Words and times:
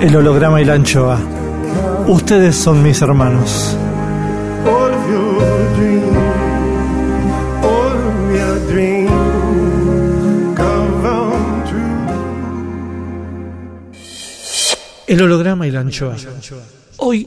El 0.00 0.16
holograma 0.16 0.60
y 0.60 0.64
la 0.64 0.74
anchoa. 0.74 1.18
Ustedes 2.08 2.56
son 2.56 2.82
mis 2.82 3.00
hermanos. 3.02 3.76
El 15.06 15.22
holograma 15.22 15.66
y 15.66 15.70
la 15.70 15.80
anchoa. 15.80 16.16
Hoy, 16.98 17.26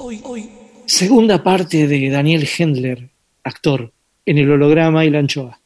segunda 0.86 1.44
parte 1.44 1.88
de 1.88 2.10
Daniel 2.10 2.48
Hendler, 2.58 3.10
actor, 3.44 3.92
en 4.26 4.38
el 4.38 4.50
holograma 4.52 5.04
y 5.04 5.10
la 5.10 5.20
anchoa. 5.20 5.60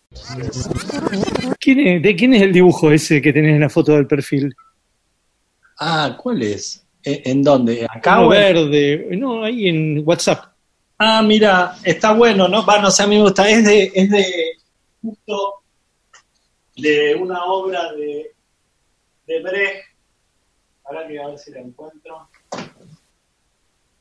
¿Quién 1.60 1.80
es- 1.80 2.02
¿De 2.02 2.16
quién 2.16 2.34
es 2.34 2.42
el 2.42 2.52
dibujo 2.54 2.92
ese 2.92 3.22
que 3.22 3.32
tenés 3.34 3.54
en 3.56 3.62
la 3.62 3.70
foto 3.70 3.92
del 3.92 4.08
perfil? 4.08 4.56
Ah, 5.80 6.18
¿cuál 6.20 6.42
es? 6.42 6.84
¿E- 7.08 7.22
¿En 7.24 7.42
dónde? 7.42 7.88
¿Acá 7.90 8.20
Uno 8.20 8.30
verde, 8.30 9.08
no, 9.18 9.44
ahí 9.46 9.70
en 9.70 10.04
WhatsApp. 10.06 10.44
Ah, 10.98 11.22
mira, 11.22 11.76
está 11.84 12.12
bueno, 12.14 12.50
¿no? 12.50 12.66
Va, 12.66 12.80
no 12.82 12.92
sé, 12.92 13.04
a 13.04 13.08
mí 13.08 13.16
me 13.16 13.22
gusta. 13.22 13.50
Es 13.50 13.64
de, 13.64 13.92
es 13.96 14.10
de 14.10 14.26
justo 15.02 15.54
de 16.76 17.16
una 17.16 17.46
obra 17.46 17.94
de, 17.94 18.32
de 19.26 19.42
Brecht. 19.42 19.86
Ahora 20.84 21.08
que 21.08 21.18
a 21.20 21.28
ver 21.28 21.38
si 21.40 21.52
la 21.52 21.60
encuentro. 21.62 22.28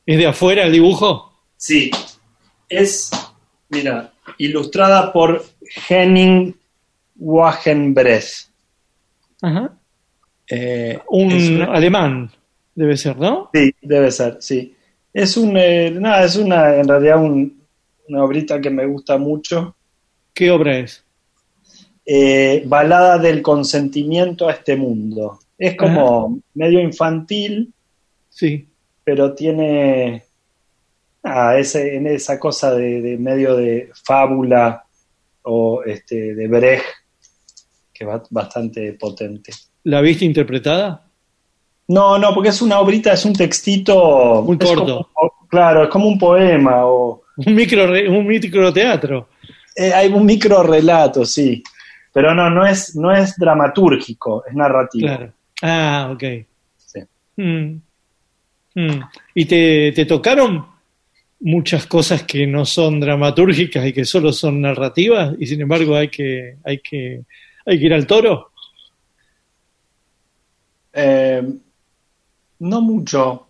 ¿Es 0.05 0.17
de 0.17 0.27
afuera 0.27 0.63
el 0.65 0.71
dibujo? 0.73 1.33
Sí, 1.55 1.89
es, 2.67 3.09
mira, 3.69 4.11
ilustrada 4.37 5.13
por 5.13 5.45
Henning 5.87 6.57
Wagenbrecht. 7.15 8.49
Ajá. 9.41 9.77
Eh, 10.49 10.99
Un 11.09 11.61
alemán, 11.61 12.31
debe 12.77 12.95
ser, 12.95 13.17
¿no? 13.17 13.49
Sí, 13.53 13.73
debe 13.81 14.11
ser, 14.11 14.37
sí. 14.39 14.75
Es 15.13 15.35
un, 15.35 15.57
eh, 15.57 15.89
nada, 15.91 16.23
es 16.23 16.35
una, 16.35 16.75
en 16.75 16.87
realidad 16.87 17.21
un- 17.21 17.61
una 18.07 18.23
obrita 18.23 18.61
que 18.61 18.69
me 18.69 18.85
gusta 18.85 19.17
mucho. 19.17 19.75
¿Qué 20.33 20.51
obra 20.51 20.77
es? 20.77 21.03
Eh, 22.05 22.63
Balada 22.67 23.17
del 23.17 23.41
consentimiento 23.41 24.47
a 24.47 24.53
este 24.53 24.75
mundo. 24.77 25.39
Es 25.57 25.75
como 25.75 26.39
medio 26.53 26.79
infantil, 26.79 27.73
Sí. 28.29 28.67
pero 29.03 29.33
tiene 29.33 30.23
ah, 31.23 31.57
ese, 31.57 31.95
en 31.95 32.05
esa 32.07 32.39
cosa 32.39 32.73
de, 32.75 33.01
de 33.01 33.17
medio 33.17 33.55
de 33.57 33.89
fábula 34.05 34.85
o 35.41 35.81
este, 35.83 36.35
de 36.35 36.47
Brecht, 36.47 36.85
que 37.91 38.03
es 38.03 38.07
ba- 38.07 38.23
bastante 38.29 38.93
potente. 38.93 39.51
¿La 39.83 39.99
viste 40.01 40.23
interpretada? 40.25 41.06
No, 41.89 42.17
no, 42.17 42.33
porque 42.33 42.49
es 42.49 42.61
una 42.61 42.79
obrita, 42.79 43.13
es 43.13 43.23
un 43.25 43.33
textito. 43.33 44.41
Muy 44.45 44.57
corto. 44.57 45.09
como- 45.13 45.33
claro, 45.49 45.83
es 45.83 45.89
como 45.89 46.07
un 46.07 46.17
poema 46.19 46.85
o. 46.85 47.23
Un 47.45 47.53
micro, 47.53 47.85
un 47.85 48.25
microteatro. 48.25 49.29
Eh, 49.75 49.93
hay 49.93 50.11
un 50.11 50.25
micro 50.25 50.63
relato, 50.63 51.23
sí. 51.23 51.61
Pero 52.11 52.33
no, 52.33 52.49
no 52.49 52.65
es, 52.65 52.95
no 52.95 53.11
es 53.11 53.37
dramatúrgico, 53.37 54.43
es 54.47 54.55
narrativo. 54.55 55.05
Claro. 55.07 55.31
Ah, 55.61 56.09
ok. 56.11 56.23
Sí. 56.77 56.99
Mm. 57.35 57.79
Mm. 58.73 59.01
¿Y 59.35 59.45
te, 59.45 59.91
te 59.91 60.05
tocaron 60.05 60.65
muchas 61.41 61.85
cosas 61.85 62.23
que 62.23 62.47
no 62.47 62.65
son 62.65 62.99
dramatúrgicas 62.99 63.85
y 63.85 63.93
que 63.93 64.03
solo 64.03 64.33
son 64.33 64.59
narrativas 64.59 65.35
y 65.37 65.45
sin 65.45 65.61
embargo 65.61 65.95
hay 65.95 66.07
que, 66.09 66.55
hay 66.65 66.79
que, 66.79 67.21
hay 67.67 67.79
que 67.79 67.85
ir 67.85 67.93
al 67.93 68.07
toro? 68.07 68.49
Eh, 70.93 71.43
no 72.59 72.81
mucho. 72.81 73.47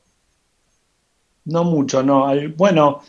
No 1.45 1.63
mucho, 1.63 2.03
no. 2.03 2.27
Bueno, 2.57 3.01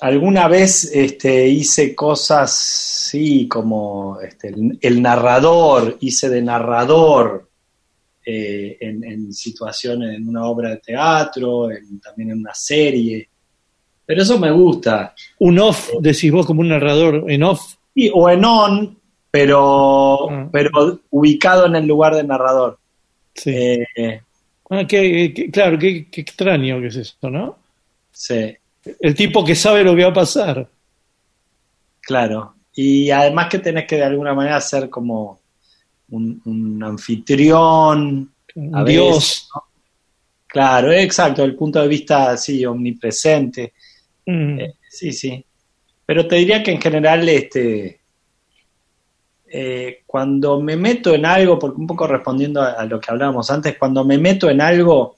alguna 0.00 0.48
vez 0.48 0.90
este, 0.94 1.46
hice 1.48 1.94
cosas, 1.94 2.52
sí, 2.56 3.46
como 3.48 4.18
este, 4.20 4.48
el, 4.48 4.78
el 4.80 5.02
narrador, 5.02 5.98
hice 6.00 6.28
de 6.30 6.40
narrador 6.42 7.48
eh, 8.24 8.78
en, 8.80 9.04
en 9.04 9.32
situaciones, 9.32 10.16
en 10.16 10.28
una 10.28 10.46
obra 10.46 10.70
de 10.70 10.78
teatro, 10.78 11.70
en- 11.70 12.00
también 12.00 12.30
en 12.30 12.38
una 12.38 12.54
serie. 12.54 13.28
Pero 14.06 14.22
eso 14.22 14.38
me 14.38 14.50
gusta. 14.50 15.14
Un 15.40 15.58
off, 15.58 15.90
decís 16.00 16.32
vos 16.32 16.46
como 16.46 16.60
un 16.62 16.68
narrador 16.68 17.30
en 17.30 17.42
off. 17.42 17.74
Y, 17.94 18.10
o 18.12 18.28
en 18.30 18.44
on, 18.44 18.98
pero, 19.30 20.30
Ah. 20.30 20.48
pero 20.50 21.00
ubicado 21.10 21.66
en 21.66 21.76
el 21.76 21.86
lugar 21.86 22.14
de 22.14 22.24
narrador. 22.24 22.78
Sí. 23.34 23.50
Eh, 23.50 24.22
Ah, 24.74 24.86
qué- 24.86 25.32
qué- 25.34 25.50
claro, 25.50 25.78
qué, 25.78 26.06
qué 26.10 26.20
extraño 26.22 26.80
que 26.80 26.86
es 26.86 26.96
esto, 26.96 27.28
¿no? 27.28 27.58
sí. 28.10 28.56
El 29.00 29.14
tipo 29.14 29.44
que 29.44 29.54
sabe 29.54 29.84
lo 29.84 29.94
que 29.94 30.02
va 30.02 30.10
a 30.10 30.14
pasar. 30.14 30.68
Claro. 32.00 32.54
Y 32.74 33.10
además 33.10 33.48
que 33.48 33.58
tenés 33.60 33.86
que 33.86 33.96
de 33.96 34.04
alguna 34.04 34.34
manera 34.34 34.60
ser 34.60 34.90
como 34.90 35.38
un, 36.10 36.40
un 36.44 36.82
anfitrión. 36.82 38.32
Un 38.56 38.76
a 38.76 38.82
Dios. 38.82 39.14
veces, 39.14 39.48
¿no? 39.54 39.62
Claro, 40.48 40.92
exacto, 40.92 41.44
el 41.44 41.54
punto 41.54 41.80
de 41.80 41.86
vista 41.88 42.32
así 42.32 42.64
omnipresente. 42.66 43.72
Mm. 44.26 44.58
Eh, 44.60 44.74
sí, 44.88 45.12
sí. 45.12 45.44
Pero 46.04 46.26
te 46.26 46.36
diría 46.36 46.62
que 46.62 46.72
en 46.72 46.80
general, 46.80 47.28
este, 47.28 48.00
eh, 49.54 50.02
cuando 50.06 50.58
me 50.62 50.78
meto 50.78 51.14
en 51.14 51.26
algo, 51.26 51.58
porque 51.58 51.78
un 51.78 51.86
poco 51.86 52.06
respondiendo 52.06 52.62
a, 52.62 52.86
lo 52.86 52.98
que 52.98 53.10
hablábamos 53.10 53.50
antes, 53.50 53.76
cuando 53.78 54.02
me 54.02 54.16
meto 54.16 54.48
en 54.48 54.62
algo, 54.62 55.16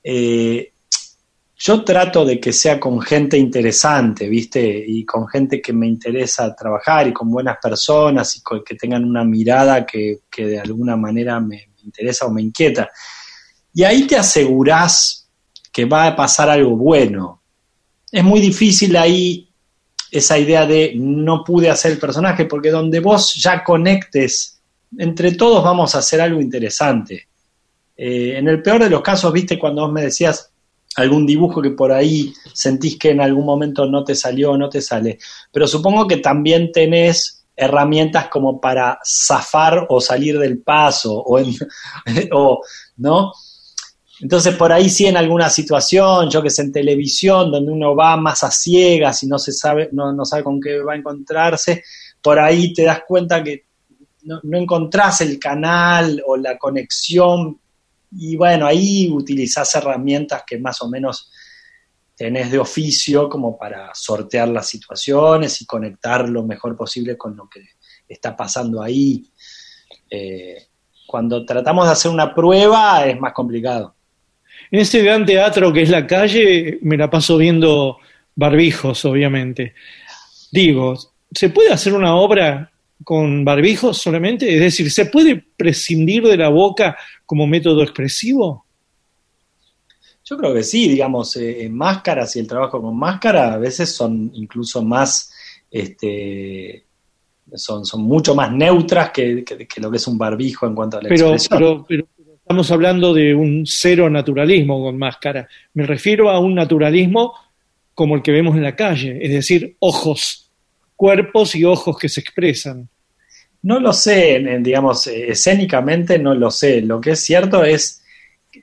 eh, 0.00 0.72
yo 1.56 1.82
trato 1.82 2.24
de 2.24 2.38
que 2.38 2.52
sea 2.52 2.78
con 2.78 3.00
gente 3.00 3.36
interesante, 3.36 4.28
¿viste? 4.28 4.84
Y 4.86 5.04
con 5.04 5.26
gente 5.26 5.60
que 5.60 5.72
me 5.72 5.88
interesa 5.88 6.54
trabajar 6.54 7.08
y 7.08 7.12
con 7.12 7.32
buenas 7.32 7.56
personas 7.60 8.36
y 8.36 8.42
que 8.64 8.76
tengan 8.76 9.04
una 9.04 9.24
mirada 9.24 9.84
que, 9.84 10.20
que 10.30 10.46
de 10.46 10.60
alguna 10.60 10.96
manera 10.96 11.40
me, 11.40 11.66
me 11.74 11.82
interesa 11.82 12.26
o 12.26 12.30
me 12.30 12.42
inquieta. 12.42 12.90
Y 13.74 13.82
ahí 13.82 14.06
te 14.06 14.16
asegurás 14.16 15.28
que 15.72 15.84
va 15.84 16.06
a 16.06 16.14
pasar 16.14 16.48
algo 16.48 16.76
bueno. 16.76 17.42
Es 18.12 18.22
muy 18.22 18.40
difícil 18.40 18.96
ahí 18.96 19.51
esa 20.12 20.38
idea 20.38 20.66
de 20.66 20.92
no 20.94 21.42
pude 21.42 21.70
hacer 21.70 21.92
el 21.92 21.98
personaje, 21.98 22.44
porque 22.44 22.70
donde 22.70 23.00
vos 23.00 23.34
ya 23.34 23.64
conectes, 23.64 24.60
entre 24.98 25.32
todos 25.32 25.64
vamos 25.64 25.94
a 25.94 25.98
hacer 25.98 26.20
algo 26.20 26.38
interesante. 26.38 27.28
Eh, 27.96 28.34
en 28.36 28.46
el 28.46 28.62
peor 28.62 28.84
de 28.84 28.90
los 28.90 29.00
casos, 29.00 29.32
viste, 29.32 29.58
cuando 29.58 29.82
vos 29.82 29.92
me 29.92 30.02
decías 30.02 30.52
algún 30.96 31.26
dibujo 31.26 31.62
que 31.62 31.70
por 31.70 31.90
ahí 31.92 32.30
sentís 32.52 32.98
que 32.98 33.10
en 33.10 33.22
algún 33.22 33.46
momento 33.46 33.86
no 33.86 34.04
te 34.04 34.14
salió 34.14 34.52
o 34.52 34.58
no 34.58 34.68
te 34.68 34.82
sale. 34.82 35.18
Pero 35.50 35.66
supongo 35.66 36.06
que 36.06 36.18
también 36.18 36.70
tenés 36.72 37.46
herramientas 37.56 38.28
como 38.28 38.60
para 38.60 38.98
zafar 39.02 39.86
o 39.88 39.98
salir 39.98 40.38
del 40.38 40.58
paso 40.58 41.22
o, 41.24 41.40
¿no? 42.98 43.32
Entonces 44.22 44.54
por 44.54 44.72
ahí 44.72 44.88
sí 44.88 45.06
en 45.06 45.16
alguna 45.16 45.50
situación, 45.50 46.30
yo 46.30 46.40
que 46.40 46.48
sé, 46.48 46.62
en 46.62 46.70
televisión, 46.70 47.50
donde 47.50 47.72
uno 47.72 47.96
va 47.96 48.16
más 48.16 48.44
a 48.44 48.52
ciegas 48.52 49.20
y 49.24 49.26
no 49.26 49.36
se 49.36 49.50
sabe, 49.50 49.88
no, 49.90 50.12
no 50.12 50.24
sabe 50.24 50.44
con 50.44 50.60
qué 50.60 50.78
va 50.78 50.92
a 50.92 50.96
encontrarse, 50.96 51.82
por 52.22 52.38
ahí 52.38 52.72
te 52.72 52.84
das 52.84 53.00
cuenta 53.04 53.42
que 53.42 53.64
no, 54.22 54.38
no 54.44 54.58
encontrás 54.58 55.22
el 55.22 55.40
canal 55.40 56.22
o 56.24 56.36
la 56.36 56.56
conexión 56.56 57.58
y 58.12 58.36
bueno, 58.36 58.64
ahí 58.64 59.10
utilizás 59.10 59.74
herramientas 59.74 60.44
que 60.46 60.56
más 60.56 60.80
o 60.82 60.88
menos 60.88 61.28
tenés 62.14 62.52
de 62.52 62.60
oficio 62.60 63.28
como 63.28 63.58
para 63.58 63.90
sortear 63.92 64.46
las 64.46 64.68
situaciones 64.68 65.60
y 65.60 65.66
conectar 65.66 66.28
lo 66.28 66.44
mejor 66.44 66.76
posible 66.76 67.18
con 67.18 67.36
lo 67.36 67.48
que 67.48 67.70
está 68.06 68.36
pasando 68.36 68.80
ahí. 68.80 69.28
Eh, 70.08 70.68
cuando 71.08 71.44
tratamos 71.44 71.86
de 71.86 71.92
hacer 71.92 72.12
una 72.12 72.32
prueba 72.32 73.04
es 73.04 73.18
más 73.18 73.32
complicado. 73.32 73.96
En 74.72 74.80
ese 74.80 75.02
gran 75.04 75.24
teatro 75.24 75.72
que 75.72 75.82
es 75.82 75.90
la 75.90 76.06
calle, 76.06 76.78
me 76.82 76.96
la 76.96 77.08
paso 77.08 77.36
viendo 77.36 77.98
barbijos, 78.34 79.04
obviamente. 79.04 79.74
Digo, 80.50 80.96
¿se 81.30 81.50
puede 81.50 81.70
hacer 81.72 81.92
una 81.92 82.16
obra 82.16 82.72
con 83.04 83.44
barbijos 83.44 83.98
solamente? 83.98 84.52
Es 84.52 84.60
decir, 84.60 84.90
¿se 84.90 85.06
puede 85.06 85.36
prescindir 85.56 86.26
de 86.26 86.36
la 86.38 86.48
boca 86.48 86.96
como 87.26 87.46
método 87.46 87.82
expresivo? 87.82 88.64
Yo 90.24 90.36
creo 90.38 90.54
que 90.54 90.62
sí, 90.62 90.88
digamos, 90.88 91.36
eh, 91.36 91.68
máscaras 91.70 92.34
y 92.36 92.38
el 92.38 92.46
trabajo 92.46 92.80
con 92.80 92.96
máscara 92.96 93.52
a 93.54 93.58
veces 93.58 93.94
son 93.94 94.30
incluso 94.34 94.82
más, 94.82 95.32
este, 95.70 96.84
son, 97.54 97.84
son 97.84 98.02
mucho 98.02 98.34
más 98.34 98.50
neutras 98.52 99.10
que, 99.10 99.44
que- 99.44 99.66
que 99.66 99.80
lo 99.80 99.90
que 99.90 99.96
es 99.98 100.06
un 100.06 100.16
barbijo 100.16 100.66
en 100.66 100.74
cuanto 100.74 100.96
a 100.98 101.02
la 101.02 101.08
Pero, 101.10 101.34
expresión. 101.34 101.84
pero, 101.86 101.86
pero 101.86 102.06
estamos 102.42 102.70
hablando 102.70 103.14
de 103.14 103.34
un 103.34 103.64
cero 103.66 104.10
naturalismo 104.10 104.82
con 104.82 104.98
máscara. 104.98 105.48
Me 105.74 105.86
refiero 105.86 106.28
a 106.30 106.38
un 106.40 106.54
naturalismo 106.54 107.34
como 107.94 108.16
el 108.16 108.22
que 108.22 108.32
vemos 108.32 108.56
en 108.56 108.62
la 108.62 108.74
calle, 108.74 109.18
es 109.22 109.30
decir, 109.32 109.76
ojos, 109.78 110.50
cuerpos 110.96 111.54
y 111.54 111.64
ojos 111.64 111.96
que 111.98 112.08
se 112.08 112.20
expresan. 112.20 112.88
No 113.62 113.78
lo 113.78 113.92
sé, 113.92 114.42
digamos, 114.60 115.06
eh, 115.06 115.30
escénicamente 115.30 116.18
no 116.18 116.34
lo 116.34 116.50
sé. 116.50 116.82
Lo 116.82 117.00
que 117.00 117.12
es 117.12 117.20
cierto 117.20 117.62
es, 117.64 118.02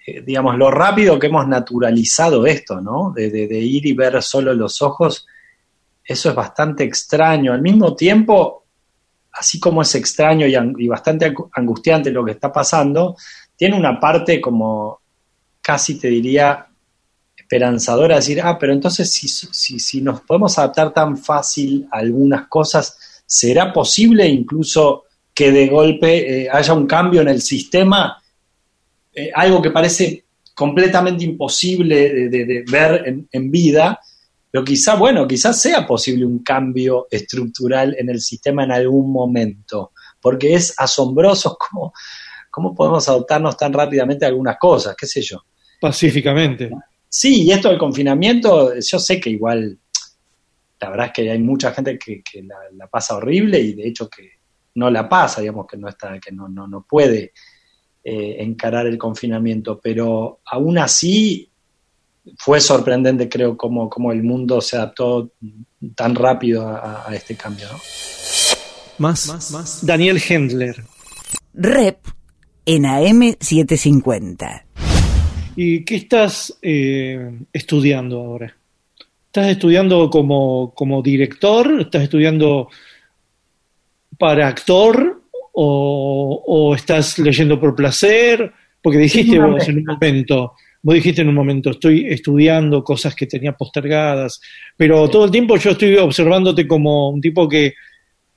eh, 0.06 0.22
digamos, 0.26 0.58
lo 0.58 0.70
rápido 0.70 1.18
que 1.18 1.28
hemos 1.28 1.48
naturalizado 1.48 2.46
esto, 2.46 2.81
¿no? 2.81 3.14
De, 3.16 3.30
de- 3.30 3.48
de 3.48 3.60
ir 3.60 3.86
y 3.86 3.94
ver 3.94 4.22
solo 4.22 4.54
los 4.54 4.81
ojos, 4.81 5.26
eso 6.04 6.30
es 6.30 6.36
bastante 6.36 6.84
extraño. 6.84 7.54
Al 7.54 7.62
mismo 7.62 7.96
tiempo, 7.96 8.66
así 9.31 9.58
como 9.60 9.84
es 9.84 9.96
extraño 9.96 10.46
y, 10.48 10.56
y 10.84 10.88
bastante 10.90 11.31
angu- 11.34 11.50
angustiante 11.54 12.12
lo 12.12 12.26
que 12.26 12.31
está 12.31 12.52
pasando, 12.52 13.16
tiene 13.60 13.76
una 13.76 14.00
parte 14.00 14.40
como, 14.40 15.02
casi 15.62 16.00
te 16.00 16.08
diría, 16.08 16.66
esperanzadora, 17.36 18.16
decir, 18.16 18.40
ah, 18.42 18.58
pero 18.58 18.72
entonces 18.72 19.12
si, 19.12 19.28
si, 19.28 19.80
si 19.82 20.02
nos 20.02 20.22
podemos 20.22 20.58
adaptar 20.58 20.94
tan 20.94 21.18
fácil 21.18 21.86
a 21.92 21.98
algunas 21.98 22.48
cosas, 22.48 23.22
¿será 23.26 23.74
posible 23.74 24.26
incluso 24.26 25.04
que 25.34 25.52
de 25.52 25.68
golpe 25.68 26.44
eh, 26.44 26.50
haya 26.50 26.74
un 26.74 26.88
cambio 26.88 27.20
en 27.20 27.28
el 27.28 27.42
sistema? 27.42 28.24
Eh, 29.14 29.30
algo 29.36 29.62
que 29.62 29.72
parece 29.72 30.24
completamente 30.56 31.26
imposible 31.26 32.30
de, 32.30 32.64
ver 32.66 33.04
en, 33.08 33.28
en 33.30 33.52
vida, 33.52 34.00
pero 34.50 34.64
quizá, 34.64 34.96
bueno, 34.96 35.28
quizás 35.28 35.62
sea 35.62 35.86
posible 35.86 36.26
un 36.26 36.44
cambio 36.44 37.08
estructural 37.12 37.94
en 38.00 38.10
el 38.10 38.22
sistema 38.22 38.64
en 38.64 38.72
algún 38.72 39.12
momento, 39.12 39.92
porque 40.22 40.54
es 40.54 40.74
asombroso 40.78 41.58
cómo, 41.60 41.92
cómo 42.60 42.76
podemos 42.76 43.08
adoptarnos 43.08 43.56
tan 43.56 43.72
rápidamente 43.72 44.26
a 44.26 44.28
algunas 44.28 44.58
cosas, 44.58 44.94
qué 45.00 45.08
sé 45.08 45.22
yo. 45.22 45.42
Pacíficamente. 45.80 46.70
Sí, 47.08 47.44
y 47.44 47.52
esto 47.52 47.70
del 47.70 47.78
confinamiento, 47.78 48.78
yo 48.78 49.00
sé 49.00 49.18
que 49.18 49.30
igual, 49.30 49.80
la 50.82 50.90
verdad 50.90 51.06
es 51.08 51.14
que 51.14 51.32
hay 51.32 51.40
mucha 51.40 51.72
gente 51.72 51.98
que, 51.98 52.22
que 52.22 52.44
la, 52.44 52.58
la 52.74 52.88
pasa 52.88 53.16
horrible 53.16 53.62
y 53.62 53.74
de 53.76 53.88
hecho 53.88 54.10
que 54.10 54.30
no 54.76 54.90
la 54.90 55.08
pasa, 55.08 55.40
digamos 55.40 55.68
que 55.68 55.78
no 55.78 55.88
está, 55.88 56.20
que 56.20 56.34
no, 56.34 56.50
no, 56.50 56.68
no 56.68 56.86
puede 56.88 57.32
eh, 58.04 58.36
encarar 58.40 58.86
el 58.86 58.98
confinamiento, 58.98 59.80
pero 59.82 60.42
aún 60.46 60.78
así 60.80 61.50
fue 62.38 62.60
sorprendente, 62.60 63.30
creo, 63.30 63.56
cómo, 63.56 63.90
cómo 63.90 64.12
el 64.12 64.22
mundo 64.22 64.60
se 64.60 64.76
adaptó 64.76 65.32
tan 65.96 66.14
rápido 66.14 66.68
a, 66.68 67.10
a 67.10 67.16
este 67.16 67.36
cambio. 67.36 67.68
¿no? 67.72 67.80
Más, 68.98 69.80
Daniel 69.82 70.22
Hendler. 70.28 70.84
Rep 71.54 72.19
en 72.69 72.83
AM750. 72.83 74.62
¿Y 75.56 75.83
qué 75.83 75.95
estás 75.95 76.56
eh, 76.62 77.31
estudiando 77.51 78.19
ahora? 78.19 78.56
¿Estás 79.25 79.48
estudiando 79.48 80.07
como, 80.12 80.71
como 80.75 81.01
director? 81.01 81.81
¿Estás 81.81 82.04
estudiando 82.04 82.69
para 84.19 84.48
actor? 84.48 85.19
¿O, 85.51 86.44
o 86.45 86.75
estás 86.75 87.18
leyendo 87.18 87.60
por 87.60 87.74
placer? 87.74 88.54
Porque 88.83 89.00
dijiste 89.00 89.39
vos 89.39 89.68
en 89.68 89.80
un 89.80 89.86
momento, 89.86 90.54
vos 90.83 90.94
dijiste 90.94 91.24
en 91.24 91.30
un 91.30 91.36
momento, 91.36 91.71
estoy 91.71 92.06
estudiando 92.07 92.83
cosas 92.83 93.16
que 93.16 93.25
tenía 93.25 93.54
postergadas, 93.54 94.39
pero 94.77 95.10
todo 95.10 95.25
el 95.25 95.31
tiempo 95.31 95.57
yo 95.57 95.71
estoy 95.71 95.95
observándote 95.95 96.68
como 96.68 97.10
un 97.10 97.19
tipo 97.19 97.50
que 97.50 97.74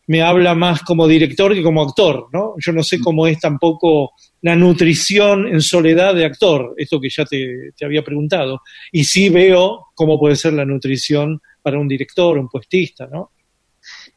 me 0.06 0.22
habla 0.22 0.54
más 0.54 0.82
como 0.82 1.06
director 1.06 1.54
que 1.54 1.62
como 1.62 1.82
actor, 1.82 2.28
¿no? 2.32 2.54
Yo 2.58 2.72
no 2.72 2.82
sé 2.82 3.00
cómo 3.00 3.26
es 3.26 3.38
tampoco 3.38 4.12
la 4.42 4.56
nutrición 4.56 5.46
en 5.46 5.60
soledad 5.60 6.14
de 6.14 6.24
actor, 6.24 6.74
esto 6.76 7.00
que 7.00 7.08
ya 7.08 7.24
te, 7.24 7.72
te 7.76 7.84
había 7.84 8.02
preguntado. 8.02 8.60
Y 8.90 9.04
sí 9.04 9.28
veo 9.28 9.86
cómo 9.94 10.18
puede 10.18 10.36
ser 10.36 10.54
la 10.54 10.64
nutrición 10.64 11.40
para 11.62 11.78
un 11.78 11.86
director, 11.86 12.36
un 12.38 12.48
puestista, 12.48 13.06
¿no? 13.06 13.30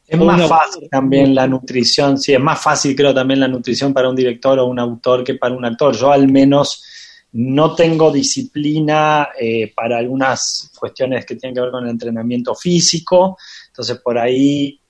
Es 0.06 0.18
O 0.20 0.24
más 0.24 0.48
fácil 0.48 0.88
también 0.88 1.34
la 1.34 1.46
nutrición, 1.46 2.18
sí, 2.18 2.32
es 2.32 2.40
más 2.40 2.62
fácil 2.62 2.94
creo 2.94 3.12
también 3.12 3.40
la 3.40 3.48
nutrición 3.48 3.92
para 3.92 4.08
un 4.08 4.14
director 4.14 4.58
o 4.58 4.66
un 4.66 4.78
autor 4.78 5.24
que 5.24 5.34
para 5.34 5.54
un 5.54 5.64
actor. 5.64 5.96
Yo 5.96 6.12
al 6.12 6.28
menos 6.28 6.84
no 7.32 7.74
tengo 7.74 8.12
disciplina 8.12 9.28
eh, 9.38 9.72
para 9.74 9.98
algunas 9.98 10.70
cuestiones 10.78 11.26
que 11.26 11.34
tienen 11.34 11.54
que 11.54 11.60
ver 11.60 11.70
con 11.70 11.84
el 11.84 11.90
entrenamiento 11.90 12.54
físico, 12.54 13.36
entonces 13.66 13.98
por 13.98 14.16
ahí 14.18 14.80
mm, 14.80 14.85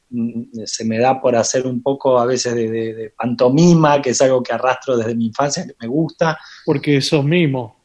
se 0.64 0.84
me 0.84 0.98
da 0.98 1.20
por 1.20 1.34
hacer 1.36 1.66
un 1.66 1.82
poco 1.82 2.18
a 2.18 2.26
veces 2.26 2.54
de, 2.54 2.70
de- 2.70 2.94
de 2.94 3.10
pantomima, 3.10 4.00
que 4.00 4.10
es 4.10 4.20
algo 4.22 4.42
que 4.42 4.52
arrastro 4.52 4.96
desde 4.96 5.14
mi 5.14 5.26
infancia, 5.26 5.66
que 5.66 5.74
me 5.80 5.88
gusta, 5.88 6.38
Porque 6.64 7.00
sos 7.00 7.24
mimo. 7.24 7.76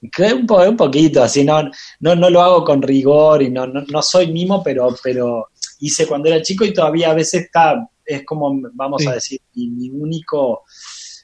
un, 0.00 0.46
po- 0.46 0.62
un 0.62 0.76
poquito 0.76 1.22
así, 1.22 1.44
no, 1.44 1.62
no, 2.00 2.14
no 2.14 2.30
lo 2.30 2.40
hago 2.42 2.64
con 2.64 2.80
rigor 2.82 3.42
y 3.42 3.50
no, 3.50 3.66
no, 3.66 3.82
no 3.88 4.02
soy 4.02 4.30
mimo, 4.32 4.62
pero, 4.62 4.94
pero 5.02 5.48
hice 5.80 6.06
cuando 6.06 6.28
era 6.28 6.42
chico 6.42 6.64
y 6.64 6.72
todavía 6.72 7.10
a 7.10 7.14
veces 7.14 7.44
está, 7.46 7.88
es 8.04 8.24
como, 8.24 8.60
vamos 8.74 9.02
Sí. 9.02 9.08
a 9.08 9.14
decir, 9.14 9.40
mi, 9.54 9.68
mi 9.70 9.90
único 9.90 10.62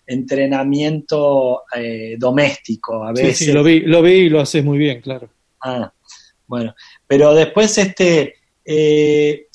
entrenamiento 0.07 1.63
eh, 1.77 2.17
doméstico, 2.19 3.05
a 3.05 3.15
Sí, 3.15 3.23
veces. 3.23 3.39
sí, 3.39 3.53
lo 3.53 3.63
vi, 3.63 3.81
lo 3.81 4.03
vi 4.03 4.13
y 4.13 4.29
lo 4.29 4.41
haces 4.41 4.65
muy 4.65 4.79
bien, 4.79 5.01
claro. 5.01 5.29
Ah, 5.63 5.93
bueno, 6.47 6.75
pero 7.07 7.35
después 7.35 7.77
este, 7.79 8.35
eh, 8.65 9.47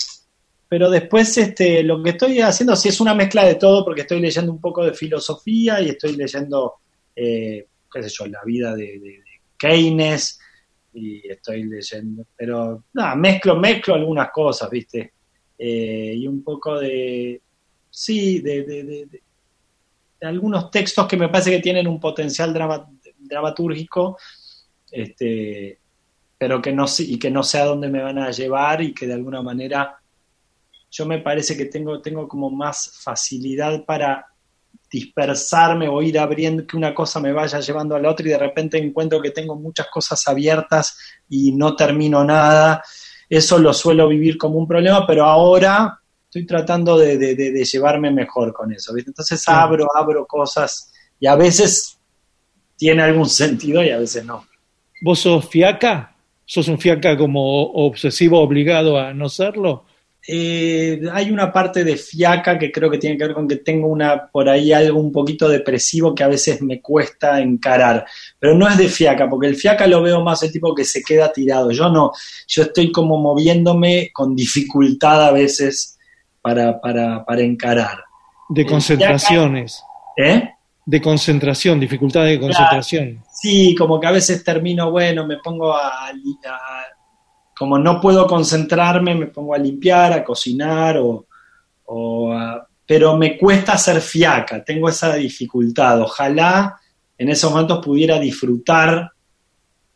pero 0.76 0.90
después 0.90 1.38
este, 1.38 1.84
lo 1.84 2.04
que 2.04 2.10
estoy 2.10 2.42
haciendo 2.42 2.76
sí 2.76 2.90
es 2.90 3.00
una 3.00 3.14
mezcla 3.14 3.46
de 3.46 3.56
todo 3.56 3.86
porque 3.86 4.02
estoy 4.02 4.20
leyendo 4.20 4.52
un 4.52 4.60
poco 4.60 4.84
de 4.84 4.94
filosofía 4.94 5.80
y 5.80 5.88
estoy 5.88 6.18
leyendo, 6.18 6.74
eh, 7.16 7.66
qué 7.90 8.04
sé 8.04 8.10
yo, 8.10 8.26
la 8.28 8.44
vida 8.44 8.76
de, 8.76 9.22
Keynes 9.58 10.38
y 10.94 11.26
estoy 11.32 11.64
leyendo, 11.64 12.26
pero 12.36 12.84
nada, 12.92 13.16
mezclo, 13.16 13.56
mezclo 13.56 13.94
algunas 13.94 14.32
cosas, 14.32 14.70
viste, 14.70 15.14
Eh, 15.58 16.14
y 16.18 16.28
un 16.28 16.44
poco 16.44 16.78
de, 16.78 17.42
sí, 17.90 18.42
de, 18.42 18.64
de- 18.66 19.22
algunos 20.24 20.70
textos 20.72 21.08
que 21.08 21.16
me 21.16 21.30
parece 21.30 21.52
que 21.52 21.60
tienen 21.62 21.88
un 21.88 22.02
potencial 22.02 22.54
drama- 22.54 22.90
dramatúrgico, 23.18 24.18
este, 24.92 25.80
pero 26.38 26.62
que 26.62 26.74
no 26.74 26.86
sé, 26.86 27.04
y 27.04 27.18
que 27.18 27.32
no 27.32 27.44
sé 27.44 27.60
a 27.60 27.66
dónde 27.66 27.88
me 27.88 28.02
van 28.04 28.20
a 28.20 28.32
llevar 28.32 28.82
y 28.82 28.94
que 28.94 29.08
de 29.08 29.14
alguna 29.14 29.42
manera 29.42 29.98
yo 30.98 31.06
me 31.06 31.20
parece 31.20 31.58
que 31.58 31.66
tengo, 31.66 32.02
tengo 32.02 32.26
como 32.28 32.50
más 32.50 32.90
facilidad 33.04 33.84
para 33.84 34.28
dispersarme 34.90 35.90
o 35.90 36.02
ir 36.02 36.18
abriendo, 36.18 36.66
que 36.66 36.78
una 36.78 36.94
cosa 36.96 37.20
me 37.20 37.34
vaya 37.34 37.60
llevando 37.60 37.96
a 37.96 38.00
la 38.00 38.10
otra 38.12 38.26
y 38.26 38.30
de 38.30 38.38
repente 38.38 38.78
encuentro 38.78 39.22
que 39.22 39.32
tengo 39.32 39.56
muchas 39.56 39.88
cosas 39.92 40.26
abiertas 40.28 40.98
y 41.30 41.52
no 41.52 41.76
termino 41.76 42.24
nada. 42.24 42.82
Eso 43.30 43.60
lo 43.60 43.74
suelo 43.74 44.08
vivir 44.08 44.38
como 44.38 44.58
un 44.58 44.68
problema, 44.68 45.06
pero 45.06 45.26
ahora 45.26 46.00
estoy 46.24 46.46
tratando 46.46 46.98
de, 46.98 47.18
de- 47.18 47.36
de- 47.36 47.52
de 47.52 47.66
llevarme 47.66 48.10
mejor 48.12 48.54
con 48.54 48.72
eso. 48.72 48.94
¿viste? 48.94 49.10
Entonces 49.10 49.44
abro, 49.48 49.88
abro 49.94 50.26
cosas 50.26 50.94
y 51.20 51.28
a 51.28 51.36
veces 51.36 51.98
tiene 52.78 53.04
algún 53.04 53.28
sentido 53.28 53.84
y 53.84 53.90
a 53.90 53.98
veces 54.00 54.24
no. 54.24 54.46
¿Vos 55.02 55.20
sos 55.20 55.46
fiaca? 55.50 56.16
¿Sos 56.46 56.68
un 56.70 56.80
fiaca 56.80 57.18
como 57.18 57.64
obsesivo 57.74 58.40
obligado 58.40 58.98
a 58.98 59.14
no 59.14 59.28
serlo? 59.28 59.86
Eh, 60.28 61.02
hay 61.14 61.30
una 61.30 61.52
parte 61.54 61.84
de 61.84 61.98
fiaca 61.98 62.58
que 62.58 62.72
creo 62.72 62.90
que 62.90 62.98
tiene 62.98 63.16
que 63.16 63.26
ver 63.26 63.34
con 63.36 63.48
que 63.48 63.58
tengo 63.58 63.88
una 63.88 64.26
por 64.28 64.50
ahí 64.50 64.74
algo 64.74 65.00
un 65.00 65.12
poquito 65.12 65.48
depresivo 65.48 66.16
que 66.16 66.24
a 66.24 66.28
veces 66.28 66.64
me 66.64 66.82
cuesta 66.82 67.40
encarar, 67.40 68.06
pero 68.40 68.56
no 68.56 68.68
es 68.68 68.76
de 68.78 68.88
fiaca, 68.90 69.30
porque 69.30 69.48
el 69.48 69.56
fiaca 69.56 69.86
lo 69.86 70.02
veo 70.02 70.24
más 70.24 70.42
el 70.42 70.52
tipo 70.52 70.74
que 70.74 70.84
se 70.84 71.04
queda 71.04 71.32
tirado. 71.32 71.70
Yo 71.72 71.90
no, 71.90 72.12
yo 72.48 72.64
estoy 72.64 72.92
como 72.92 73.18
moviéndome 73.18 74.10
con 74.12 74.36
dificultad 74.36 75.26
a 75.28 75.32
veces 75.32 76.00
para, 76.42 76.82
para, 76.82 77.24
para 77.24 77.42
encarar. 77.42 78.04
De 78.50 78.66
concentraciones. 78.66 79.84
¿Eh? 80.18 80.50
De 80.88 81.02
concentración, 81.02 81.80
dificultad 81.80 82.26
de 82.26 82.40
concentración. 82.40 83.24
Sí, 83.32 83.76
como 83.76 84.00
que 84.00 84.08
a 84.08 84.12
veces 84.12 84.44
termino, 84.44 84.92
bueno, 84.92 85.26
me 85.28 85.38
pongo 85.38 85.74
a, 85.74 86.08
a- 86.08 86.12
como 87.58 87.78
no 87.80 88.00
puedo 88.02 88.28
concentrarme, 88.28 89.16
me 89.16 89.28
pongo 89.28 89.54
a 89.54 89.58
limpiar, 89.58 90.14
a 90.14 90.24
cocinar, 90.24 90.98
o, 90.98 91.26
o 91.86 92.34
a- 92.34 92.68
pero 92.86 93.18
me 93.18 93.38
cuesta 93.38 93.74
hacer 93.74 94.00
fiaca, 94.02 94.64
tengo 94.64 94.88
esa 94.90 95.16
dificultad. 95.16 96.02
Ojalá 96.02 96.80
en 97.18 97.30
esos 97.30 97.52
momentos 97.52 97.84
pudiera 97.84 98.20
disfrutar 98.20 99.12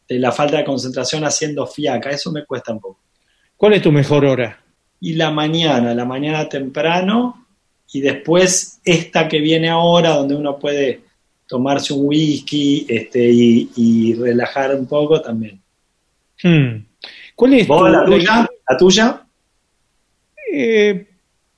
de 0.07 0.19
la 0.19 0.31
falta 0.31 0.57
de 0.57 0.65
concentración 0.65 1.23
haciendo 1.23 1.67
fiaca, 1.67 2.09
eso 2.09 2.31
me 2.31 2.45
cuesta 2.45 2.71
un 2.73 2.79
poco. 2.79 2.99
¿Cuál 3.55 3.73
es 3.73 3.81
tu 3.81 3.91
mejor 3.91 4.25
hora? 4.25 4.59
Y 5.01 5.13
la 5.13 5.29
mañana, 5.29 5.93
la 5.93 6.05
mañana 6.05 6.49
temprano, 6.49 7.45
y 7.91 8.01
después 8.01 8.79
esta 8.83 9.27
que 9.27 9.39
viene 9.39 9.69
ahora, 9.69 10.11
donde 10.15 10.35
uno 10.35 10.57
puede 10.57 11.01
tomarse 11.45 11.93
un 11.93 12.07
whisky 12.07 12.85
este, 12.87 13.29
y, 13.29 13.69
y 13.75 14.13
relajar 14.13 14.75
un 14.75 14.85
poco 14.87 15.21
también. 15.21 15.61
Hmm. 16.41 16.85
¿Cuál 17.39 17.53
es 17.53 17.67
¿Vos, 17.67 17.79
tu- 17.79 17.87
la 17.87 18.03
tuya? 18.05 18.49
¿La 18.69 18.77
tuya? 18.77 19.21
Eh, 20.53 21.05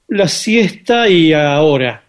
la 0.10 0.28
siesta 0.28 1.10
y 1.10 1.34
ahora. 1.34 2.04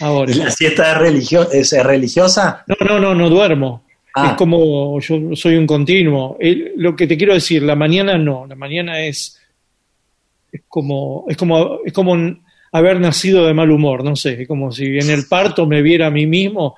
Ahora. 0.00 0.32
¿Y 0.32 0.34
la 0.34 0.50
siesta 0.50 0.90
es, 0.90 0.98
religio- 0.98 1.50
es 1.52 1.72
religiosa? 1.84 2.64
No, 2.66 2.74
no, 2.84 2.98
no, 2.98 3.14
no 3.14 3.30
duermo. 3.30 3.84
Ah. 4.16 4.30
Es 4.30 4.36
como 4.36 4.98
yo 5.00 5.36
soy 5.36 5.54
un 5.54 5.68
continuo. 5.68 6.36
El- 6.40 6.72
lo 6.76 6.96
que 6.96 7.06
te 7.06 7.16
quiero 7.16 7.34
decir, 7.34 7.62
la 7.62 7.76
mañana 7.76 8.18
no, 8.18 8.44
la 8.48 8.56
mañana 8.56 9.00
es, 9.00 9.40
es 10.50 10.62
como 10.66 11.26
es 11.28 11.36
como 11.36 11.78
es 11.84 11.92
como 11.92 12.16
haber 12.72 12.98
nacido 12.98 13.46
de 13.46 13.54
mal 13.54 13.70
humor, 13.70 14.02
no 14.02 14.16
sé, 14.16 14.42
es 14.42 14.48
como 14.48 14.72
si 14.72 14.98
en 14.98 15.10
el 15.10 15.26
parto 15.28 15.64
me 15.64 15.80
viera 15.80 16.08
a 16.08 16.10
mí 16.10 16.26
mismo 16.26 16.74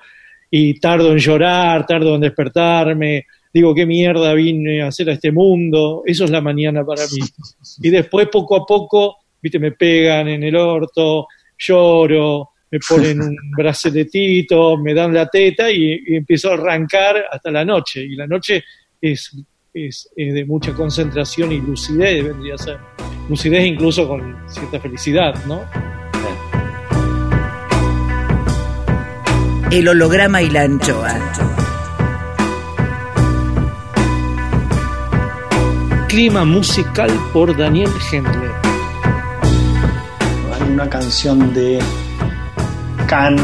y 0.51 0.79
tardo 0.79 1.11
en 1.11 1.17
llorar, 1.17 1.87
tardo 1.87 2.13
en 2.13 2.21
despertarme, 2.21 3.25
digo 3.53 3.73
qué 3.73 3.85
mierda 3.85 4.33
vine 4.33 4.81
a 4.81 4.87
hacer 4.87 5.09
a 5.09 5.13
este 5.13 5.31
mundo, 5.31 6.03
eso 6.05 6.25
es 6.25 6.29
la 6.29 6.41
mañana 6.41 6.85
para 6.85 7.03
mí. 7.03 7.19
Y 7.81 7.89
después 7.89 8.27
poco 8.31 8.55
a 8.55 8.65
poco, 8.65 9.17
viste, 9.41 9.59
me 9.59 9.71
pegan 9.71 10.27
en 10.27 10.43
el 10.43 10.55
orto, 10.55 11.27
lloro, 11.57 12.51
me 12.69 12.79
ponen 12.79 13.21
un 13.21 13.35
braceletito, 13.57 14.77
me 14.77 14.93
dan 14.93 15.13
la 15.13 15.27
teta 15.27 15.71
y, 15.71 15.99
y 16.05 16.15
empiezo 16.15 16.51
a 16.51 16.55
arrancar 16.55 17.25
hasta 17.31 17.51
la 17.51 17.63
noche. 17.63 18.01
Y 18.03 18.15
la 18.15 18.27
noche 18.27 18.63
es, 19.01 19.35
es, 19.73 20.09
es 20.15 20.33
de 20.33 20.45
mucha 20.45 20.73
concentración 20.73 21.51
y 21.51 21.59
lucidez, 21.59 22.23
vendría 22.23 22.55
a 22.55 22.57
ser. 22.57 22.77
Lucidez 23.29 23.65
incluso 23.65 24.07
con 24.07 24.35
cierta 24.47 24.79
felicidad, 24.79 25.33
¿no? 25.45 25.61
El 29.69 29.87
holograma 29.89 30.41
y 30.41 30.49
la 30.49 30.61
anchoa. 30.61 31.56
Clima 36.07 36.45
musical 36.45 37.11
por 37.33 37.55
Daniel 37.55 37.91
Hendler. 38.11 38.51
Hay 40.53 40.71
una 40.71 40.89
canción 40.89 41.53
de 41.53 41.79
Can, 43.07 43.35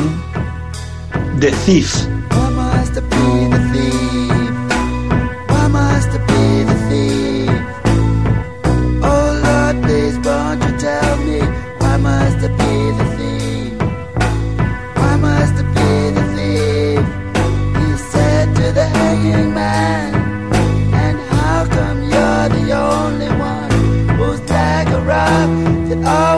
The 1.40 1.52
Thief. 1.66 2.08
I 25.94 26.33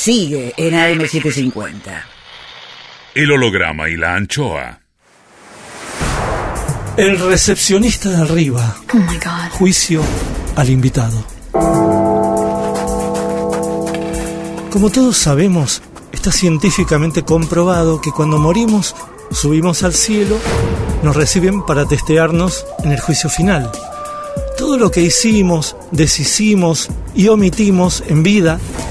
sigue 0.00 0.54
en 0.56 0.72
AM750. 0.72 2.04
El 3.14 3.32
holograma 3.32 3.90
y 3.90 3.98
la 3.98 4.14
anchoa. 4.14 4.80
El 6.96 7.18
recepcionista 7.18 8.08
de 8.08 8.22
arriba. 8.22 8.76
Oh 8.94 8.96
my 8.96 9.16
god. 9.16 9.50
Juicio 9.50 10.02
al 10.56 10.70
invitado. 10.70 11.22
Como 14.70 14.88
todos 14.88 15.18
sabemos, 15.18 15.82
está 16.12 16.32
científicamente 16.32 17.22
comprobado 17.22 18.00
que 18.00 18.10
cuando 18.10 18.38
morimos, 18.38 18.96
subimos 19.30 19.82
al 19.82 19.92
cielo, 19.92 20.38
nos 21.02 21.14
reciben 21.14 21.66
para 21.66 21.86
testearnos 21.86 22.64
en 22.84 22.92
el 22.92 23.00
juicio 23.00 23.28
final. 23.28 23.70
Todo 24.56 24.78
lo 24.78 24.90
que 24.90 25.02
hicimos, 25.02 25.76
deshicimos 25.90 26.88
y 27.14 27.28
omitimos 27.28 28.02
en 28.06 28.22
vida 28.22 28.60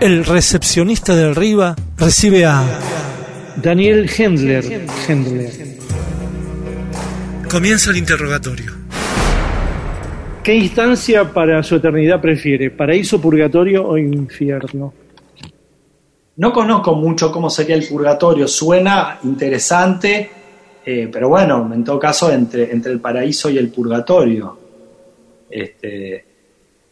El 0.00 0.24
recepcionista 0.24 1.14
del 1.14 1.34
Riva 1.34 1.76
recibe 1.98 2.46
a 2.46 2.64
Daniel 3.62 4.10
Hendler. 4.10 4.86
Hendler. 5.06 5.50
Comienza 7.50 7.90
el 7.90 7.98
interrogatorio. 7.98 8.72
¿Qué 10.42 10.54
instancia 10.54 11.30
para 11.30 11.62
su 11.62 11.76
eternidad 11.76 12.18
prefiere? 12.18 12.70
¿Paraíso, 12.70 13.20
purgatorio 13.20 13.86
o 13.86 13.98
infierno? 13.98 14.94
No 16.36 16.50
conozco 16.50 16.94
mucho 16.94 17.30
cómo 17.30 17.50
sería 17.50 17.76
el 17.76 17.86
purgatorio, 17.86 18.48
suena 18.48 19.18
interesante, 19.24 20.30
eh, 20.82 21.10
pero 21.12 21.28
bueno, 21.28 21.70
en 21.74 21.84
todo 21.84 21.98
caso 21.98 22.32
entre, 22.32 22.72
entre 22.72 22.92
el 22.92 23.00
paraíso 23.00 23.50
y 23.50 23.58
el 23.58 23.68
purgatorio. 23.68 24.58
Este, 25.50 26.24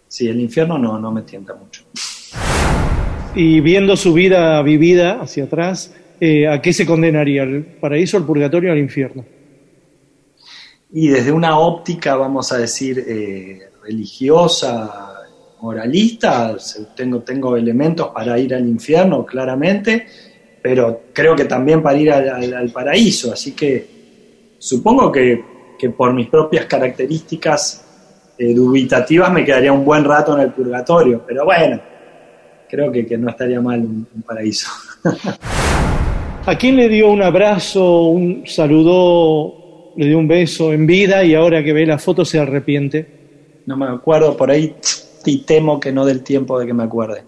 sí, 0.06 0.28
el 0.28 0.38
infierno 0.40 0.76
no, 0.76 0.98
no 0.98 1.10
me 1.10 1.22
tienta 1.22 1.54
mucho. 1.54 1.84
Y 3.34 3.60
viendo 3.60 3.96
su 3.96 4.14
vida 4.14 4.60
vivida 4.62 5.20
hacia 5.20 5.44
atrás, 5.44 5.94
eh, 6.20 6.48
¿a 6.48 6.60
qué 6.60 6.72
se 6.72 6.86
condenaría? 6.86 7.42
¿Al 7.42 7.62
paraíso, 7.62 8.16
al 8.16 8.24
purgatorio 8.24 8.70
o 8.70 8.72
al 8.72 8.78
infierno? 8.78 9.24
Y 10.92 11.08
desde 11.08 11.30
una 11.30 11.58
óptica, 11.58 12.16
vamos 12.16 12.50
a 12.52 12.58
decir, 12.58 13.04
eh, 13.06 13.70
religiosa, 13.82 15.14
moralista, 15.60 16.56
tengo, 16.96 17.20
tengo 17.20 17.56
elementos 17.56 18.08
para 18.08 18.38
ir 18.38 18.54
al 18.54 18.66
infierno, 18.66 19.24
claramente, 19.26 20.06
pero 20.62 21.02
creo 21.12 21.36
que 21.36 21.44
también 21.44 21.82
para 21.82 21.98
ir 21.98 22.10
al 22.10 22.70
paraíso, 22.72 23.32
así 23.32 23.52
que 23.52 23.86
supongo 24.58 25.12
que, 25.12 25.44
que 25.78 25.90
por 25.90 26.12
mis 26.12 26.28
propias 26.28 26.66
características 26.66 27.84
eh, 28.38 28.54
dubitativas 28.54 29.32
me 29.32 29.44
quedaría 29.44 29.72
un 29.72 29.84
buen 29.84 30.04
rato 30.04 30.34
en 30.34 30.44
el 30.44 30.52
purgatorio, 30.52 31.22
pero 31.26 31.44
bueno, 31.44 31.80
creo 32.68 32.90
que, 32.92 33.06
que 33.06 33.16
no 33.18 33.30
estaría 33.30 33.60
mal 33.60 33.80
un, 33.80 34.06
un 34.14 34.22
paraíso. 34.22 34.68
¿A 36.46 36.54
quién 36.56 36.76
le 36.76 36.88
dio 36.88 37.10
un 37.10 37.22
abrazo, 37.22 38.04
un 38.04 38.44
saludó, 38.46 39.92
le 39.96 40.06
dio 40.06 40.18
un 40.18 40.26
beso 40.28 40.72
en 40.72 40.86
vida 40.86 41.22
y 41.22 41.34
ahora 41.34 41.62
que 41.62 41.72
ve 41.72 41.84
la 41.84 41.98
foto 41.98 42.24
se 42.24 42.38
arrepiente? 42.38 43.06
No 43.66 43.76
me 43.76 43.86
acuerdo, 43.86 44.36
por 44.36 44.50
ahí 44.50 44.74
y 45.26 45.38
temo 45.44 45.78
que 45.78 45.92
no 45.92 46.06
del 46.06 46.22
tiempo 46.22 46.58
de 46.58 46.66
que 46.66 46.72
me 46.72 46.84
acuerde. 46.84 47.22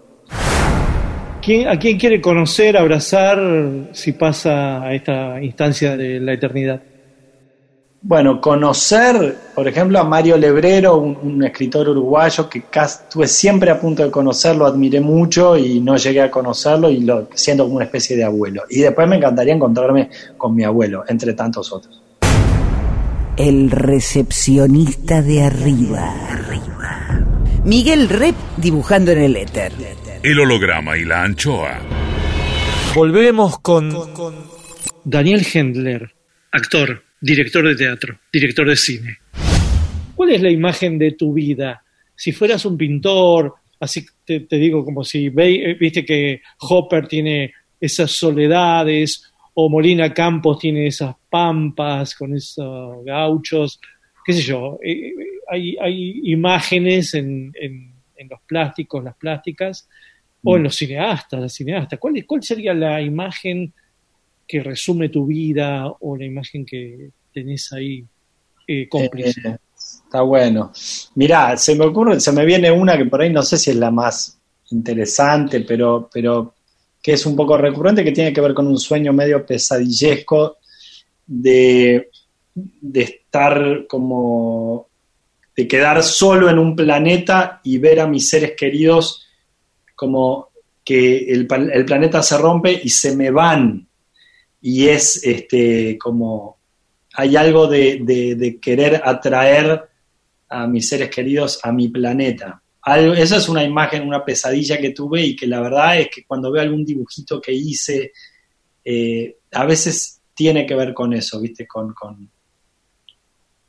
¿Quién- 1.41 1.67
¿A 1.67 1.77
quién 1.77 1.97
quiere 1.99 2.19
conocer, 2.21 2.77
abrazar 2.77 3.39
si 3.93 4.13
pasa 4.13 4.81
a 4.83 4.93
esta 4.93 5.41
instancia 5.43 5.95
de 5.97 6.19
la 6.19 6.33
eternidad? 6.33 6.81
Bueno, 8.03 8.41
conocer, 8.41 9.37
por 9.53 9.67
ejemplo, 9.67 9.99
a 9.99 10.03
Mario 10.03 10.35
Lebrero, 10.35 10.97
un, 10.97 11.15
un 11.21 11.43
escritor 11.43 11.87
uruguayo 11.87 12.49
que 12.49 12.63
casi 12.63 13.03
estuve 13.03 13.27
siempre 13.27 13.69
a 13.69 13.79
punto 13.79 14.03
de 14.03 14.09
conocerlo, 14.09 14.65
admiré 14.65 14.99
mucho 14.99 15.55
y 15.55 15.79
no 15.79 15.95
llegué 15.97 16.21
a 16.21 16.31
conocerlo 16.31 16.89
y 16.89 17.01
lo 17.01 17.29
siento 17.35 17.63
como 17.63 17.75
una 17.75 17.85
especie 17.85 18.17
de 18.17 18.23
abuelo. 18.23 18.63
Y 18.71 18.81
después 18.81 19.07
me 19.07 19.17
encantaría 19.17 19.53
encontrarme 19.53 20.09
con 20.35 20.55
mi 20.55 20.63
abuelo, 20.63 21.03
entre 21.07 21.33
tantos 21.33 21.71
otros. 21.71 22.01
El 23.37 23.69
recepcionista 23.69 25.21
de 25.21 25.43
arriba. 25.43 26.15
Miguel 27.63 28.09
Rep 28.09 28.35
dibujando 28.57 29.11
en 29.11 29.19
el 29.19 29.35
éter. 29.35 29.73
El 30.23 30.39
holograma 30.39 30.97
y 30.97 31.05
la 31.05 31.21
anchoa. 31.21 31.77
Volvemos 32.95 33.59
con 33.59 33.95
Daniel 35.03 35.45
Hendler, 35.53 36.15
actor, 36.51 37.03
director 37.21 37.67
de 37.67 37.75
teatro, 37.75 38.19
director 38.31 38.67
de 38.67 38.75
cine. 38.75 39.17
¿Cuál 40.15 40.31
es 40.31 40.41
la 40.41 40.49
imagen 40.51 40.97
de 40.97 41.11
tu 41.13 41.33
vida? 41.33 41.83
Si 42.15 42.31
fueras 42.31 42.65
un 42.65 42.77
pintor, 42.77 43.55
así 43.79 44.05
te, 44.25 44.41
te 44.41 44.57
digo 44.57 44.83
como 44.83 45.03
si 45.03 45.29
ve- 45.29 45.71
eh, 45.71 45.73
viste 45.75 46.03
que 46.05 46.41
Hopper 46.59 47.07
tiene 47.07 47.53
esas 47.79 48.11
soledades 48.11 49.31
o 49.53 49.69
Molina 49.69 50.13
Campos 50.13 50.59
tiene 50.59 50.87
esas 50.87 51.15
pampas 51.29 52.15
con 52.15 52.35
esos 52.35 53.03
gauchos, 53.03 53.79
qué 54.25 54.33
sé 54.33 54.41
yo, 54.41 54.79
eh, 54.83 55.13
hay, 55.49 55.75
hay 55.81 56.21
imágenes 56.31 57.13
en, 57.15 57.51
en- 57.59 57.91
en 58.15 58.27
los 58.29 58.39
plásticos, 58.47 59.03
las 59.03 59.15
plásticas, 59.15 59.89
o 60.43 60.57
en 60.57 60.63
los 60.63 60.75
cineastas, 60.75 61.39
las 61.39 61.53
cineastas. 61.53 61.97
¿Cuál, 61.99 62.17
es- 62.17 62.25
¿Cuál 62.25 62.43
sería 62.43 62.73
la 62.73 63.01
imagen 63.01 63.73
que 64.51 64.61
resume 64.61 65.07
tu 65.07 65.25
vida 65.25 65.87
o 66.01 66.17
la 66.17 66.25
imagen 66.25 66.65
que 66.65 67.11
tenés 67.33 67.71
ahí 67.71 68.03
eh, 68.67 68.89
cómplice? 68.89 69.39
Eh, 69.47 69.57
está 69.73 70.23
bueno. 70.23 70.73
Mirá, 71.15 71.55
se 71.55 71.73
me 71.73 71.85
ocurre, 71.85 72.19
se 72.19 72.33
me 72.33 72.43
viene 72.43 72.69
una 72.69 72.97
que 72.97 73.05
por 73.05 73.21
ahí 73.21 73.31
no 73.31 73.43
sé 73.43 73.57
si 73.57 73.69
es 73.69 73.77
la 73.77 73.91
más 73.91 74.37
interesante, 74.71 75.61
pero, 75.61 76.09
pero 76.11 76.53
que 77.01 77.13
es 77.13 77.25
un 77.25 77.33
poco 77.33 77.55
recurrente, 77.55 78.03
que 78.03 78.11
tiene 78.11 78.33
que 78.33 78.41
ver 78.41 78.53
con 78.53 78.67
un 78.67 78.77
sueño 78.77 79.13
medio 79.13 79.45
pesadillesco 79.45 80.57
de, 81.25 82.09
de 82.53 83.01
estar 83.01 83.87
como, 83.87 84.89
de 85.55 85.65
quedar 85.65 86.03
solo 86.03 86.49
en 86.49 86.59
un 86.59 86.75
planeta 86.75 87.61
y 87.63 87.77
ver 87.77 88.01
a 88.01 88.07
mis 88.07 88.29
seres 88.29 88.51
queridos 88.57 89.25
como 89.95 90.49
que 90.83 91.31
el, 91.31 91.47
planeta 91.47 92.21
se 92.21 92.37
rompe 92.37 92.81
y 92.83 92.89
se 92.89 93.15
me 93.15 93.31
van. 93.31 93.87
Y 94.61 94.87
es 94.87 95.23
este 95.23 95.97
como 95.97 96.61
hay 97.13 97.35
algo 97.35 97.67
de, 97.67 98.59
querer 98.61 99.01
atraer 99.03 99.89
a 100.49 100.67
mis 100.67 100.87
seres 100.87 101.09
queridos 101.09 101.59
a 101.63 101.71
mi 101.71 101.89
planeta. 101.89 102.61
Algo, 102.83 103.13
esa 103.13 103.37
es 103.37 103.47
una 103.47 103.63
imagen, 103.63 104.07
una 104.07 104.23
pesadilla 104.25 104.77
que 104.77 104.91
tuve 104.91 105.21
y 105.21 105.35
que 105.35 105.47
la 105.47 105.61
verdad 105.61 105.99
es 105.99 106.09
que 106.13 106.23
cuando 106.25 106.51
veo 106.51 106.61
algún 106.61 106.85
dibujito 106.85 107.39
que 107.39 107.53
hice, 107.53 108.11
eh, 108.83 109.37
a 109.51 109.65
veces 109.65 110.21
tiene 110.33 110.65
que 110.65 110.75
ver 110.75 110.93
con 110.93 111.13
eso, 111.13 111.39
¿viste? 111.39 111.67
Con, 111.67 111.93
con, 111.93 112.31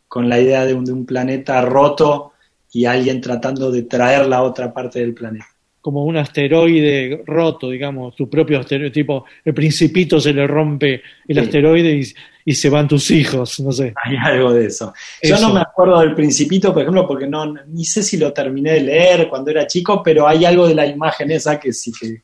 con 0.09 0.29
la 0.29 0.41
idea 0.41 0.65
de 0.65 0.75
un, 0.75 0.85
de 0.85 0.93
un 0.93 1.05
planeta 1.05 1.61
roto 1.63 2.33
y 2.73 2.87
alguien 2.87 3.21
tratando 3.21 3.71
de 3.71 3.83
traer 3.83 4.27
la 4.27 4.43
otra 4.43 4.73
parte 4.73 5.01
del 5.01 5.15
planeta. 5.15 5.52
Como 5.83 6.05
un 6.05 6.17
asteroide 6.17 7.23
roto, 7.27 7.69
digamos, 7.69 8.15
tu 8.17 8.31
propio 8.31 8.61
asteroide, 8.61 8.91
tipo, 8.93 9.25
el 9.45 9.53
principito 9.53 10.19
se 10.21 10.33
le 10.33 10.47
rompe 10.47 11.03
el 11.29 11.37
Sí. 11.37 11.41
asteroide 11.41 11.97
y, 11.97 12.05
y 12.45 12.55
se 12.55 12.71
van 12.71 12.87
tus 12.89 13.11
hijos, 13.11 13.59
no 13.61 13.73
sé. 13.73 13.93
Hay 14.05 14.17
algo 14.17 14.53
de 14.55 14.67
eso. 14.67 14.95
Yo 15.23 15.39
no 15.41 15.53
me 15.53 15.61
acuerdo 15.61 15.99
del 16.01 16.15
Principito, 16.15 16.73
por 16.73 16.83
ejemplo, 16.83 17.05
porque 17.07 17.27
no, 17.27 17.53
ni 17.67 17.85
sé 17.85 18.03
si 18.05 18.17
lo 18.17 18.33
terminé 18.33 18.75
de 18.75 18.81
leer 18.83 19.29
cuando 19.29 19.51
era 19.51 19.67
chico, 19.67 20.01
pero 20.05 20.27
hay 20.29 20.45
algo 20.45 20.69
de 20.69 20.75
la 20.77 20.87
imagen 20.87 21.31
esa 21.33 21.59
que 21.59 21.73
sí 21.73 21.91
que, 22.01 22.23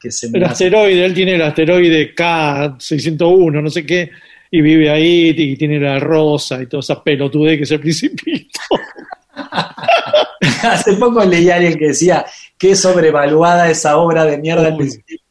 que 0.00 0.10
se 0.12 0.30
me 0.30 0.38
El 0.38 0.44
hace. 0.44 0.66
asteroide, 0.66 1.04
él 1.04 1.12
tiene 1.12 1.34
el 1.34 1.42
asteroide 1.42 2.14
K601, 2.14 3.62
no 3.62 3.68
sé 3.70 3.84
qué, 3.84 4.10
y 4.50 4.60
vive 4.60 4.90
ahí 4.90 5.34
y 5.36 5.56
tiene 5.56 5.80
la 5.80 5.98
rosa 5.98 6.62
y 6.62 6.66
toda 6.66 6.80
esa 6.80 7.02
pelotudez 7.02 7.56
que 7.58 7.64
es 7.64 7.70
el 7.72 7.80
principito. 7.80 8.60
Hace 10.62 10.94
poco 10.94 11.24
leí 11.24 11.50
a 11.50 11.56
alguien 11.56 11.78
que 11.78 11.88
decía 11.88 12.24
qué 12.58 12.76
sobrevaluada 12.76 13.70
esa 13.70 13.96
obra 13.96 14.24
de 14.24 14.38
mierda 14.38 14.64
del 14.64 14.74
Uy. 14.74 14.78
Principito. 14.78 15.24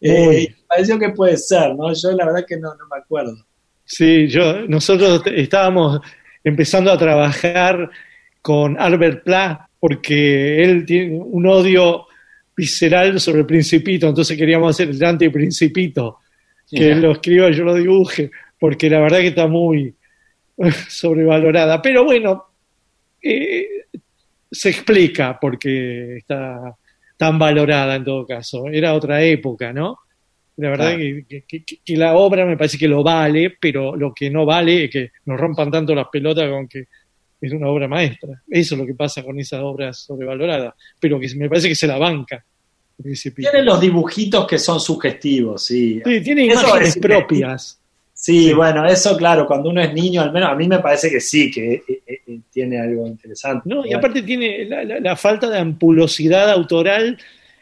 Eh, 0.00 0.54
pareció 0.66 0.98
que 0.98 1.10
puede 1.10 1.36
ser, 1.36 1.74
¿no? 1.74 1.92
Yo 1.92 2.12
la 2.12 2.26
verdad 2.26 2.44
que 2.46 2.56
no, 2.56 2.74
no 2.74 2.86
me 2.90 2.98
acuerdo. 2.98 3.36
Sí, 3.84 4.28
yo, 4.28 4.66
nosotros 4.68 5.22
estábamos 5.26 6.00
empezando 6.44 6.92
a 6.92 6.98
trabajar 6.98 7.90
con 8.42 8.78
Albert 8.78 9.24
Pla 9.24 9.68
porque 9.80 10.62
él 10.62 10.84
tiene 10.84 11.18
un 11.18 11.46
odio 11.46 12.06
visceral 12.56 13.20
sobre 13.20 13.40
el 13.40 13.46
principito, 13.46 14.08
entonces 14.08 14.36
queríamos 14.36 14.70
hacer 14.70 14.90
el 14.90 15.04
anti-principito, 15.04 16.18
que 16.68 16.90
él 16.90 17.00
lo 17.00 17.12
escriba 17.12 17.48
y 17.48 17.54
yo 17.54 17.64
lo 17.64 17.74
dibuje, 17.74 18.30
porque 18.58 18.90
la 18.90 18.98
verdad 18.98 19.18
que 19.18 19.28
está 19.28 19.46
muy 19.46 19.94
sobrevalorada. 20.88 21.80
Pero 21.80 22.04
bueno, 22.04 22.47
eh, 23.22 23.66
se 24.50 24.70
explica 24.70 25.38
porque 25.40 26.16
está 26.18 26.74
tan 27.16 27.38
valorada 27.38 27.96
en 27.96 28.04
todo 28.04 28.26
caso. 28.26 28.66
Era 28.68 28.94
otra 28.94 29.22
época, 29.22 29.72
¿no? 29.72 29.98
La 30.56 30.70
verdad 30.70 30.96
Claro. 30.96 30.98
que, 31.28 31.44
que- 31.46 31.64
que- 31.64 31.78
que 31.84 31.96
la 31.96 32.16
obra 32.16 32.44
me 32.44 32.56
parece 32.56 32.78
que 32.78 32.88
lo 32.88 33.02
vale, 33.02 33.56
pero 33.60 33.94
lo 33.94 34.12
que 34.14 34.28
no 34.30 34.44
vale 34.44 34.84
es 34.84 34.90
que 34.90 35.10
nos 35.26 35.38
rompan 35.38 35.70
tanto 35.70 35.94
las 35.94 36.08
pelotas 36.08 36.50
con 36.50 36.66
que 36.66 36.86
es 37.40 37.52
una 37.52 37.68
obra 37.68 37.86
maestra. 37.86 38.42
Eso 38.48 38.74
es 38.74 38.80
lo 38.80 38.86
que 38.86 38.94
pasa 38.94 39.22
con 39.22 39.38
esas 39.38 39.60
obras 39.62 39.98
sobrevaloradas, 39.98 40.74
pero 40.98 41.20
que 41.20 41.28
me 41.36 41.48
parece 41.48 41.68
que 41.68 41.74
se 41.76 41.86
la 41.86 41.98
banca. 41.98 42.44
el 42.98 43.04
Principito. 43.04 43.48
Tiene 43.48 43.64
los 43.64 43.80
dibujitos 43.80 44.44
que 44.44 44.58
son 44.58 44.80
sugestivos, 44.80 45.64
sí. 45.64 46.02
Sí, 46.04 46.20
tiene 46.20 46.46
Eso 46.48 46.60
imágenes 46.62 46.96
es- 46.96 46.98
propias. 47.02 47.77
Sí, 48.20 48.52
bueno, 48.52 48.84
eso 48.84 49.16
claro, 49.16 49.46
cuando 49.46 49.70
uno 49.70 49.80
es 49.80 49.94
niño, 49.94 50.20
al 50.20 50.32
menos 50.32 50.50
a 50.50 50.56
mí 50.56 50.66
me 50.66 50.80
parece 50.80 51.08
que 51.08 51.20
sí, 51.20 51.52
que 51.52 51.74
eh, 51.74 51.82
eh, 52.04 52.18
eh, 52.26 52.40
tiene 52.52 52.80
algo 52.80 53.06
interesante. 53.06 53.62
No, 53.68 53.86
y 53.86 53.92
aparte 53.92 54.22
tiene 54.22 54.64
la, 54.64 54.82
la- 54.82 54.98
la 54.98 55.14
falta 55.16 55.48
de 55.48 55.58
ampulosidad 55.58 56.50
autoral 56.50 57.16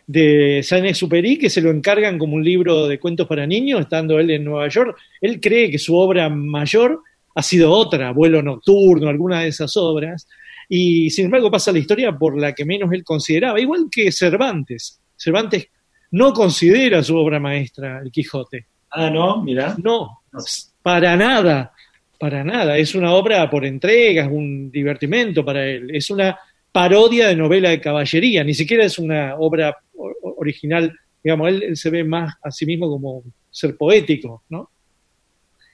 de 0.07 0.63
Saint-Exupéry, 0.63 1.37
que 1.37 1.51
se 1.51 1.61
lo 1.61 1.71
encargan 1.71 2.17
como 2.19 2.37
un 2.37 2.43
libro 2.45 2.87
de 2.89 2.99
cuentos 2.99 3.27
para 3.27 3.47
niños, 3.47 3.83
estando 3.83 4.19
él 4.19 4.31
en 4.31 4.45
Nueva 4.45 4.69
York. 4.69 4.97
Él 5.21 5.41
cree 5.41 5.71
que 5.71 5.79
su 5.79 5.95
obra 5.95 6.31
mayor 6.31 7.03
ha 7.35 7.43
sido 7.43 7.71
otra, 7.71 8.13
Vuelo 8.13 8.41
Nocturno, 8.43 9.11
alguna 9.11 9.43
de 9.43 9.49
esas 9.49 9.77
obras, 9.77 10.27
y 10.71 11.11
sin 11.11 11.27
embargo 11.27 11.51
pasa 11.51 11.71
la 11.71 11.81
historia 11.81 12.13
por 12.17 12.41
la 12.41 12.55
que 12.55 12.65
menos 12.65 12.91
él 12.93 13.05
consideraba, 13.05 13.61
igual 13.61 13.89
que 13.91 14.11
Cervantes. 14.11 15.03
Cervantes 15.15 15.69
no 16.13 16.33
considera 16.33 17.03
su 17.03 17.15
obra 17.15 17.39
maestra, 17.39 18.01
El 18.03 18.11
Quijote. 18.11 18.67
Ah, 18.91 19.11
no, 19.11 19.43
mira. 19.43 19.75
No, 19.83 20.21
para 20.83 21.17
nada, 21.17 21.73
para 22.19 22.45
nada. 22.45 22.79
Es 22.79 22.95
una 22.95 23.13
obra 23.13 23.49
por 23.51 23.65
entregas, 23.65 24.29
un 24.31 24.71
divertimento 24.71 25.45
para 25.45 25.67
él. 25.67 25.95
Es 25.95 26.11
una 26.11 26.39
parodia 26.73 27.29
de 27.29 27.37
novela 27.37 27.71
de 27.71 27.81
caballería, 27.81 28.45
ni 28.45 28.55
siquiera 28.55 28.85
es 28.85 28.99
una 28.99 29.37
obra 29.37 29.77
original. 30.23 30.93
Digamos, 31.23 31.49
él, 31.49 31.63
él 31.63 31.77
se 31.77 31.91
ve 31.91 32.05
más 32.05 32.35
a 32.43 32.51
sí 32.51 32.67
mismo 32.67 32.89
como 32.89 33.23
ser 33.51 33.77
poético, 33.77 34.45
¿no? 34.49 34.71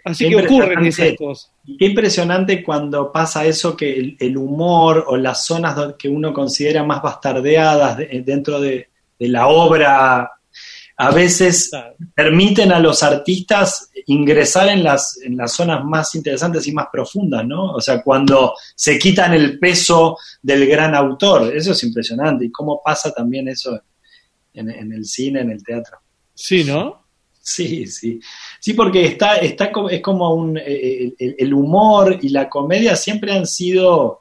Así 0.05 0.29
que 0.29 0.35
ocurren 0.37 0.85
esas 0.85 1.15
cosas. 1.17 1.53
Qué 1.79 1.87
impresionante 1.87 2.63
cuando 2.65 3.13
pasa 3.13 3.45
eso 3.47 3.77
que 3.77 3.93
el, 3.93 4.17
el 4.19 4.37
humor 4.37 5.05
o 5.07 5.17
las 5.17 5.45
zonas 5.45 5.95
que 5.97 6.09
uno 6.09 6.33
considera 6.33 6.83
más 6.83 7.01
bastardeadas 7.03 7.99
de- 7.99 8.23
dentro 8.27 8.61
de, 8.61 8.89
de 9.19 9.29
la 9.29 9.47
obra 9.47 10.29
a 11.03 11.11
veces 11.11 11.69
permiten 12.15 12.71
a 12.71 12.79
los 12.79 13.03
artistas 13.03 13.91
ingresar 14.07 14.69
en 14.69 14.85
las, 14.85 15.21
en 15.21 15.37
las 15.37 15.53
zonas 15.53 15.85
más 15.85 16.15
interesantes 16.15 16.65
y 16.69 16.73
más 16.73 16.87
profundas, 16.93 17.45
¿no? 17.45 17.73
O 17.73 17.81
sea, 17.81 18.01
cuando 18.05 18.55
se 18.77 19.01
quitan 19.01 19.35
el 19.35 19.59
peso 19.59 20.17
del 20.41 20.65
gran 20.69 20.95
autor, 20.95 21.57
eso 21.57 21.73
es 21.73 21.83
impresionante. 21.83 22.45
Y 22.45 22.53
cómo 22.53 22.81
pasa 22.85 23.11
también 23.11 23.49
eso 23.49 23.81
en, 24.55 24.71
en 24.71 24.93
el 24.93 25.05
cine, 25.05 25.41
en 25.41 25.51
el 25.51 25.65
teatro. 25.65 25.99
Sí, 26.35 26.63
¿no? 26.63 27.05
Sí, 27.41 27.85
sí. 27.89 28.21
Sí, 28.61 28.75
porque 28.75 29.05
está, 29.05 29.39
está 29.39 29.73
es 29.91 30.01
como 30.01 30.33
un 30.33 30.57
eh, 30.57 31.15
el, 31.19 31.35
el 31.37 31.53
humor 31.53 32.17
y 32.23 32.29
la 32.29 32.49
comedia 32.49 32.95
siempre 32.95 33.33
han 33.33 33.49
sido 33.49 34.21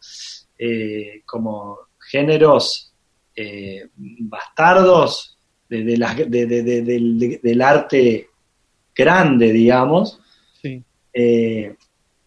eh, 0.58 1.22
como 1.28 1.78
géneros 2.10 2.92
eh, 3.36 3.88
bastardos 3.96 5.31
de, 5.72 5.84
de 5.86 5.98
las- 5.98 6.18
de- 6.18 6.26
de- 6.46 6.64
de- 6.64 6.82
del, 6.82 7.18
de- 7.18 7.40
del 7.42 7.62
arte 7.62 8.28
grande, 8.94 9.52
digamos. 9.54 10.20
Sí. 10.62 10.84
Eh, 11.14 11.74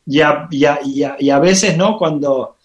y, 0.06 0.20
a, 0.20 0.48
y 0.50 0.64
a- 0.64 0.78
y 0.84 1.02
a- 1.02 1.16
y 1.20 1.28
a 1.30 1.38
veces, 1.38 1.76
¿no? 1.76 1.98
Cuando 1.98 2.56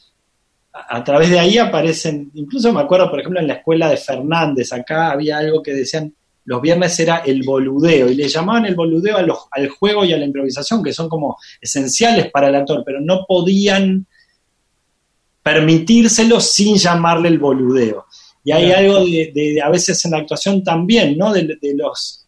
a, 0.74 0.98
a 0.98 1.04
través 1.04 1.30
de 1.30 1.38
ahí 1.40 1.58
aparecen, 1.58 2.32
incluso 2.34 2.72
me 2.72 2.80
acuerdo, 2.80 3.10
por 3.10 3.20
ejemplo, 3.20 3.42
en 3.42 3.48
la 3.48 3.56
escuela 3.56 3.90
de 3.90 3.98
Fernández, 3.98 4.72
acá 4.72 5.12
había 5.12 5.38
algo 5.40 5.62
que 5.62 5.74
decían, 5.74 6.14
los 6.46 6.62
viernes 6.62 6.98
era 7.00 7.18
el 7.18 7.44
boludeo, 7.44 8.10
y 8.10 8.16
le 8.16 8.28
llamaban 8.30 8.66
el 8.66 8.76
boludeo 8.76 9.18
a 9.18 9.22
los- 9.22 9.48
al 9.52 9.68
juego 9.70 10.06
y 10.06 10.14
a 10.14 10.18
la 10.18 10.26
improvisación, 10.26 10.82
que 10.82 10.94
son 10.94 11.10
como 11.10 11.38
esenciales 11.60 12.32
para 12.32 12.48
el 12.48 12.56
actor, 12.56 12.84
pero 12.86 13.02
no 13.02 13.26
podían 13.28 14.08
permitírselo 15.44 16.40
sin 16.40 16.78
llamarle 16.78 17.28
el 17.30 17.40
boludeo. 17.40 18.06
Y 18.44 18.52
hay 18.52 18.66
Claro. 18.68 18.80
algo 18.98 19.06
de, 19.06 19.60
a 19.64 19.70
veces 19.70 20.04
en 20.06 20.12
la 20.12 20.18
actuación 20.20 20.64
también, 20.64 21.18
¿no? 21.18 21.34
De, 21.34 21.44
de 21.62 21.76
los 21.76 22.26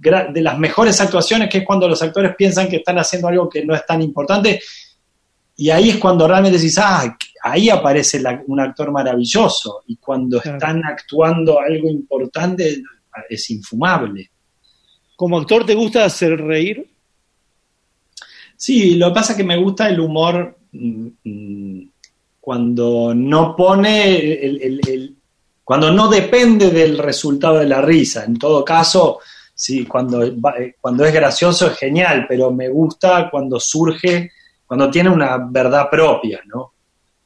de 0.00 0.40
las 0.42 0.56
mejores 0.56 1.00
actuaciones, 1.00 1.48
que 1.50 1.58
es 1.58 1.64
cuando 1.64 1.88
los 1.88 2.00
actores 2.02 2.36
piensan 2.36 2.68
que 2.68 2.76
están 2.76 2.98
haciendo 2.98 3.26
algo 3.26 3.48
que 3.48 3.64
no 3.64 3.74
es 3.74 3.84
tan 3.84 4.00
importante, 4.00 4.60
y 5.56 5.70
ahí 5.70 5.90
es 5.90 5.96
cuando 5.96 6.28
realmente 6.28 6.56
decís, 6.56 6.78
ah, 6.78 7.16
ahí 7.42 7.68
aparece 7.68 8.20
la- 8.20 8.40
un 8.46 8.60
actor 8.60 8.92
maravilloso, 8.92 9.82
y 9.88 9.96
cuando 9.96 10.40
Claro. 10.40 10.56
están 10.58 10.84
actuando 10.84 11.58
algo 11.58 11.88
importante, 11.88 12.80
es 13.28 13.50
infumable. 13.50 14.30
Como 15.16 15.36
actor, 15.36 15.66
¿te 15.66 15.74
gusta 15.74 16.04
hacer 16.04 16.40
reír? 16.40 16.88
Sí, 18.56 18.94
lo 18.94 19.08
que 19.08 19.14
pasa 19.14 19.32
es 19.32 19.36
que 19.38 19.44
me 19.44 19.56
gusta 19.56 19.88
el 19.88 19.98
humor 20.00 20.56
mm, 20.70 21.06
mm, 21.24 21.90
cuando 22.40 23.12
no 23.14 23.56
pone, 23.56 24.16
el- 24.16 24.62
el- 24.62 24.80
el- 24.88 25.16
cuando 25.68 25.90
no 25.90 26.08
depende 26.08 26.70
del 26.70 26.96
resultado 26.96 27.58
de 27.58 27.66
la 27.66 27.82
risa. 27.82 28.24
En 28.24 28.38
todo 28.38 28.64
caso, 28.64 29.18
sí, 29.54 29.84
cuando, 29.84 30.22
eh, 30.22 30.76
cuando 30.80 31.04
es 31.04 31.12
gracioso 31.12 31.66
es 31.66 31.76
genial, 31.76 32.24
pero 32.26 32.50
me 32.50 32.70
gusta 32.70 33.28
cuando 33.30 33.60
surge, 33.60 34.30
cuando 34.66 34.90
tiene 34.90 35.10
una 35.10 35.36
verdad 35.36 35.90
propia, 35.90 36.40
¿no? 36.46 36.72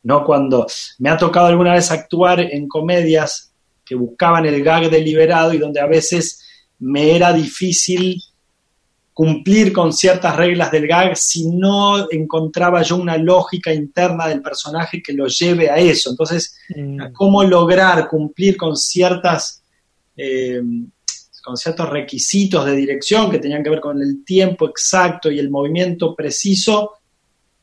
No 0.02 0.24
cuando 0.24 0.66
me 0.98 1.10
ha 1.10 1.16
tocado 1.16 1.46
alguna 1.46 1.74
vez 1.74 1.92
actuar 1.92 2.40
en 2.40 2.66
comedias 2.66 3.52
que 3.84 3.94
buscaban 3.94 4.44
el 4.44 4.60
gag 4.64 4.90
deliberado 4.90 5.54
y 5.54 5.58
donde 5.58 5.78
a 5.78 5.86
veces 5.86 6.44
me 6.80 7.14
era 7.14 7.32
difícil 7.32 8.20
cumplir 9.12 9.72
con 9.72 9.92
ciertas 9.92 10.36
reglas 10.36 10.70
del 10.70 10.86
gag 10.86 11.16
si 11.16 11.46
no 11.48 12.10
encontraba 12.10 12.82
yo 12.82 12.96
una 12.96 13.18
lógica 13.18 13.72
interna 13.72 14.26
del 14.26 14.40
personaje 14.40 15.02
que 15.02 15.12
lo 15.12 15.26
lleve 15.26 15.68
a 15.68 15.76
eso. 15.76 16.10
Entonces, 16.10 16.56
Mm, 16.76 17.12
cómo 17.12 17.42
lograr 17.44 18.08
cumplir 18.08 18.56
con 18.56 18.76
ciertas 18.76 19.62
eh, 20.16 20.62
con 21.42 21.56
ciertos 21.56 21.88
requisitos 21.88 22.64
de 22.64 22.76
dirección 22.76 23.28
que 23.28 23.40
tenían 23.40 23.64
que 23.64 23.70
ver 23.70 23.80
con 23.80 24.00
el 24.00 24.24
tiempo 24.24 24.68
exacto 24.68 25.28
y 25.28 25.40
el 25.40 25.50
movimiento 25.50 26.14
preciso. 26.14 26.92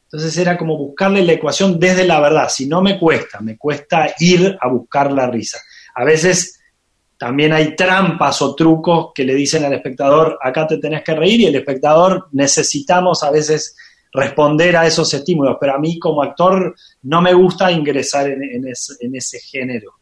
Entonces 0.04 0.36
era 0.38 0.58
como 0.58 0.78
buscarle 0.78 1.24
la 1.24 1.34
ecuación 1.34 1.80
desde 1.80 2.06
la 2.06 2.20
verdad. 2.20 2.50
Si 2.50 2.68
no 2.68 2.82
me 2.82 3.00
cuesta, 3.00 3.40
me 3.40 3.58
cuesta 3.58 4.14
ir 4.20 4.58
a 4.60 4.68
buscar 4.68 5.14
la 5.14 5.32
risa. 5.32 5.60
A 5.96 6.04
veces 6.04 6.59
también 7.20 7.52
hay 7.52 7.76
trampas 7.76 8.42
o 8.42 8.56
trucos 8.56 9.12
que 9.14 9.26
le 9.26 9.36
dicen 9.36 9.66
al 9.66 9.74
espectador, 9.74 10.40
acá 10.42 10.66
te 10.66 10.78
tenés 10.78 11.04
que 11.04 11.14
reír 11.14 11.42
y 11.42 11.46
el 11.48 11.56
espectador 11.56 12.30
necesitamos 12.32 13.24
a 13.24 13.30
veces 13.30 13.76
responder 14.14 14.78
a 14.78 14.88
esos 14.88 15.14
estímulos, 15.14 15.58
pero 15.60 15.76
a 15.76 15.80
mí 15.80 16.00
como 16.00 16.24
actor 16.24 16.74
no 17.04 17.22
me 17.22 17.34
gusta 17.34 17.74
ingresar 17.74 18.30
en, 18.30 18.42
en 18.42 18.68
ese, 18.70 18.94
en 19.02 19.18
ese 19.18 19.38
género. 19.40 19.96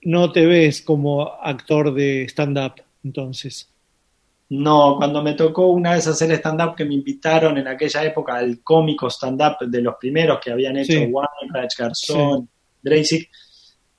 No 0.00 0.32
te 0.32 0.46
ves 0.46 0.80
como 0.80 1.30
actor 1.42 1.92
de 1.92 2.24
stand-up, 2.24 2.82
entonces. 3.04 3.68
No, 4.48 4.96
cuando 4.96 5.22
me 5.22 5.34
tocó 5.34 5.66
una 5.66 5.92
vez 5.92 6.06
hacer 6.06 6.32
stand-up 6.32 6.74
que 6.74 6.86
me 6.86 6.94
invitaron 6.94 7.58
en 7.58 7.68
aquella 7.68 8.02
época 8.02 8.36
al 8.36 8.62
cómico 8.62 9.10
stand-up 9.10 9.68
de 9.68 9.82
los 9.82 9.96
primeros 10.00 10.40
que 10.42 10.52
habían 10.52 10.78
hecho 10.78 10.92
Sí. 10.92 11.10
Weinreich, 11.10 11.76
Garzón, 11.76 12.48
Dreisig, 12.82 13.28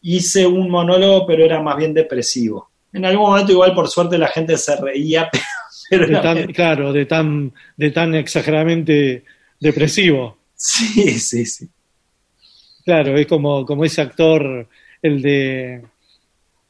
hice 0.03 0.45
un 0.45 0.69
monólogo, 0.69 1.25
pero 1.25 1.43
era 1.43 1.61
más 1.61 1.77
bien 1.77 1.93
depresivo. 1.93 2.69
En 2.91 3.05
algún 3.05 3.29
momento 3.29 3.51
igual 3.51 3.73
por 3.73 3.87
suerte 3.87 4.17
la 4.17 4.27
gente 4.27 4.55
se 4.57 4.75
reía, 4.75 5.29
pero 5.89 6.07
De 6.07 6.15
tan, 6.19 6.53
claro, 6.53 6.93
de 6.93 7.05
tan, 7.05 7.51
de 7.75 7.91
tan 7.91 8.13
exageradamente 8.13 9.23
depresivo. 9.59 10.37
sí, 10.55 11.09
sí, 11.19 11.45
sí. 11.45 11.67
Claro, 12.85 13.17
es 13.17 13.27
como, 13.27 13.65
como 13.65 13.85
ese 13.85 14.01
actor, 14.01 14.67
el 15.01 15.21
de 15.21 15.81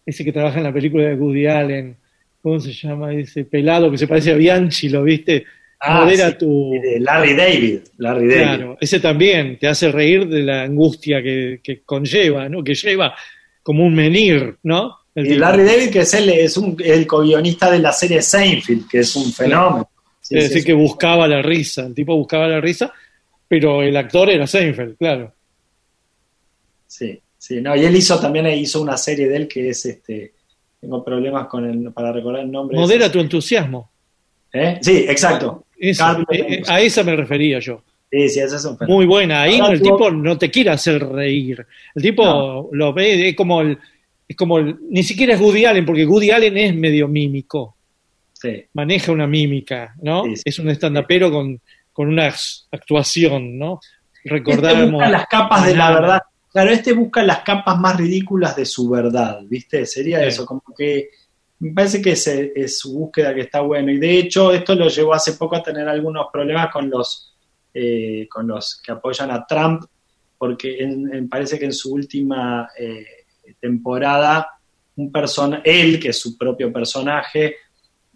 ese 0.06 0.24
que 0.24 0.32
trabaja 0.32 0.60
en 0.60 0.66
la 0.66 0.74
película 0.74 1.06
de 1.06 1.16
Woody 1.16 1.48
Allen, 1.48 1.98
¿cómo 2.42 2.60
se 2.60 2.72
llama? 2.72 3.14
Ese 3.14 3.46
pelado 3.46 3.90
que 3.90 3.98
se 3.98 4.08
parece 4.08 4.32
a 4.32 4.36
Bianchi, 4.36 4.90
¿lo 4.90 5.04
viste? 5.04 5.46
Modera 5.90 6.28
Ah, 6.28 6.30
sí, 6.32 6.38
tu... 6.38 6.72
de 6.82 7.00
Larry 7.00 7.36
David, 7.36 7.80
Larry 7.98 8.28
David. 8.28 8.42
Claro, 8.44 8.78
ese 8.80 9.00
también 9.00 9.58
te 9.60 9.68
hace 9.68 9.92
reír 9.92 10.28
de 10.28 10.44
la 10.44 10.64
angustia 10.64 11.22
que, 11.22 11.60
que 11.62 11.82
conlleva, 11.82 12.48
¿no? 12.48 12.64
Que 12.64 12.74
lleva 12.74 13.16
como 13.62 13.86
un 13.86 13.94
menir, 13.94 14.58
¿no? 14.64 14.98
El 15.16 15.28
Y. 15.28 15.36
Larry 15.36 15.64
David, 15.64 15.90
que 15.90 16.00
es 16.00 16.14
el, 16.14 16.30
es 16.30 16.58
un, 16.58 16.78
el 16.84 17.06
co-guionista 17.06 17.70
de 17.70 17.80
la 17.80 17.92
serie 17.92 18.22
Seinfeld, 18.22 18.88
que 18.88 19.00
es 19.00 19.16
un 19.16 19.32
fenómeno. 19.32 19.90
Sí, 20.22 20.38
es 20.38 20.46
decir, 20.46 20.62
sí. 20.62 20.68
que 20.68 20.74
buscaba 20.74 21.28
la 21.28 21.42
risa, 21.42 21.86
el 21.86 21.94
tipo 21.94 22.16
buscaba 22.16 22.48
la 22.48 22.62
risa, 22.62 22.92
pero 23.48 23.84
el 23.84 23.96
actor 23.98 24.30
era 24.30 24.48
Seinfeld, 24.48 24.98
claro. 24.98 25.34
Sí, 26.88 27.20
sí, 27.38 27.62
no, 27.62 27.76
y 27.76 27.84
él 27.86 27.96
hizo 27.96 28.20
también 28.20 28.48
hizo 28.48 28.82
una 28.82 28.98
serie 28.98 29.28
de 29.28 29.36
él 29.36 29.48
que 29.48 29.70
es 29.70 29.86
este 29.86 30.34
tengo 30.80 31.04
problemas 31.04 31.48
con 31.48 31.66
el 31.66 31.94
para 31.94 32.12
recordar 32.12 32.42
el 32.42 32.52
nombre. 32.52 32.76
de 32.76 32.82
Modera 32.82 33.10
tu 33.12 33.20
entusiasmo. 33.20 33.90
¿Eh? 34.52 34.80
Sí, 34.82 35.06
exacto. 35.08 35.66
Eh, 35.90 35.94
eh, 36.32 36.62
a 36.68 36.82
esa 36.82 37.04
me 37.04 37.16
refería 37.16 37.60
yo. 37.60 37.82
Sí, 38.12 38.30
sí. 38.30 38.40
Muy 38.88 39.06
buena. 39.06 39.42
Ahí 39.42 39.60
Ahora 39.60 39.74
el 39.74 39.82
tipo 39.82 40.12
no 40.12 40.38
te 40.38 40.52
quiere 40.52 40.70
hacer 40.70 41.04
reír. 41.08 41.66
El 41.96 42.02
tipo 42.02 42.24
No. 42.24 42.70
lo 42.72 42.94
ve, 42.94 43.30
es 43.30 43.36
como 43.36 43.62
el, 43.62 43.78
es 44.28 44.36
como 44.36 44.60
el- 44.60 44.78
ni 44.90 45.02
siquiera 45.04 45.34
es 45.34 45.42
Woody 45.42 45.66
Allen, 45.66 45.86
porque 45.86 46.06
Woody 46.06 46.30
Allen 46.32 46.58
es 46.58 46.76
medio 46.76 47.08
mímico, 47.08 47.76
Sí, 48.34 48.64
maneja 48.74 49.12
una 49.12 49.26
mímica, 49.26 49.96
¿no? 50.02 50.26
Sí, 50.26 50.36
sí. 50.36 50.42
Es 50.46 50.60
un 50.60 50.70
estandapero 50.70 51.32
con, 51.32 51.60
con 51.94 52.08
una 52.10 52.28
act- 52.30 52.66
actuación, 52.72 53.58
¿no? 53.58 53.80
este 54.16 54.30
Recordamos. 54.30 54.92
busca 54.92 55.10
las 55.10 55.26
capas 55.28 55.66
de 55.66 55.76
la 55.76 55.92
verdad. 55.94 56.22
Claro, 56.52 56.70
este 56.72 56.94
busca 56.94 57.24
las 57.24 57.40
capas 57.40 57.80
más 57.80 57.98
ridículas 57.98 58.56
de 58.56 58.66
su 58.66 58.90
verdad, 58.90 59.40
¿viste? 59.50 59.86
Sería 59.88 60.20
Sí. 60.20 60.26
eso, 60.28 60.46
como 60.46 60.62
que 60.78 61.10
Me 61.60 61.72
parece 61.72 62.02
que 62.02 62.12
es, 62.12 62.28
es 62.28 62.80
su 62.80 62.94
búsqueda 62.94 63.34
que 63.34 63.42
está 63.42 63.62
bueno. 63.62 63.92
Y 63.92 63.98
de 63.98 64.20
hecho, 64.20 64.52
esto 64.52 64.76
lo 64.76 64.88
llevó 64.88 65.14
hace 65.14 65.34
poco 65.34 65.56
a 65.56 65.64
tener 65.64 65.88
algunos 65.88 66.28
problemas 66.32 66.72
con 66.72 66.90
los, 66.90 67.34
eh, 67.74 68.28
con 68.30 68.48
los 68.48 68.82
que 68.82 68.92
apoyan 68.92 69.32
a 69.32 69.46
Trump, 69.46 69.84
porque 70.38 70.88
parece 71.30 71.58
que 71.58 71.66
en 71.66 71.74
su 71.74 71.94
última 71.94 72.70
eh, 72.78 73.06
temporada, 73.60 74.50
un 74.96 75.12
persona, 75.12 75.62
él, 75.64 76.00
que 76.00 76.10
es 76.10 76.20
su 76.20 76.38
propio 76.38 76.72
personaje, 76.72 77.56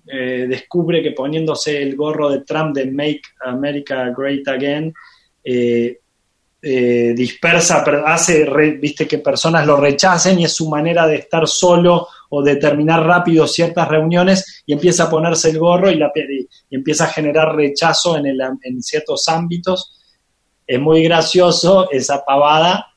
eh, 0.06 0.46
descubre 0.48 1.02
que 1.02 1.12
poniéndose 1.12 1.82
el 1.82 1.96
gorro 1.96 2.30
de 2.30 2.42
Trump 2.42 2.76
de 2.76 2.92
Make 2.92 3.22
America 3.42 4.14
Great 4.16 4.48
Again, 4.48 4.94
eh, 6.62 7.14
dispersa, 7.16 7.84
per- 7.84 8.04
hace, 8.06 8.46
re- 8.46 8.78
viste, 8.78 9.08
que 9.08 9.20
personas 9.20 9.66
lo 9.66 9.78
rechacen 9.78 10.40
y 10.40 10.46
es 10.46 10.54
su 10.54 10.70
manera 10.70 11.06
de 11.08 11.18
estar 11.18 11.48
solo 11.48 12.08
o 12.30 12.42
de 12.44 12.56
terminar 12.58 13.06
rápido 13.06 13.48
ciertas 13.48 13.88
reuniones 13.88 14.64
y 14.66 14.74
empieza 14.74 15.04
a 15.04 15.10
ponerse 15.10 15.50
el 15.50 15.60
gorro 15.60 15.90
y, 15.92 15.96
la, 15.96 16.12
y, 16.16 16.48
empieza 16.76 17.06
a 17.06 17.10
generar 17.10 17.56
rechazo 17.56 18.18
en, 18.18 18.26
el, 18.26 18.40
en 18.64 18.82
ciertos 18.82 19.28
ámbitos. 19.30 19.94
Es 20.66 20.80
muy 20.80 21.04
gracioso 21.04 21.90
esa 21.92 22.26
pavada, 22.26 22.88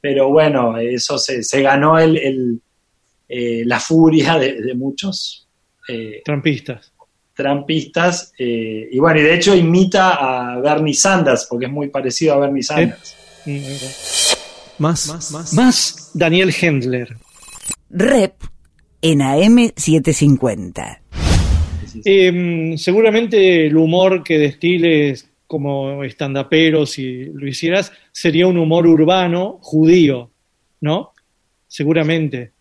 pero 0.00 0.28
bueno, 0.28 0.76
eso 0.76 1.16
se, 1.16 1.42
se 1.42 1.62
ganó 1.62 1.98
el, 1.98 2.16
el, 2.18 2.60
eh, 3.28 3.62
la 3.64 3.80
furia 3.80 4.36
de, 4.38 4.60
de 4.60 4.74
muchos 4.74 5.48
eh, 5.88 6.20
Trampistas. 6.24 6.92
Trampistas. 7.36 8.32
eh, 8.38 8.88
y 8.90 8.98
bueno, 8.98 9.20
y 9.20 9.22
de 9.22 9.34
hecho 9.34 9.54
imita 9.54 10.14
a 10.54 10.58
Bernie 10.60 10.94
Sanders, 10.94 11.46
porque 11.48 11.66
es 11.66 11.72
muy 11.72 11.88
parecido 11.88 12.34
a 12.34 12.38
Bernie 12.38 12.62
Sanders. 12.62 13.14
Mm, 13.44 13.60
Más, 14.78 15.06
más, 15.06 15.30
más. 15.30 15.52
Más 15.54 16.10
Daniel 16.14 16.52
Hendler. 16.60 17.16
Rep 17.90 18.34
en 19.02 19.20
AM750. 19.20 20.98
Eh, 22.04 22.74
seguramente 22.76 23.66
el 23.66 23.76
humor 23.76 24.22
que 24.24 24.38
destiles 24.38 25.28
como 25.46 26.02
estandapero, 26.02 26.84
si 26.86 27.26
lo 27.26 27.46
hicieras, 27.46 27.92
sería 28.10 28.48
un 28.48 28.58
humor 28.58 28.86
urbano 28.86 29.58
judío, 29.62 30.30
¿no? 30.80 31.12
Seguramente. 31.68 32.52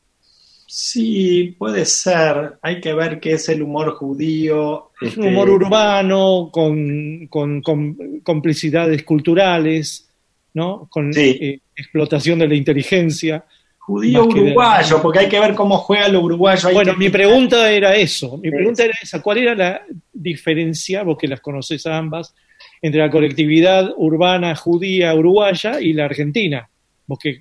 Sí, 0.77 1.55
puede 1.57 1.85
ser. 1.85 2.55
Hay 2.61 2.81
que 2.81 2.93
ver 2.93 3.21
qué 3.21 3.31
es 3.35 3.47
el 3.47 3.61
humor 3.63 3.93
judío. 3.95 4.91
Es 4.99 5.15
un 5.15 5.23
este, 5.23 5.33
humor 5.33 5.49
urbano 5.49 6.49
con, 6.51 7.27
con- 7.27 7.61
con 7.61 8.19
complicidades 8.21 9.03
culturales, 9.03 10.09
¿no? 10.53 10.85
Con 10.91 11.13
Sí. 11.13 11.37
eh, 11.39 11.59
explotación 11.77 12.39
de 12.39 12.49
la 12.49 12.55
inteligencia. 12.55 13.45
Judío 13.77 14.25
uruguayo, 14.25 15.01
porque 15.01 15.19
hay 15.19 15.29
que 15.29 15.39
ver 15.39 15.55
cómo 15.55 15.77
juega 15.77 16.09
lo 16.09 16.19
uruguayo. 16.19 16.67
Hay 16.67 16.73
Bueno, 16.73 16.91
que- 16.91 16.99
mi 16.99 17.09
pregunta 17.09 17.71
era 17.71 17.95
eso. 17.95 18.37
Mi 18.39 18.51
pregunta 18.51 18.83
era 18.83 18.95
esa. 19.01 19.21
¿Cuál 19.21 19.37
era 19.37 19.55
la 19.55 19.81
diferencia, 20.11 21.03
vos 21.03 21.17
que 21.17 21.29
las 21.29 21.39
conoces 21.39 21.85
a 21.87 21.95
ambas, 21.97 22.35
entre 22.81 22.99
la 22.99 23.09
colectividad 23.09 23.93
urbana 23.95 24.53
judía 24.57 25.15
uruguaya 25.15 25.79
y 25.79 25.93
la 25.93 26.03
argentina? 26.03 26.67
Vos 27.07 27.17
que 27.17 27.39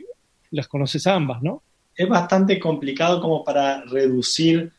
las 0.52 0.68
conoces 0.68 1.04
a 1.08 1.16
ambas, 1.16 1.42
¿no? 1.42 1.64
Es 1.96 2.08
bastante 2.08 2.58
complicado 2.58 3.20
como 3.20 3.44
para 3.44 3.82
reducir 3.82 4.72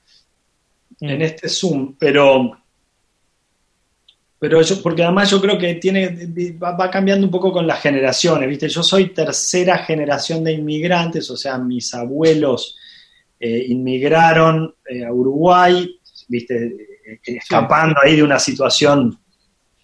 Mm. 1.02 1.10
en 1.10 1.22
este 1.24 1.50
Zoom, 1.50 1.96
pero 2.00 2.58
pero 4.40 4.62
yo, 4.62 4.82
porque 4.82 5.04
además 5.04 5.30
yo 5.32 5.42
creo 5.42 5.58
que 5.58 5.76
tiene 5.76 6.08
va, 6.62 6.72
va 6.74 6.90
cambiando 6.92 7.26
un 7.26 7.32
poco 7.32 7.52
con 7.52 7.66
las 7.66 7.82
generaciones, 7.82 8.48
¿viste? 8.48 8.70
Yo 8.70 8.84
soy 8.84 9.10
tercera 9.10 9.80
generación 9.80 10.44
de 10.44 10.54
inmigrantes, 10.54 11.30
o 11.32 11.38
sea, 11.38 11.58
mis 11.58 11.94
abuelos 11.94 12.78
eh, 13.40 13.66
inmigraron 13.70 14.74
eh, 14.90 15.04
a 15.06 15.12
Uruguay, 15.12 16.00
¿viste? 16.28 16.66
Eh, 17.06 17.20
escapando 17.26 17.96
ahí 18.04 18.16
de 18.18 18.24
una 18.24 18.40
situación 18.40 19.18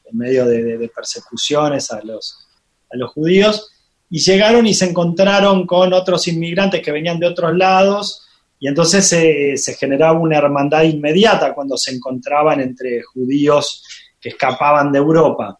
en 0.05 0.17
medio 0.17 0.45
de, 0.45 0.63
de- 0.63 0.77
de 0.77 0.87
persecuciones 0.89 1.91
a 1.91 2.01
los, 2.03 2.47
a 2.91 2.97
los 2.97 3.11
judíos, 3.11 3.69
y 4.11 4.19
llegaron 4.19 4.67
y 4.67 4.73
se 4.75 4.85
encontraron 4.89 5.65
con 5.65 5.91
otros 5.93 6.27
inmigrantes 6.27 6.81
que 6.83 6.91
venían 6.91 7.19
de 7.19 7.25
otros 7.27 7.55
lados, 7.57 8.27
y 8.59 8.67
entonces 8.67 9.07
se- 9.07 9.57
se 9.57 9.73
generaba 9.73 10.19
una 10.19 10.37
hermandad 10.37 10.83
inmediata 10.83 11.55
cuando 11.55 11.75
se 11.77 11.95
encontraban 11.95 12.59
entre 12.61 13.01
judíos 13.01 13.83
que 14.19 14.29
escapaban 14.29 14.91
de 14.91 14.99
Europa. 14.99 15.57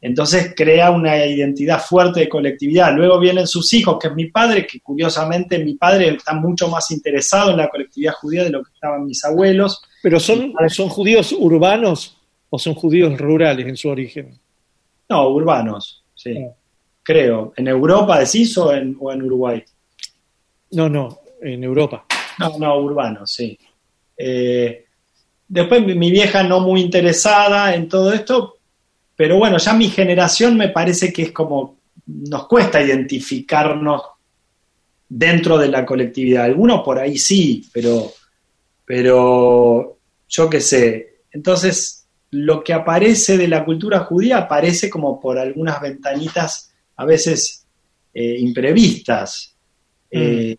Entonces 0.00 0.52
crea 0.56 0.90
una 0.90 1.24
identidad 1.26 1.80
fuerte 1.80 2.20
de 2.20 2.28
colectividad. 2.28 2.92
Luego 2.94 3.20
vienen 3.20 3.46
sus 3.46 3.72
hijos, 3.72 3.98
que 4.00 4.08
es 4.08 4.14
mi 4.14 4.26
padre, 4.26 4.66
que 4.66 4.80
curiosamente 4.80 5.58
mi 5.60 5.74
padre 5.74 6.08
está 6.08 6.34
mucho 6.34 6.68
más 6.68 6.90
interesado 6.90 7.52
en 7.52 7.56
la 7.58 7.68
colectividad 7.68 8.12
judía 8.14 8.42
de 8.44 8.50
lo 8.50 8.62
que 8.64 8.70
estaban 8.74 9.04
mis 9.06 9.24
abuelos. 9.24 9.80
¿Pero 10.02 10.18
son, 10.18 10.52
son 10.70 10.88
judíos 10.88 11.32
urbanos 11.38 12.16
o 12.50 12.58
son 12.58 12.74
judíos 12.74 13.16
rurales 13.16 13.66
en 13.66 13.76
su 13.76 13.88
origen? 13.88 14.38
No, 15.08 15.28
urbanos, 15.28 16.02
sí. 16.14 16.36
Ah. 16.36 16.52
Creo. 17.02 17.52
¿En 17.56 17.68
Europa 17.68 18.18
decís 18.18 18.56
o 18.58 18.72
en, 18.72 18.96
o 19.00 19.12
en 19.12 19.22
Uruguay? 19.22 19.64
No, 20.72 20.88
no, 20.88 21.20
en 21.40 21.64
Europa. 21.64 22.06
No, 22.38 22.58
no, 22.58 22.78
urbanos, 22.78 23.32
sí. 23.32 23.58
Eh, 24.16 24.86
después 25.48 25.84
mi, 25.84 25.94
mi 25.94 26.10
vieja 26.10 26.42
no 26.42 26.60
muy 26.60 26.80
interesada 26.80 27.74
en 27.74 27.88
todo 27.88 28.12
esto, 28.12 28.58
pero 29.16 29.36
bueno, 29.36 29.58
ya 29.58 29.72
mi 29.74 29.88
generación 29.88 30.56
me 30.56 30.68
parece 30.68 31.12
que 31.12 31.22
es 31.22 31.32
como, 31.32 31.78
nos 32.06 32.46
cuesta 32.46 32.80
identificarnos 32.80 34.02
dentro 35.08 35.58
de 35.58 35.68
la 35.68 35.84
colectividad. 35.84 36.44
Algunos 36.44 36.82
por 36.82 36.98
ahí 36.98 37.18
sí, 37.18 37.68
pero, 37.72 38.12
pero 38.84 39.98
yo 40.28 40.48
qué 40.48 40.60
sé. 40.60 41.20
Entonces, 41.30 42.06
lo 42.30 42.64
que 42.64 42.72
aparece 42.72 43.36
de 43.36 43.48
la 43.48 43.64
cultura 43.64 44.00
judía 44.00 44.38
aparece 44.38 44.88
como 44.88 45.20
por 45.20 45.38
algunas 45.38 45.80
ventanitas 45.80 46.71
a 46.96 47.04
veces 47.04 47.66
eh, 48.14 48.36
imprevistas. 48.38 49.56
Eh, 50.10 50.56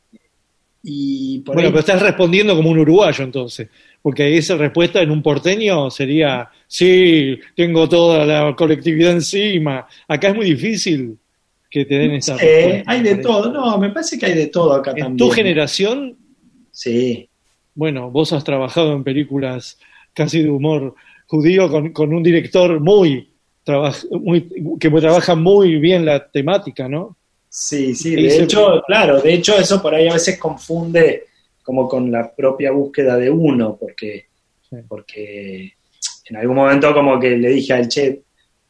y 0.84 1.40
por 1.40 1.56
Bueno, 1.56 1.68
ahí- 1.68 1.72
pero 1.74 1.80
estás 1.80 2.02
respondiendo 2.02 2.56
como 2.56 2.70
un 2.70 2.80
uruguayo 2.80 3.24
entonces, 3.24 3.70
porque 4.02 4.38
esa 4.38 4.58
respuesta 4.58 5.02
en 5.02 5.12
un 5.12 5.22
porteño 5.24 5.90
sería, 5.90 6.50
sí, 6.68 7.40
tengo 7.56 7.88
toda 7.88 8.26
la 8.26 8.56
colectividad 8.56 9.12
encima. 9.14 9.88
Acá 10.08 10.30
es 10.30 10.36
muy 10.36 10.46
difícil 10.48 11.18
que 11.70 11.86
te 11.86 11.96
den 11.96 12.12
esa 12.16 12.36
Eh, 12.42 12.84
hay 12.86 13.02
de 13.02 13.16
todo, 13.18 13.52
no, 13.52 13.78
me 13.78 13.90
parece 13.92 14.20
que 14.20 14.26
hay 14.26 14.34
de 14.36 14.48
todo 14.48 14.74
acá 14.74 14.92
En 14.92 14.98
también. 14.98 15.18
tu 15.18 15.30
generación, 15.34 16.18
Sí, 16.72 17.30
bueno, 17.76 18.10
vos 18.12 18.34
has 18.34 18.44
trabajado 18.44 18.94
en 18.94 19.04
películas 19.04 19.78
casi 20.14 20.42
de 20.42 20.50
humor 20.50 20.96
judío 21.28 21.70
con, 21.70 21.92
con 21.94 22.14
un 22.14 22.22
director 22.24 22.80
muy, 22.80 23.30
muy 24.12 24.50
que 24.80 24.90
trabaja 24.90 25.36
muy 25.36 25.78
bien 25.80 26.06
la 26.06 26.28
temática, 26.30 26.88
¿no? 26.88 27.16
sí, 27.50 27.94
sí. 27.96 28.16
De 28.16 28.30
se- 28.30 28.44
hecho, 28.44 28.82
claro, 28.88 29.22
de 29.22 29.34
hecho 29.36 29.56
eso 29.56 29.82
por 29.82 29.94
ahí 29.94 30.08
a 30.08 30.14
veces 30.14 30.38
confunde 30.40 31.26
como 31.62 31.88
con 31.88 32.12
la 32.12 32.32
propia 32.34 32.72
búsqueda 32.72 33.16
de 33.18 33.30
uno, 33.30 33.78
porque, 33.80 34.26
Sí. 34.70 34.78
porque 34.88 35.74
en 36.30 36.36
algún 36.38 36.56
momento 36.56 36.94
como 36.94 37.20
que 37.20 37.38
le 37.38 37.50
dije 37.50 37.74
al 37.74 37.88
che, 37.88 38.22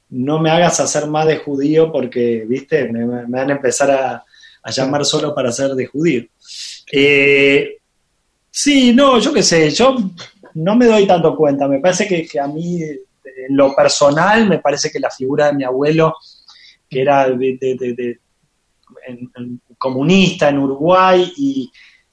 no 0.10 0.39
me 0.39 0.51
hagas 0.51 0.79
hacer 0.79 1.08
más 1.08 1.25
de 1.27 1.38
judío 1.38 1.91
porque, 1.91 2.45
viste, 2.47 2.88
me, 2.91 3.06
me 3.06 3.23
van 3.39 3.49
a 3.49 3.53
empezar 3.53 3.89
a, 3.89 4.23
a 4.62 4.71
llamar 4.71 5.06
solo 5.06 5.34
para 5.34 5.51
ser 5.51 5.71
de 5.71 5.86
judío. 5.88 6.25
Eh, 6.91 7.77
sí, 8.51 8.93
no, 8.93 9.17
yo 9.19 9.34
qué 9.34 9.41
sé, 9.41 9.71
yo 9.71 9.95
no 10.56 10.75
me 10.75 10.86
doy 10.86 11.08
tanto 11.08 11.36
cuenta, 11.36 11.67
me 11.67 11.79
parece 11.79 12.08
que, 12.08 12.27
que 12.27 12.39
a 12.39 12.47
mí, 12.47 12.79
en 13.47 13.56
lo 13.58 13.75
personal, 13.75 14.47
me 14.47 14.60
parece 14.60 14.89
que 14.91 14.99
la 14.99 15.10
figura 15.10 15.47
de 15.47 15.53
mi 15.53 15.63
abuelo, 15.63 16.15
que 16.89 17.01
era 17.01 17.27
de, 17.29 17.58
de- 17.60 17.75
de- 17.79 17.93
de- 17.93 18.19
en- 19.08 19.32
en- 19.36 19.62
comunista 19.77 20.49
en 20.49 20.60
Uruguay 20.60 21.34
y 21.38 21.69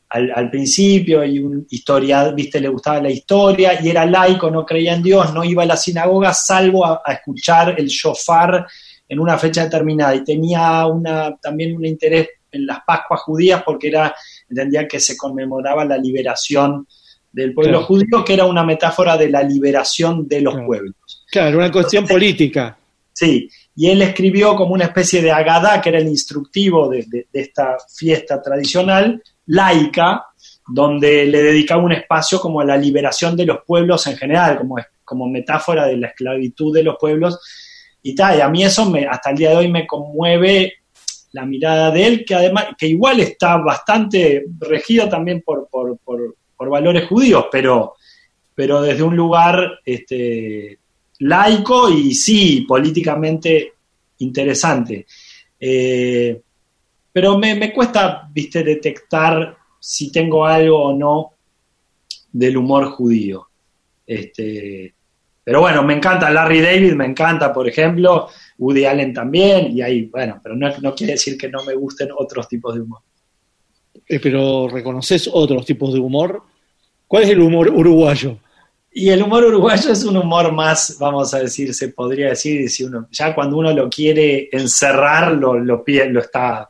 al, 0.08 0.32
al 0.34 0.50
principio 0.50 1.24
y 1.24 1.38
un 1.38 1.66
historia, 1.70 2.32
viste, 2.32 2.58
le 2.60 2.68
gustaba 2.68 3.00
la 3.00 3.10
historia 3.10 3.80
y 3.80 3.88
era 3.90 4.04
laico, 4.06 4.50
no 4.50 4.66
creía 4.66 4.94
en 4.94 5.02
Dios, 5.02 5.32
no 5.32 5.44
iba 5.44 5.62
a 5.62 5.66
la 5.66 5.76
sinagoga 5.76 6.32
salvo 6.34 6.84
a, 6.84 7.00
a 7.04 7.12
escuchar 7.12 7.76
el 7.78 7.86
shofar 7.86 8.66
en 9.08 9.20
una 9.20 9.38
fecha 9.38 9.64
determinada 9.64 10.14
y 10.16 10.24
tenía 10.24 10.84
una, 10.86 11.36
también 11.36 11.76
un 11.76 11.84
interés 11.84 12.28
en 12.50 12.66
las 12.66 12.80
Pascuas 12.84 13.20
judías 13.20 13.62
porque 13.64 13.86
era, 13.88 14.12
entendía 14.48 14.88
que 14.88 14.98
se 14.98 15.16
conmemoraba 15.16 15.84
la 15.84 15.96
liberación 15.96 16.88
del 17.30 17.54
pueblo 17.54 17.78
Claro. 17.78 17.86
judío, 17.86 18.24
que 18.24 18.34
era 18.34 18.46
una 18.46 18.64
metáfora 18.64 19.16
de 19.16 19.28
la 19.30 19.42
liberación 19.44 20.26
de 20.26 20.40
los 20.40 20.54
Claro. 20.54 20.66
pueblos. 20.66 21.19
Claro, 21.30 21.58
una 21.58 21.70
cuestión 21.70 22.06
política. 22.06 22.76
Sí, 23.12 23.48
y 23.76 23.88
él 23.88 24.02
escribió 24.02 24.54
como 24.56 24.74
una 24.74 24.86
especie 24.86 25.22
de 25.22 25.30
agadá, 25.30 25.80
que 25.80 25.90
era 25.90 25.98
el 25.98 26.08
instructivo 26.08 26.88
de, 26.88 27.04
de- 27.08 27.26
de 27.32 27.40
esta 27.40 27.76
fiesta 27.94 28.40
tradicional, 28.42 29.22
laica, 29.46 30.24
donde 30.66 31.26
le 31.26 31.42
dedicaba 31.42 31.82
un 31.82 31.92
espacio 31.92 32.40
como 32.40 32.60
a 32.60 32.64
la 32.64 32.76
liberación 32.76 33.36
de 33.36 33.46
los 33.46 33.58
pueblos 33.66 34.06
en 34.06 34.16
general, 34.16 34.58
como, 34.58 34.76
como 35.04 35.28
metáfora 35.28 35.86
de 35.86 35.96
la 35.96 36.08
esclavitud 36.08 36.74
de 36.74 36.82
los 36.84 36.96
pueblos. 36.98 37.38
Y 38.02 38.14
tal, 38.14 38.38
y 38.38 38.40
a 38.40 38.48
mí 38.48 38.64
eso 38.64 38.88
me, 38.88 39.06
hasta 39.06 39.30
el 39.30 39.36
día 39.36 39.50
de 39.50 39.56
hoy 39.56 39.68
me 39.68 39.86
conmueve 39.86 40.74
la 41.32 41.44
mirada 41.44 41.90
de 41.90 42.06
él, 42.06 42.24
que 42.24 42.34
además, 42.34 42.68
que 42.78 42.86
igual 42.88 43.20
está 43.20 43.56
bastante 43.58 44.46
regido 44.58 45.08
también 45.08 45.42
por, 45.42 45.68
por, 45.68 45.96
por 45.98 46.34
por 46.56 46.68
valores 46.68 47.06
judíos, 47.08 47.46
pero, 47.50 47.94
pero 48.54 48.82
desde 48.82 49.02
un 49.02 49.16
lugar 49.16 49.78
este, 49.82 50.79
laico 51.20 51.90
y 51.90 52.14
sí, 52.14 52.64
políticamente 52.66 53.74
interesante. 54.18 55.06
Eh, 55.58 56.40
pero 57.12 57.38
me, 57.38 57.54
me 57.54 57.72
cuesta, 57.72 58.28
viste, 58.32 58.62
detectar 58.62 59.56
si 59.78 60.12
tengo 60.12 60.44
algo 60.46 60.84
o 60.84 60.96
no 60.96 61.32
del 62.32 62.56
humor 62.56 62.90
judío. 62.90 63.48
Este, 64.06 64.94
pero 65.42 65.60
bueno, 65.60 65.82
me 65.82 65.94
encanta 65.94 66.30
Larry 66.30 66.60
David, 66.60 66.92
me 66.92 67.06
encanta, 67.06 67.52
por 67.52 67.68
ejemplo, 67.68 68.28
Woody 68.58 68.84
Allen 68.84 69.12
también, 69.12 69.76
y 69.76 69.82
ahí, 69.82 70.02
bueno, 70.06 70.40
pero 70.42 70.54
no, 70.54 70.68
no 70.80 70.94
quiere 70.94 71.14
decir 71.14 71.36
que 71.36 71.48
no 71.48 71.64
me 71.64 71.74
gusten 71.74 72.08
otros 72.16 72.48
tipos 72.48 72.74
de 72.74 72.82
humor. 72.82 73.00
Eh, 74.06 74.20
pero 74.20 74.68
reconoces 74.68 75.28
otros 75.32 75.64
tipos 75.64 75.92
de 75.92 76.00
humor. 76.00 76.42
¿Cuál 77.06 77.24
es 77.24 77.30
el 77.30 77.40
humor 77.40 77.68
uruguayo? 77.68 78.38
Y 78.92 79.10
el 79.10 79.22
humor 79.22 79.44
uruguayo 79.44 79.92
es 79.92 80.04
un 80.04 80.16
humor 80.16 80.52
más, 80.52 80.96
vamos 80.98 81.32
a 81.32 81.38
decir, 81.40 81.72
se 81.74 81.88
podría 81.90 82.30
decir, 82.30 82.68
si 82.68 82.82
uno, 82.84 83.06
ya 83.12 83.34
cuando 83.34 83.56
uno 83.56 83.72
lo 83.72 83.88
quiere 83.88 84.48
encerrar, 84.50 85.32
lo, 85.32 85.58
lo, 85.58 85.84
lo 85.86 86.20
está 86.20 86.68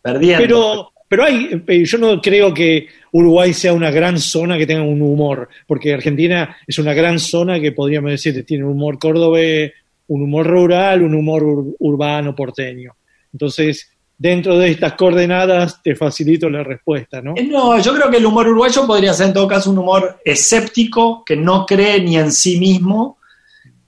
perdiendo. 0.00 0.42
Pero, 0.42 0.92
pero 1.08 1.24
hay, 1.24 1.62
eh, 1.68 1.84
yo 1.84 1.98
no 1.98 2.20
creo 2.20 2.52
que 2.52 2.88
Uruguay 3.12 3.52
sea 3.52 3.74
una 3.74 3.92
gran 3.92 4.18
zona 4.18 4.58
que 4.58 4.66
tenga 4.66 4.82
un 4.82 5.00
humor, 5.02 5.48
porque 5.66 5.94
Argentina 5.94 6.56
es 6.66 6.78
una 6.78 6.94
gran 6.94 7.20
zona 7.20 7.60
que 7.60 7.70
podríamos 7.70 8.10
decir 8.10 8.44
tiene 8.44 8.64
un 8.64 8.72
humor 8.72 8.98
cordobés, 8.98 9.72
un 10.08 10.22
humor 10.22 10.46
rural, 10.46 11.02
un 11.02 11.14
humor 11.14 11.42
ur- 11.44 11.76
urbano 11.78 12.34
porteño. 12.34 12.96
Entonces, 13.32 13.91
dentro 14.22 14.56
de 14.56 14.70
estas 14.70 14.92
coordenadas 14.92 15.82
te 15.82 15.96
facilito 15.96 16.48
la 16.48 16.62
respuesta, 16.62 17.20
¿no? 17.20 17.34
Eh, 17.36 17.42
No, 17.44 17.76
yo 17.80 17.92
creo 17.92 18.08
que 18.08 18.18
el 18.18 18.26
humor 18.26 18.46
uruguayo 18.46 18.86
podría 18.86 19.12
ser 19.12 19.26
en 19.28 19.32
todo 19.32 19.48
caso 19.48 19.70
un 19.70 19.78
humor 19.78 20.20
escéptico, 20.24 21.24
que 21.24 21.34
no 21.36 21.66
cree 21.66 22.00
ni 22.00 22.16
en 22.16 22.30
sí 22.30 22.58
mismo, 22.60 23.18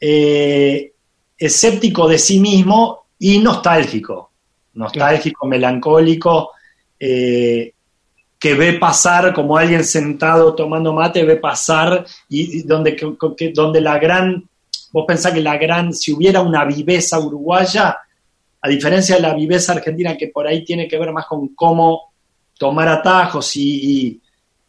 eh, 0.00 0.92
escéptico 1.38 2.08
de 2.08 2.18
sí 2.18 2.40
mismo 2.40 3.04
y 3.18 3.38
nostálgico. 3.38 4.30
Nostálgico, 4.74 5.46
melancólico, 5.46 6.50
eh, 6.98 7.72
que 8.38 8.54
ve 8.54 8.72
pasar 8.74 9.32
como 9.32 9.56
alguien 9.56 9.84
sentado 9.84 10.52
tomando 10.54 10.92
mate, 10.92 11.24
ve 11.24 11.36
pasar 11.36 12.04
y, 12.28 12.58
y 12.58 12.62
donde, 12.62 12.96
que- 12.96 13.14
que- 13.36 13.52
donde 13.52 13.80
la 13.80 13.98
gran, 13.98 14.42
vos 14.92 15.04
pensás 15.06 15.32
que 15.32 15.40
la 15.40 15.56
gran, 15.58 15.94
si 15.94 16.12
hubiera 16.12 16.40
una 16.42 16.64
viveza 16.64 17.20
uruguaya, 17.20 17.98
a 18.64 18.68
diferencia 18.68 19.16
de 19.16 19.20
la 19.20 19.34
viveza 19.34 19.72
argentina 19.74 20.16
que 20.16 20.28
por 20.28 20.46
ahí 20.46 20.64
tiene 20.64 20.88
que 20.88 20.98
ver 20.98 21.12
más 21.12 21.26
con 21.26 21.48
cómo 21.54 22.14
tomar 22.58 22.88
atajos 22.88 23.54
y, 23.56 23.60
y- 24.08 24.20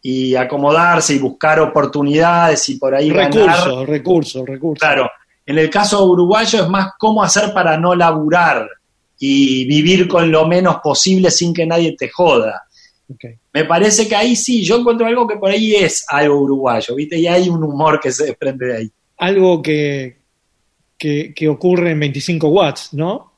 y 0.08 0.36
acomodarse 0.36 1.16
y 1.16 1.20
buscar 1.20 1.60
oportunidades 1.62 2.68
y 2.70 2.78
por 2.78 2.94
ahí 2.94 3.10
ganar. 3.10 3.32
Recursos, 3.34 3.88
recursos, 3.88 4.46
recursos. 4.46 4.80
Claro, 4.88 5.10
en 5.46 5.58
el 5.58 5.70
caso 5.70 6.04
uruguayo 6.06 6.62
es 6.64 6.68
más 6.70 6.90
cómo 7.00 7.24
hacer 7.24 7.54
para 7.54 7.78
no 7.78 7.96
laburar 7.96 8.68
y 9.18 9.66
vivir 9.66 10.08
con 10.10 10.30
lo 10.30 10.46
menos 10.46 10.78
posible 10.84 11.32
sin 11.32 11.54
que 11.54 11.66
nadie 11.66 11.96
te 11.98 12.10
joda. 12.10 12.64
Me 13.54 13.64
parece 13.66 14.08
que 14.08 14.16
ahí 14.16 14.36
sí, 14.36 14.64
yo 14.64 14.78
encuentro 14.80 15.08
algo 15.08 15.26
que 15.28 15.38
por 15.38 15.50
ahí 15.52 15.74
es 15.76 16.04
algo 16.10 16.40
uruguayo, 16.42 16.96
¿viste? 16.96 17.18
Y 17.18 17.28
hay 17.28 17.48
un 17.50 17.64
humor 17.64 18.00
que 18.00 18.12
se 18.12 18.26
desprende 18.26 18.66
de 18.66 18.78
ahí. 18.78 18.92
Algo 19.18 19.62
que, 19.62 20.18
que, 20.98 21.34
que 21.34 21.48
ocurre 21.48 21.92
en 21.92 22.00
25 22.00 22.48
watts, 22.50 22.94
¿no? 22.94 23.32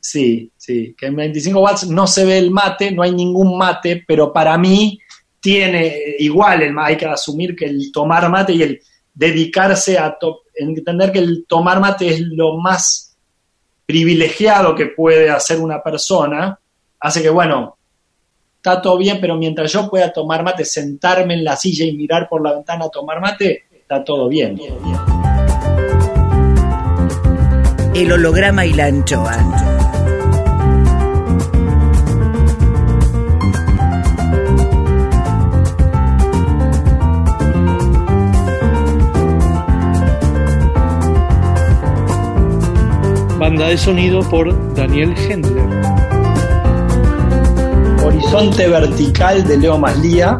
Sí, 0.00 0.50
sí, 0.56 0.94
que 0.96 1.06
en 1.06 1.16
25 1.16 1.60
watts 1.60 1.88
no 1.88 2.06
se 2.06 2.24
ve 2.24 2.38
el 2.38 2.50
mate, 2.50 2.92
no 2.92 3.02
hay 3.02 3.12
ningún 3.12 3.58
mate, 3.58 4.04
pero 4.06 4.32
para 4.32 4.56
mí 4.56 4.98
tiene 5.40 6.16
igual, 6.18 6.62
el, 6.62 6.78
hay 6.78 6.96
que 6.96 7.06
asumir 7.06 7.54
que 7.56 7.66
el 7.66 7.90
tomar 7.92 8.28
mate 8.30 8.52
y 8.52 8.62
el 8.62 8.80
dedicarse 9.12 9.98
a 9.98 10.16
entender 10.54 11.10
que 11.10 11.18
el 11.18 11.44
tomar 11.46 11.80
mate 11.80 12.08
es 12.08 12.20
lo 12.20 12.56
más 12.58 13.16
privilegiado 13.84 14.74
que 14.74 14.86
puede 14.86 15.30
hacer 15.30 15.58
una 15.58 15.82
persona, 15.82 16.58
hace 17.00 17.22
que, 17.22 17.30
bueno, 17.30 17.76
está 18.56 18.80
todo 18.82 18.98
bien, 18.98 19.18
pero 19.20 19.36
mientras 19.36 19.72
yo 19.72 19.88
pueda 19.88 20.12
tomar 20.12 20.44
mate, 20.44 20.64
sentarme 20.64 21.34
en 21.34 21.44
la 21.44 21.56
silla 21.56 21.84
y 21.84 21.96
mirar 21.96 22.28
por 22.28 22.42
la 22.42 22.52
ventana 22.52 22.84
a 22.84 22.90
tomar 22.90 23.20
mate, 23.20 23.64
está 23.72 24.04
todo 24.04 24.28
bien. 24.28 24.60
El 27.94 28.12
holograma 28.12 28.66
y 28.66 28.74
la 28.74 28.86
anchoa. 28.86 29.87
De 43.68 43.76
sonido 43.76 44.20
por 44.30 44.74
Daniel 44.74 45.14
Hendler. 45.14 45.62
Horizonte 48.02 48.66
vertical 48.66 49.46
de 49.46 49.58
Leo 49.58 49.76
Maslía. 49.76 50.38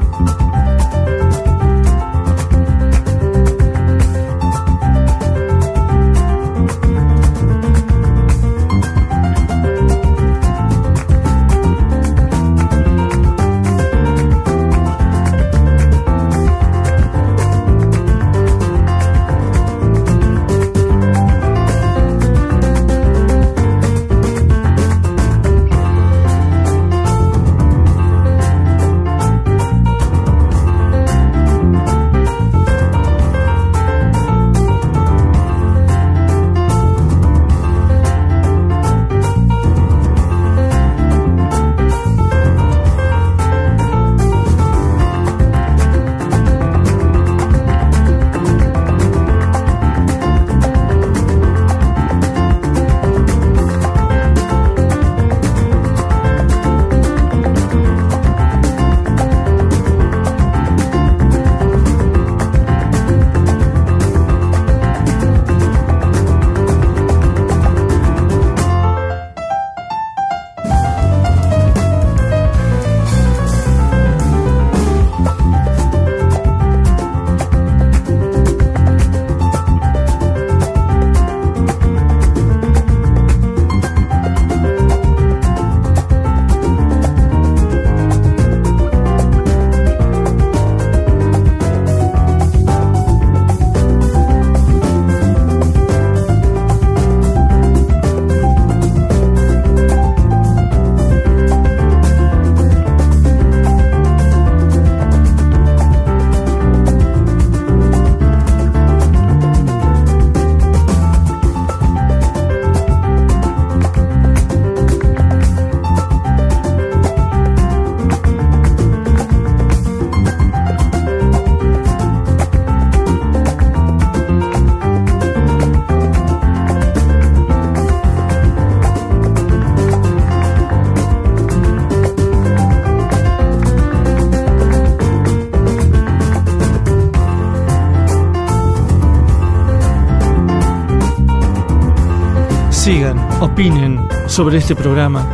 Sobre 144.39 144.59
este 144.59 144.77
programa 144.77 145.27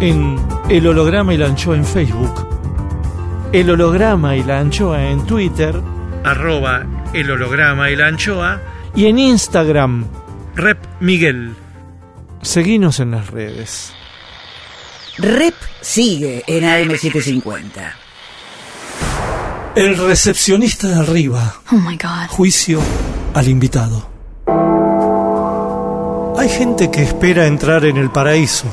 en 0.00 0.36
El 0.68 0.84
Holograma 0.88 1.32
y 1.32 1.36
la 1.36 1.46
Anchoa 1.46 1.76
en 1.76 1.84
Facebook, 1.84 2.48
El 3.52 3.70
Holograma 3.70 4.34
y 4.34 4.42
la 4.42 4.58
Anchoa 4.58 5.08
en 5.08 5.24
Twitter, 5.24 5.80
arroba 6.24 6.84
El 7.14 7.30
Holograma 7.30 7.92
y 7.92 7.94
la 7.94 8.08
Anchoa, 8.08 8.60
y 8.96 9.06
en 9.06 9.20
Instagram, 9.20 10.04
Rep 10.56 10.84
Miguel. 10.98 11.54
Seguinos 12.42 12.98
en 12.98 13.12
las 13.12 13.30
redes. 13.30 13.92
Rep 15.18 15.54
sigue 15.80 16.42
en 16.48 16.64
AM750. 16.64 17.92
El 19.76 19.96
recepcionista 19.96 20.88
de 20.88 20.94
arriba. 20.96 21.54
Oh 21.70 21.76
my 21.76 21.96
God. 21.96 22.26
Juicio 22.30 22.82
al 23.32 23.46
invitado. 23.46 24.09
Hay 26.60 26.66
gente 26.66 26.90
que 26.90 27.02
espera 27.02 27.46
entrar 27.46 27.86
en 27.86 27.96
el 27.96 28.10
paraíso, 28.10 28.66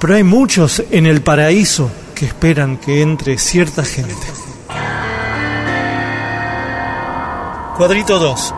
pero 0.00 0.16
hay 0.16 0.24
muchos 0.24 0.82
en 0.90 1.06
el 1.06 1.20
paraíso 1.20 1.88
que 2.12 2.26
esperan 2.26 2.78
que 2.78 3.00
entre 3.00 3.38
cierta 3.38 3.84
gente. 3.84 4.12
Cuadrito 7.76 8.18
2. 8.18 8.54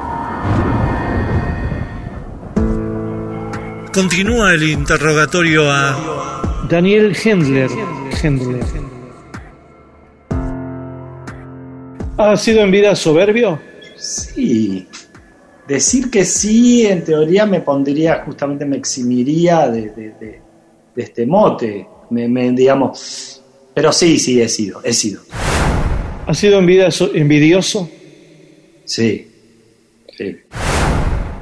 Continúa 3.93 4.55
el 4.55 4.63
interrogatorio 4.63 5.71
a 5.71 6.41
Daniel 6.67 7.15
Hendler. 7.23 7.71
Hendler. 8.23 8.65
¿Ha 12.17 12.35
sido 12.39 12.63
en 12.63 12.71
vida 12.71 12.97
soberbio? 12.97 13.61
Sí. 13.99 14.89
Decir 15.71 16.11
que 16.11 16.25
sí, 16.25 16.85
en 16.85 17.05
teoría, 17.05 17.47
me 17.47 17.61
pondría, 17.61 18.25
justamente 18.27 18.65
me 18.65 18.77
eximiría 18.77 19.69
de, 19.69 19.83
de- 19.91 20.15
de- 20.21 20.41
de 20.97 21.03
este 21.03 21.25
mote. 21.27 21.87
Me, 22.11 22.27
me, 22.27 22.51
digamos. 22.51 23.41
Pero 23.73 23.93
sí, 23.93 24.19
sí, 24.19 24.43
he 24.43 24.49
sido, 24.49 24.81
he 24.83 24.93
sido. 24.93 25.21
¿Ha 26.27 26.35
sido 26.35 26.59
envidioso? 26.59 27.89
Sí. 28.85 29.29
Sí. 30.19 30.39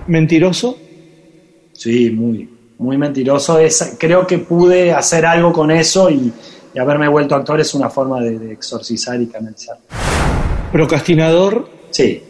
¿Mentiroso? 0.08 0.76
Sí, 1.72 2.10
muy, 2.10 2.50
muy 2.76 2.98
mentiroso. 2.98 3.58
Es, 3.58 3.96
creo 3.98 4.26
que 4.26 4.36
pude 4.40 4.92
hacer 4.92 5.24
algo 5.24 5.54
con 5.54 5.70
eso 5.70 6.10
y, 6.10 6.30
y 6.74 6.78
haberme 6.78 7.08
vuelto 7.08 7.34
actor 7.34 7.58
es 7.62 7.72
una 7.72 7.88
forma 7.88 8.20
de, 8.20 8.38
de 8.38 8.52
exorcizar 8.52 9.18
y 9.22 9.26
canalizar. 9.28 9.78
¿Procrastinador? 10.70 11.66
Sí, 11.88 12.22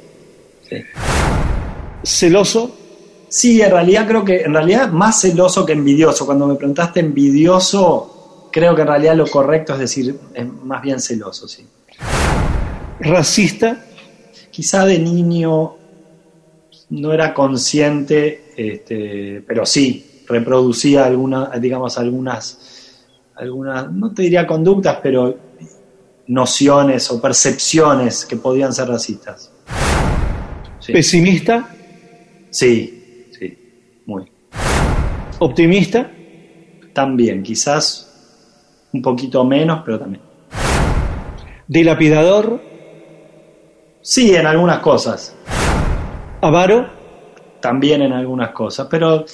sí. 0.71 0.77
¿Celoso? 2.03 2.75
Sí, 3.29 3.61
en 3.61 3.71
realidad 3.71 4.07
creo 4.07 4.25
que, 4.25 4.43
en 4.43 4.55
realidad 4.55 4.91
más 4.91 5.21
celoso 5.21 5.67
que 5.67 5.73
envidioso. 5.73 6.25
Cuando 6.25 6.47
me 6.47 6.55
preguntaste 6.55 7.01
envidioso, 7.01 8.49
creo 8.51 8.75
que 8.75 8.83
en 8.83 8.89
realidad 8.89 9.17
lo 9.17 9.27
correcto 9.27 9.75
es 9.75 9.81
decir, 9.81 10.19
es 10.33 10.47
más 10.65 10.83
bien 10.83 11.01
celoso, 11.01 11.47
sí. 11.47 11.67
¿Racista? 13.01 13.85
Quizá 14.51 14.87
de 14.87 14.99
niño 14.99 15.77
no 16.91 17.13
era 17.13 17.35
consciente, 17.35 18.53
este, 18.57 19.45
pero 19.47 19.67
sí, 19.67 20.23
reproducía 20.27 21.05
alguna, 21.05 21.51
digamos, 21.61 21.99
algunas, 21.99 22.97
algunas, 23.37 23.93
no 23.93 24.13
te 24.13 24.23
diría 24.23 24.47
conductas, 24.47 24.99
pero 25.03 25.37
nociones 26.27 27.11
o 27.11 27.21
percepciones 27.21 28.25
que 28.25 28.37
podían 28.37 28.73
ser 28.73 28.89
racistas. 28.89 29.51
Sí, 30.81 30.93
¿Pesimista? 30.93 31.75
Sí, 32.51 33.27
sí, 33.31 33.59
muy. 34.07 34.25
¿Optimista? 35.39 36.11
También, 36.93 37.43
quizás 37.43 38.07
un 38.93 39.03
poquito 39.03 39.45
menos, 39.45 39.83
pero 39.85 39.99
también. 40.01 40.23
¿Dilapidador? 41.67 42.61
Sí, 44.01 44.35
en 44.35 44.47
algunas 44.47 44.79
cosas, 44.81 45.35
¿Avaro? 46.41 46.89
también 47.61 48.03
en 48.03 48.13
algunas 48.13 48.51
cosas, 48.51 48.87
pero 48.91 49.25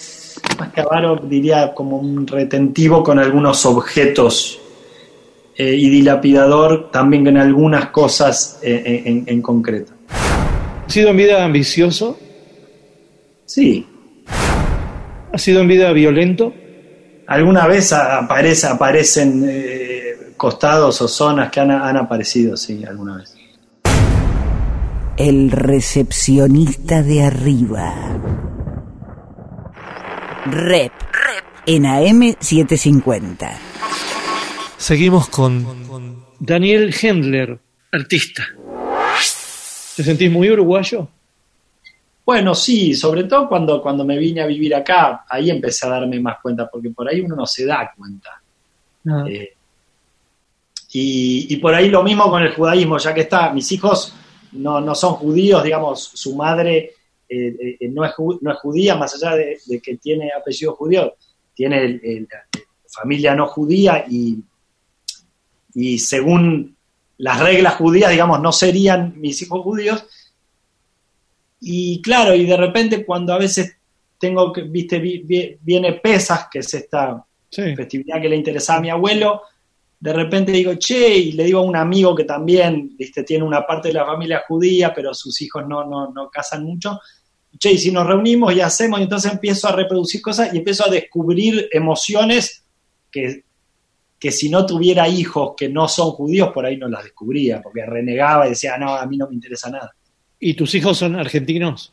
más 0.58 0.72
que 0.72 0.80
avaro 0.80 1.16
diría 1.16 1.72
como 1.74 1.98
un 1.98 2.26
retentivo 2.26 3.02
con 3.04 3.18
algunos 3.18 3.64
objetos 3.66 4.58
eh, 5.56 5.74
y 5.76 5.90
dilapidador 5.90 6.90
también 6.90 7.26
en 7.28 7.36
algunas 7.36 7.90
cosas 7.90 8.58
eh, 8.62 9.02
en, 9.04 9.24
en- 9.26 9.42
concreto. 9.42 9.92
¿Ha 10.08 10.90
sido 10.90 11.10
en 11.10 11.16
vida 11.18 11.44
ambicioso? 11.44 12.18
Sí, 13.46 13.86
¿Ha 15.34 15.38
sido 15.38 15.62
en 15.62 15.68
vida 15.68 15.92
violento? 15.92 16.54
alguna 17.26 17.66
vez 17.66 17.92
aparece, 17.92 18.68
aparecen 18.68 19.44
eh, 19.48 20.32
costados 20.36 21.02
o 21.02 21.08
zonas 21.08 21.50
que 21.50 21.58
han, 21.58 21.72
han 21.72 21.96
aparecido, 21.96 22.56
sí, 22.56 22.84
alguna 22.84 23.16
vez. 23.16 23.34
El 25.16 25.50
recepcionista 25.50 27.02
de 27.02 27.24
arriba. 27.24 27.94
Rep. 30.46 30.92
En 31.66 31.82
AM750. 31.82 33.50
Seguimos 34.76 35.28
con 35.28 35.66
Daniel 36.38 36.94
Hendler, 37.00 37.58
artista. 37.90 38.46
¿Te 39.96 40.04
sentís 40.04 40.30
muy 40.30 40.50
uruguayo? 40.50 41.08
Bueno, 42.24 42.54
sí, 42.54 42.94
sobre 42.94 43.24
todo 43.24 43.48
cuando, 43.48 43.82
cuando 43.82 44.04
me 44.04 44.16
vine 44.18 44.40
a 44.40 44.46
vivir 44.46 44.74
acá, 44.74 45.24
ahí 45.28 45.50
empecé 45.50 45.86
a 45.86 45.90
darme 45.90 46.18
más 46.20 46.38
cuenta, 46.40 46.68
porque 46.70 46.90
por 46.90 47.08
ahí 47.08 47.20
uno 47.20 47.36
no 47.36 47.46
se 47.46 47.66
da 47.66 47.92
cuenta. 47.96 48.40
Eh, 49.28 49.54
y, 50.92 51.52
y 51.52 51.56
por 51.58 51.74
ahí 51.74 51.88
lo 51.88 52.02
mismo 52.02 52.30
con 52.30 52.42
el 52.42 52.54
judaísmo, 52.54 52.98
ya 52.98 53.12
que 53.12 53.22
está, 53.22 53.52
mis 53.52 53.70
hijos 53.72 54.14
no, 54.52 54.80
no 54.80 54.94
son 54.94 55.14
judíos, 55.14 55.62
digamos, 55.62 56.02
su 56.14 56.34
madre 56.36 56.92
eh, 57.28 57.76
eh, 57.80 57.88
no, 57.88 58.04
es, 58.04 58.12
no 58.40 58.52
es 58.52 58.58
judía, 58.58 58.94
más 58.96 59.14
allá 59.14 59.34
de, 59.36 59.58
de 59.66 59.80
que 59.80 59.96
tiene 59.96 60.30
apellido 60.32 60.74
judío, 60.76 61.14
tiene 61.54 61.82
el- 61.84 62.00
el- 62.04 62.28
familia 62.86 63.34
no 63.34 63.48
judía 63.48 64.04
y, 64.08 64.38
y 65.74 65.98
según 65.98 66.76
las 67.18 67.40
reglas 67.40 67.74
judías, 67.74 68.10
digamos, 68.10 68.40
no 68.40 68.52
serían 68.52 69.14
mis 69.20 69.40
hijos 69.42 69.62
judíos. 69.62 70.04
Y 71.66 72.02
claro, 72.02 72.34
y 72.34 72.44
de 72.44 72.56
repente 72.56 73.04
cuando 73.06 73.32
a 73.32 73.38
veces 73.38 73.76
tengo 74.18 74.52
que, 74.52 74.62
viste, 74.62 74.98
vi- 74.98 75.22
vi- 75.24 75.56
viene 75.62 75.94
Pesas, 75.94 76.46
que 76.50 76.58
es 76.58 76.74
esta 76.74 77.24
Sí. 77.50 77.74
festividad 77.74 78.20
que 78.20 78.28
le 78.28 78.36
interesaba 78.36 78.78
a 78.78 78.82
mi 78.82 78.90
abuelo, 78.90 79.42
de 80.00 80.12
repente 80.12 80.52
digo, 80.52 80.74
che, 80.74 81.16
y 81.16 81.32
le 81.32 81.44
digo 81.44 81.60
a 81.60 81.62
un 81.62 81.76
amigo 81.76 82.14
que 82.14 82.24
también, 82.24 82.94
viste, 82.98 83.22
tiene 83.22 83.44
una 83.44 83.66
parte 83.66 83.88
de 83.88 83.94
la 83.94 84.04
familia 84.04 84.42
judía, 84.46 84.92
pero 84.92 85.14
sus 85.14 85.40
hijos 85.40 85.66
no, 85.66 85.84
no, 85.86 86.10
no 86.12 86.28
casan 86.28 86.64
mucho, 86.64 87.00
che, 87.58 87.72
y 87.72 87.78
si 87.78 87.90
nos 87.90 88.06
reunimos 88.06 88.52
y 88.54 88.60
hacemos, 88.60 89.00
y 89.00 89.04
entonces 89.04 89.32
empiezo 89.32 89.68
a 89.68 89.72
reproducir 89.72 90.20
cosas 90.20 90.52
y 90.52 90.58
empiezo 90.58 90.84
a 90.86 90.90
descubrir 90.90 91.68
emociones 91.72 92.62
que, 93.10 93.44
que 94.18 94.30
si 94.30 94.50
no 94.50 94.66
tuviera 94.66 95.08
hijos 95.08 95.54
que 95.56 95.68
no 95.70 95.88
son 95.88 96.10
judíos, 96.10 96.50
por 96.52 96.66
ahí 96.66 96.76
no 96.76 96.88
las 96.88 97.04
descubría, 97.04 97.62
porque 97.62 97.86
renegaba 97.86 98.46
y 98.46 98.50
decía, 98.50 98.76
no, 98.76 98.94
a 98.94 99.06
mí 99.06 99.16
no 99.16 99.28
me 99.28 99.34
interesa 99.34 99.70
nada. 99.70 99.94
¿Y 100.46 100.54
tus 100.54 100.74
hijos 100.74 100.98
son 100.98 101.16
argentinos? 101.16 101.92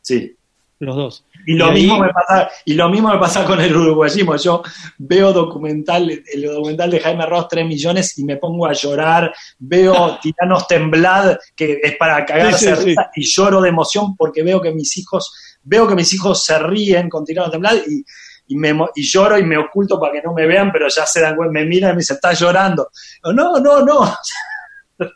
Sí. 0.00 0.34
Los 0.78 0.96
dos. 0.96 1.24
Y 1.46 1.52
lo, 1.52 1.66
Y 1.66 1.68
ahí- 1.68 1.74
mismo 1.82 1.98
me 1.98 2.08
pasa, 2.10 2.50
y 2.64 2.72
lo 2.72 2.88
mismo 2.88 3.10
me 3.12 3.18
pasa 3.18 3.44
con 3.44 3.60
el 3.60 3.76
uruguayismo. 3.76 4.34
Yo 4.36 4.62
veo 4.96 5.30
documental, 5.34 6.10
el 6.32 6.42
documental 6.42 6.90
de 6.90 7.00
Jaime 7.00 7.26
Ross, 7.26 7.48
3 7.50 7.66
millones, 7.66 8.16
y 8.18 8.24
me 8.24 8.38
pongo 8.38 8.64
a 8.66 8.72
llorar. 8.72 9.30
Veo 9.58 10.18
Tiranos 10.22 10.66
Temblad, 10.66 11.36
que 11.54 11.80
es 11.82 11.96
para 11.98 12.24
cagarse 12.24 12.74
Sí, 12.76 12.82
sí, 12.84 12.94
y 13.16 13.24
lloro 13.26 13.60
de 13.60 13.68
emoción 13.68 14.16
porque 14.16 14.42
veo 14.42 14.62
que 14.62 14.72
mis 14.72 14.96
hijos, 14.96 15.30
veo 15.62 15.86
que 15.86 15.94
mis 15.94 16.14
hijos 16.14 16.42
se 16.42 16.58
ríen 16.58 17.10
con 17.10 17.26
Tiranos 17.26 17.50
Temblad 17.52 17.76
y, 17.86 18.02
y, 18.46 18.56
me, 18.56 18.74
y 18.94 19.02
lloro 19.02 19.36
y 19.38 19.44
me 19.44 19.58
oculto 19.58 20.00
para 20.00 20.14
que 20.14 20.22
no 20.22 20.32
me 20.32 20.46
vean, 20.46 20.72
pero 20.72 20.88
ya 20.88 21.04
se 21.04 21.20
dan 21.20 21.36
cuenta, 21.36 21.52
me 21.52 21.66
miran 21.66 21.90
y 21.90 21.92
me 21.96 21.98
dicen, 21.98 22.14
estás 22.14 22.40
llorando. 22.40 22.88
No, 23.34 23.58
no, 23.60 23.84
no. 23.84 24.14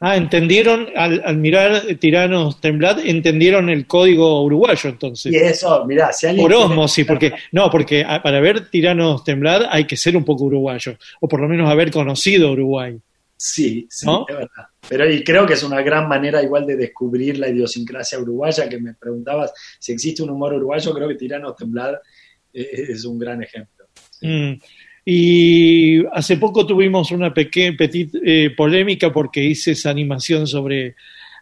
Ah, 0.01 0.17
entendieron, 0.17 0.89
al, 0.97 1.23
al 1.25 1.37
mirar 1.37 1.83
Tiranos 2.01 2.61
Temblad, 2.61 3.01
entendieron 3.05 3.69
el 3.69 3.87
código 3.87 4.43
uruguayo 4.43 4.91
entonces. 4.91 5.33
Y 5.33 5.37
eso, 5.37 5.85
mirá, 5.85 6.13
si 6.13 6.27
alguien. 6.27 6.47
Por 6.47 6.55
osmosis, 6.55 7.05
porque 7.07 7.33
no, 7.53 7.71
porque 7.71 8.05
a- 8.07 8.23
para 8.23 8.41
ver 8.41 8.71
Tiranos 8.71 9.25
Temblad 9.25 9.65
hay 9.71 9.87
que 9.87 9.97
ser 9.97 10.17
un 10.17 10.25
poco 10.25 10.45
uruguayo, 10.45 10.97
o 11.21 11.29
por 11.29 11.41
lo 11.41 11.49
menos 11.49 11.69
haber 11.69 11.91
conocido 11.91 12.53
Uruguay. 12.53 12.97
Sí, 13.37 13.87
sí, 13.91 14.07
¿No? 14.07 14.25
es 14.29 14.35
verdad. 14.37 14.67
Pero 14.89 15.11
y 15.11 15.23
creo 15.25 15.45
que 15.47 15.55
es 15.55 15.63
una 15.63 15.83
gran 15.83 16.09
manera 16.09 16.43
igual 16.43 16.67
de 16.67 16.77
descubrir 16.77 17.39
la 17.39 17.49
idiosincrasia 17.49 18.19
uruguaya, 18.19 18.69
que 18.69 18.79
me 18.79 18.95
preguntabas 18.95 19.53
si 19.79 19.93
existe 19.93 20.23
un 20.23 20.31
humor 20.31 20.55
uruguayo, 20.55 20.95
creo 20.95 21.09
que 21.09 21.15
Tiranos 21.17 21.57
Temblad 21.57 21.95
eh, 22.53 22.87
es 22.91 23.05
un 23.05 23.19
gran 23.19 23.43
ejemplo. 23.43 23.87
Mm. 24.23 24.53
Y 25.05 26.05
hace 26.13 26.37
poco 26.39 26.67
tuvimos 26.67 27.11
una 27.11 27.33
pequeña 27.35 27.77
petit, 27.77 28.15
eh, 28.25 28.51
polémica 28.57 29.13
porque 29.13 29.43
hice 29.45 29.73
esa 29.73 29.91
animación 29.91 30.47
sobre 30.47 30.95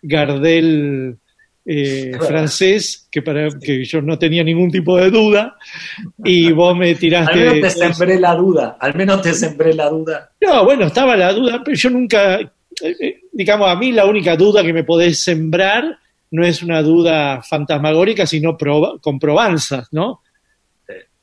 Gardel 0.03 1.17
eh, 1.65 2.13
francés, 2.27 3.07
que 3.11 3.23
para 3.23 3.49
que 3.61 3.85
yo 3.85 4.03
no 4.03 4.19
tenía 4.19 4.43
ningún 4.43 4.71
tipo 4.71 4.97
de 4.97 5.11
duda, 5.11 5.57
y 6.25 6.51
vos 6.51 6.77
me 6.77 6.91
Al 6.91 6.99
tiraste. 6.99 7.37
menos 7.39 7.61
te 7.61 7.71
sembré 7.71 8.19
la 8.19 8.35
duda, 8.35 8.77
al 8.81 8.95
menos 8.97 9.23
te 9.23 9.33
sembré 9.33 9.73
la 9.75 9.89
duda. 9.89 10.31
No, 10.41 10.65
bueno, 10.65 10.87
estaba 10.87 11.17
la 11.17 11.33
duda, 11.33 11.63
pero 11.65 11.77
yo 11.77 11.91
nunca, 11.91 12.41
eh, 12.41 12.51
eh, 13.01 13.21
digamos, 13.33 13.69
a 13.69 13.77
mí 13.77 13.93
la 13.93 14.07
única 14.07 14.37
duda 14.37 14.65
que 14.65 14.73
me 14.73 14.83
podés 14.83 15.21
sembrar 15.23 15.99
no 16.33 16.45
es 16.45 16.63
una 16.65 16.83
duda 16.83 17.43
fantasmagórica, 17.43 18.27
sino 18.27 18.57
proba- 18.59 18.99
con 19.01 19.21
probanzas, 19.21 19.87
¿no? 19.93 20.21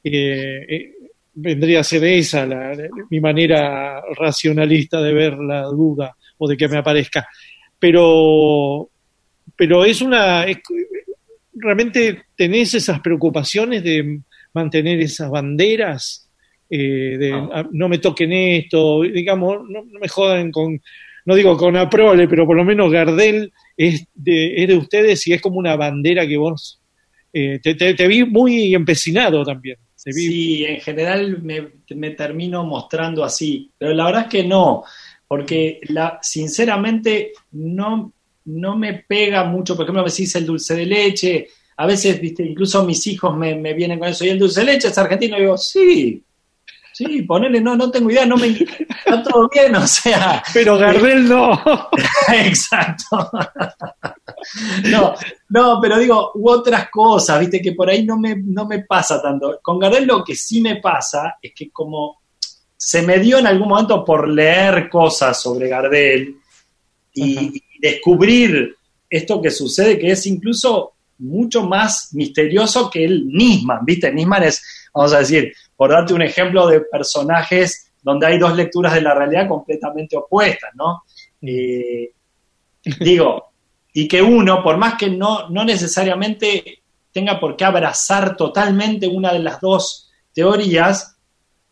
Eh, 0.04 0.66
eh, 0.70 0.94
vendría 1.42 1.80
a 1.82 1.84
ser 1.84 2.04
esa 2.04 2.46
la- 2.46 2.74
la- 2.76 2.88
mi 3.10 3.20
manera 3.20 4.02
racionalista 4.18 5.02
de 5.02 5.14
ver 5.14 5.38
la 5.38 5.64
duda 5.64 6.16
o 6.38 6.48
de 6.48 6.56
que 6.58 6.68
me 6.68 6.78
aparezca. 6.78 7.28
Pero, 7.80 8.90
pero 9.56 9.84
es 9.86 10.02
una, 10.02 10.44
es- 10.46 10.60
realmente 11.54 12.24
tenés 12.36 12.74
esas 12.74 13.00
preocupaciones 13.02 13.84
de 13.84 14.20
mantener 14.54 15.00
esas 15.00 15.30
banderas, 15.30 16.30
eh, 16.70 17.18
de 17.18 17.30
No. 17.32 17.50
ah, 17.54 17.68
no 17.72 17.90
me 17.90 17.98
toquen 17.98 18.32
esto, 18.34 19.02
digamos, 19.02 19.58
no, 19.70 19.84
no 19.86 20.00
me 20.00 20.08
jodan 20.08 20.52
con, 20.52 20.80
no 21.26 21.36
digo 21.36 21.58
con 21.58 21.76
Aprole, 21.78 22.28
pero 22.28 22.46
por 22.46 22.56
lo 22.56 22.64
menos 22.64 22.92
Gardel 22.92 23.52
es 23.76 24.06
de, 24.14 24.56
es 24.62 24.68
de 24.68 24.76
ustedes 24.78 25.26
y 25.28 25.34
es 25.34 25.42
como 25.42 25.58
una 25.58 25.76
bandera 25.76 26.28
que 26.28 26.38
vos, 26.38 26.80
eh, 27.34 27.60
te, 27.62 27.76
te- 27.76 27.94
te 27.94 28.08
vi 28.08 28.24
muy 28.26 28.74
empecinado 28.76 29.44
también. 29.44 29.78
Sí, 30.02 30.64
en 30.64 30.80
general 30.80 31.42
me, 31.42 31.74
me 31.90 32.12
termino 32.12 32.64
mostrando 32.64 33.22
así, 33.24 33.70
pero 33.78 33.94
la 33.94 34.06
verdad 34.06 34.22
es 34.24 34.28
que 34.30 34.44
no, 34.46 34.86
porque 35.28 35.82
la, 35.90 36.20
sinceramente 36.22 37.34
no, 37.52 38.14
no 38.46 38.78
me 38.78 38.94
pega 39.06 39.44
mucho, 39.44 39.76
por 39.76 39.84
ejemplo, 39.84 40.04
me 40.04 40.10
decís 40.10 40.34
el 40.36 40.46
dulce 40.46 40.74
de 40.74 40.86
leche, 40.86 41.48
a 41.76 41.86
veces, 41.86 42.20
viste, 42.22 42.44
incluso 42.44 42.86
mis 42.86 43.06
hijos 43.08 43.36
me, 43.36 43.56
me 43.56 43.74
vienen 43.74 44.00
con 44.00 44.08
eso, 44.08 44.24
y 44.24 44.30
el 44.30 44.40
dulce 44.40 44.62
de 44.62 44.68
leche 44.68 44.88
es 44.88 44.98
argentino, 44.98 45.38
y 45.38 45.42
digo, 45.42 45.58
sí, 45.58 46.24
sí, 46.94 47.22
ponele, 47.24 47.60
no, 47.60 47.76
no 47.76 47.92
tengo 47.92 48.10
idea, 48.10 48.26
no 48.26 48.38
me, 48.38 48.48
está 48.48 49.22
todo 49.22 49.50
bien, 49.50 49.76
o 49.76 49.86
sea, 49.86 50.42
Pero 50.54 50.78
Gardel 50.78 51.28
no. 51.28 51.62
Exacto. 52.34 53.30
No, 54.90 55.14
no, 55.50 55.80
pero 55.82 55.98
digo, 55.98 56.32
u 56.36 56.50
otras 56.50 56.90
cosas, 56.90 57.40
viste, 57.40 57.62
que 57.62 57.74
por 57.74 57.90
ahí 57.90 58.06
no 58.06 58.18
me, 58.18 58.36
no 58.36 58.66
me 58.66 58.84
pasa 58.84 59.22
tanto. 59.22 59.60
Con 59.62 59.80
Gardel 59.80 60.06
lo 60.06 60.24
que 60.24 60.36
sí 60.36 60.62
me 60.62 60.78
pasa 60.78 61.36
es 61.42 61.52
que 61.56 61.70
como 61.72 62.20
se 62.82 63.02
me 63.02 63.20
dio 63.20 63.38
en 63.38 63.48
algún 63.48 63.68
momento 63.68 64.06
por 64.06 64.30
leer 64.30 64.90
cosas 64.90 65.42
sobre 65.42 65.68
Gardel 65.68 66.38
y, 67.14 67.64
descubrir 67.82 68.76
esto 69.10 69.42
que 69.42 69.52
sucede, 69.52 69.98
que 69.98 70.12
es 70.12 70.26
incluso 70.26 70.94
mucho 71.20 71.64
más 71.64 72.10
misterioso 72.14 72.90
que 72.90 73.06
el 73.06 73.28
Nisman, 73.28 73.86
¿viste? 73.86 74.14
Nisman 74.14 74.44
es, 74.44 74.90
vamos 74.94 75.14
a 75.14 75.20
decir, 75.20 75.54
por 75.78 75.92
darte 75.92 76.14
un 76.14 76.22
ejemplo 76.22 76.68
de 76.68 76.82
personajes 76.82 77.92
donde 78.02 78.28
hay 78.28 78.38
dos 78.38 78.56
lecturas 78.56 78.94
de 78.94 79.02
la 79.02 79.14
realidad 79.14 79.48
completamente 79.48 80.18
opuestas, 80.18 80.72
¿no? 80.76 81.04
Eh, 81.42 82.12
digo, 83.00 83.49
y 83.94 84.08
que 84.08 84.22
uno, 84.22 84.64
por 84.64 84.78
más 84.78 84.96
que 84.96 85.10
no, 85.10 85.50
no 85.50 85.64
necesariamente 85.66 86.84
tenga 87.12 87.40
por 87.40 87.56
qué 87.56 87.66
abrazar 87.66 88.38
totalmente 88.38 89.08
una 89.08 89.34
de 89.34 89.40
las 89.40 89.60
dos 89.60 90.10
teorías, 90.34 91.18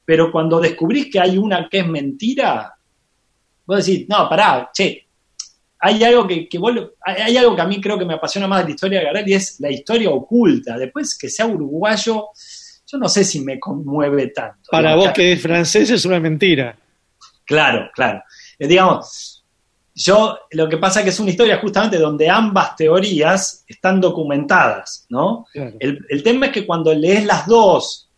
pero 0.04 0.32
cuando 0.32 0.60
descubrís 0.60 1.12
que 1.12 1.20
hay 1.20 1.38
una 1.38 1.68
que 1.70 1.80
es 1.80 1.88
mentira, 1.88 2.74
vos 3.66 3.86
decís, 3.86 4.08
no, 4.10 4.28
pará, 4.28 4.70
che, 4.74 5.08
hay 5.80 6.04
algo 6.04 6.28
que, 6.28 6.50
que 6.50 6.58
vos 6.58 6.74
hay, 7.02 7.38
algo 7.38 7.56
que 7.56 7.62
a 7.62 7.68
mí 7.68 7.80
creo 7.80 8.00
que 8.00 8.06
me 8.06 8.16
apasiona 8.16 8.48
más 8.48 8.62
de 8.62 8.66
la 8.66 8.72
historia 8.72 9.00
de 9.00 9.06
Gardel 9.06 9.30
y 9.30 9.34
es 9.34 9.60
la 9.60 9.70
historia 9.70 10.10
oculta. 10.10 10.78
Después 10.78 11.16
que 11.18 11.30
sea 11.30 11.46
uruguayo, 11.46 12.30
yo 12.86 12.98
no 12.98 13.08
sé 13.08 13.24
si 13.24 13.42
me 13.42 13.60
conmueve 13.60 14.28
tanto. 14.28 14.70
Para 14.72 14.90
Digamos, 14.90 15.06
vos 15.06 15.14
que 15.14 15.34
es 15.34 15.42
francés 15.42 15.90
es 15.92 16.06
una 16.06 16.20
mentira. 16.20 16.76
Claro, 17.46 17.90
claro. 17.94 18.24
Eh, 18.58 18.68
digamos, 18.68 19.46
yo 20.00 20.38
lo 20.52 20.70
que 20.70 20.78
pasa 20.78 21.00
es 21.00 21.06
que 21.06 21.10
es 21.10 21.20
una 21.20 21.32
historia 21.32 21.58
justamente 21.58 21.98
donde 21.98 22.30
ambas 22.30 22.76
teorías 22.76 23.66
están 23.68 24.00
documentadas, 24.00 25.08
¿no? 25.10 25.48
Claro. 25.52 25.76
El, 25.80 26.06
el 26.08 26.22
tema 26.22 26.46
es 26.46 26.52
que 26.52 26.68
cuando 26.68 26.94
lees 26.94 27.26
las 27.26 27.48
dos, 27.48 28.10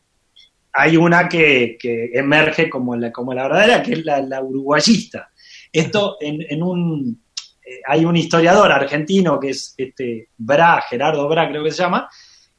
hay 0.74 0.98
una 0.98 1.30
que, 1.30 1.78
que 1.80 2.12
emerge 2.14 2.70
como 2.70 2.96
la, 2.98 3.12
como 3.12 3.34
la 3.34 3.44
verdadera, 3.44 3.82
que 3.82 3.94
es 3.94 4.06
la, 4.06 4.22
la 4.22 4.42
uruguayista. 4.44 5.30
Esto 5.72 6.18
en, 6.20 6.46
en 6.50 6.62
un... 6.64 7.24
eh, 7.66 7.80
hay 7.88 8.04
un 8.04 8.18
historiador 8.18 8.72
argentino 8.72 9.40
que 9.40 9.52
es 9.52 9.74
este 9.78 10.30
Bra, 10.38 10.84
Gerardo 10.90 11.30
Bra 11.30 11.48
creo 11.48 11.64
que 11.64 11.72
se 11.72 11.82
llama, 11.82 12.10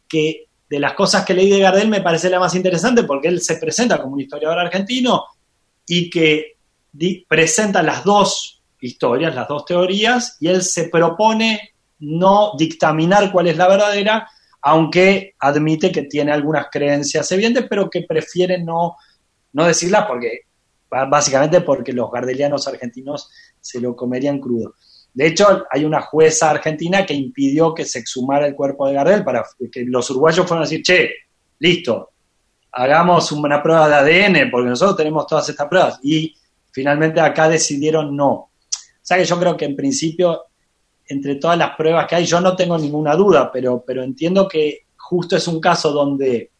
que 0.08 0.46
de 0.68 0.78
las 0.80 0.94
cosas 0.94 1.24
que 1.26 1.34
leí 1.34 1.50
de 1.50 1.60
Gardel 1.60 1.88
me 1.88 2.00
parece 2.00 2.30
la 2.30 2.38
más 2.40 2.54
interesante 2.54 3.02
porque 3.04 3.28
él 3.28 3.40
se 3.42 3.56
presenta 3.56 4.00
como 4.00 4.14
un 4.14 4.20
historiador 4.20 4.60
argentino 4.60 5.24
y 5.86 6.08
que 6.08 6.56
di- 6.90 7.24
presenta 7.28 7.82
las 7.82 8.02
dos 8.04 8.59
historias, 8.81 9.35
las 9.35 9.49
dos 9.49 9.64
teorías, 9.64 10.37
y 10.41 10.49
él 10.49 10.62
se 10.62 10.89
propone 10.89 11.74
no 12.01 12.53
dictaminar 12.57 13.31
cuál 13.31 13.49
es 13.49 13.57
la 13.57 13.68
verdadera, 13.68 14.28
aunque 14.62 15.35
admite 15.39 15.91
que 15.93 16.03
tiene 16.03 16.33
algunas 16.33 16.66
creencias 16.70 17.31
evidentes, 17.33 17.66
pero 17.68 17.89
que 17.89 18.03
prefiere 18.03 18.62
no, 18.62 18.97
no 19.53 19.64
decirlas 19.66 20.07
porque, 20.07 20.41
básicamente 20.89 21.61
porque 21.61 21.93
los 21.93 22.11
gardelianos 22.11 22.66
argentinos 22.66 23.31
se 23.61 23.81
lo 23.81 23.95
comerían 23.95 24.39
crudo. 24.41 24.74
De 25.12 25.26
hecho, 25.26 25.64
hay 25.70 25.85
una 25.85 26.03
jueza 26.03 26.51
argentina 26.51 27.05
que 27.05 27.14
impidió 27.14 27.74
que 27.74 27.85
se 27.85 27.99
exhumara 27.99 28.47
el 28.47 28.55
cuerpo 28.55 28.87
de 28.87 28.95
Gardel 28.95 29.24
para 29.24 29.45
que 29.70 29.85
los 29.85 30.09
uruguayos 30.11 30.47
fueran 30.47 30.62
a 30.62 30.68
decir, 30.68 30.83
che, 30.83 31.11
listo, 31.59 32.11
hagamos 32.72 33.33
una 33.33 33.62
prueba 33.62 33.89
de 33.89 33.95
ADN, 33.95 34.51
porque 34.51 34.68
nosotros 34.68 34.97
tenemos 34.97 35.26
todas 35.26 35.49
estas 35.49 35.66
pruebas. 35.66 35.99
Y 36.03 36.35
finalmente 36.70 37.20
acá 37.20 37.49
decidieron 37.49 38.14
no. 38.16 38.49
Sea 39.11 39.18
que 39.18 39.24
yo 39.24 39.40
creo 39.40 39.56
que 39.56 39.64
en 39.64 39.74
principio, 39.74 40.44
entre 41.04 41.34
todas 41.34 41.58
las 41.58 41.74
pruebas 41.74 42.06
que 42.06 42.14
hay, 42.14 42.26
yo 42.26 42.40
no 42.40 42.54
tengo 42.54 42.78
ninguna 42.78 43.16
duda, 43.16 43.50
pero, 43.50 43.82
pero 43.84 44.04
entiendo 44.04 44.46
que 44.46 44.82
justo 44.96 45.34
es 45.34 45.48
un 45.48 45.61
caso 45.61 45.90
donde 45.90 46.52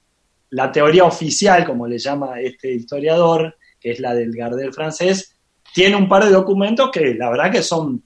la 0.48 0.72
teoría 0.72 1.05
oficial, 1.05 1.64
como 1.64 1.86
le 1.86 1.96
llama 1.96 2.40
este 2.40 2.72
historiador, 2.72 3.57
que 3.78 3.92
es 3.92 4.01
la 4.01 4.14
del 4.14 4.32
Gardel 4.32 4.74
francés, 4.74 5.36
tiene 5.72 5.94
un 5.94 6.09
par 6.09 6.24
de 6.24 6.32
documentos 6.32 6.90
que 6.90 7.14
la 7.14 7.30
verdad 7.30 7.53
que 7.53 7.62
son 7.62 8.03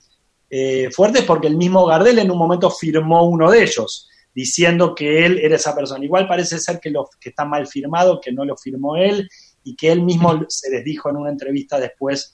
eh, 0.51 0.90
fuertes 0.90 1.22
porque 1.22 1.47
el 1.47 1.57
mismo 1.57 1.86
Gardel 1.86 2.18
en 2.18 2.30
un 2.30 2.36
momento 2.36 2.70
firmó 2.70 3.26
uno 3.26 3.51
de 3.51 3.62
ellos, 3.62 4.11
diciendo 4.34 4.95
que 4.95 5.24
él 5.24 5.38
era 5.38 5.57
esa 5.57 5.74
persona. 5.74 6.05
Igual 6.05 6.28
parece 6.28 6.59
ser 6.59 6.80
que, 6.80 6.90
lo, 6.90 7.09
que 7.18 7.30
está 7.30 7.47
mal 7.47 7.66
firmado, 7.66 8.20
que 8.20 8.30
no 8.30 8.45
lo 8.45 8.59
firmó 8.59 8.97
él 8.97 9.26
y 9.62 9.74
que 9.74 9.90
él 9.90 10.03
mismo 10.03 10.45
se 10.49 10.70
les 10.70 10.84
dijo 10.84 11.09
en 11.09 11.16
una 11.16 11.30
entrevista 11.30 11.80
después. 11.80 12.34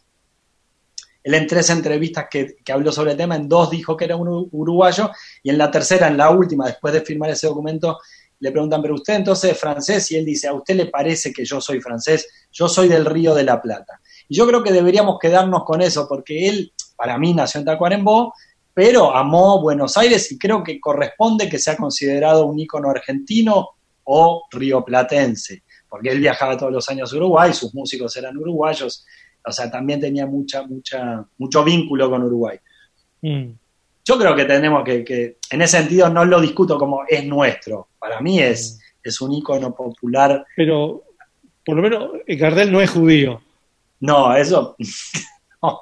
Él 1.22 1.34
en 1.34 1.46
tres 1.46 1.68
entrevistas 1.70 2.26
que, 2.30 2.56
que 2.64 2.72
habló 2.72 2.92
sobre 2.92 3.12
el 3.12 3.16
tema, 3.16 3.36
en 3.36 3.48
dos 3.48 3.70
dijo 3.70 3.96
que 3.96 4.06
era 4.06 4.16
un 4.16 4.28
uru- 4.28 4.48
uruguayo 4.52 5.10
y 5.42 5.50
en 5.50 5.58
la 5.58 5.70
tercera, 5.70 6.08
en 6.08 6.16
la 6.16 6.30
última, 6.30 6.66
después 6.66 6.94
de 6.94 7.02
firmar 7.02 7.30
ese 7.30 7.46
documento, 7.46 7.98
le 8.38 8.50
preguntan, 8.52 8.80
pero 8.80 8.94
usted 8.94 9.14
entonces 9.16 9.52
es 9.52 9.58
francés 9.58 10.10
y 10.12 10.16
él 10.16 10.24
dice, 10.24 10.48
¿a 10.48 10.54
usted 10.54 10.74
le 10.74 10.86
parece 10.86 11.30
que 11.30 11.44
yo 11.44 11.60
soy 11.60 11.80
francés? 11.80 12.26
Yo 12.50 12.68
soy 12.68 12.88
del 12.88 13.04
Río 13.04 13.34
de 13.34 13.44
la 13.44 13.60
Plata. 13.60 14.00
Y 14.28 14.36
yo 14.36 14.46
creo 14.46 14.62
que 14.62 14.72
deberíamos 14.72 15.18
quedarnos 15.20 15.64
con 15.64 15.82
eso, 15.82 16.06
porque 16.08 16.48
él, 16.48 16.72
para 16.96 17.18
mí, 17.18 17.34
nació 17.34 17.60
en 17.60 17.66
Tacuarembó, 17.66 18.32
pero 18.72 19.14
amó 19.14 19.60
Buenos 19.60 19.98
Aires 19.98 20.32
y 20.32 20.38
creo 20.38 20.64
que 20.64 20.80
corresponde 20.80 21.50
que 21.50 21.58
sea 21.58 21.76
considerado 21.76 22.46
un 22.46 22.58
ícono 22.58 22.88
argentino 22.88 23.70
o 24.04 24.44
rioplatense, 24.50 25.64
porque 25.88 26.08
él 26.10 26.20
viajaba 26.20 26.56
todos 26.56 26.72
los 26.72 26.88
años 26.88 27.12
a 27.12 27.16
Uruguay, 27.16 27.52
sus 27.52 27.74
músicos 27.74 28.16
eran 28.16 28.38
uruguayos, 28.38 29.04
o 29.44 29.52
sea, 29.52 29.70
también 29.70 30.00
tenía 30.00 30.26
mucha, 30.26 30.62
mucha, 30.66 31.24
mucho 31.38 31.64
vínculo 31.64 32.10
con 32.10 32.22
Uruguay. 32.22 32.58
Mm. 33.22 33.50
Yo 34.04 34.18
creo 34.18 34.34
que 34.34 34.44
tenemos 34.44 34.82
que, 34.84 35.04
que, 35.04 35.36
en 35.50 35.62
ese 35.62 35.78
sentido, 35.78 36.08
no 36.08 36.24
lo 36.24 36.40
discuto 36.40 36.78
como 36.78 37.02
es 37.08 37.24
nuestro, 37.24 37.88
para 37.98 38.20
mí 38.20 38.40
es, 38.40 38.80
es 39.02 39.20
un 39.20 39.32
ícono 39.32 39.74
popular. 39.74 40.44
Pero, 40.56 41.04
por 41.64 41.76
lo 41.76 41.82
menos, 41.82 42.10
Gardel 42.26 42.72
no 42.72 42.80
es 42.80 42.90
judío. 42.90 43.40
No, 44.00 44.34
eso... 44.34 44.76
no. 45.62 45.78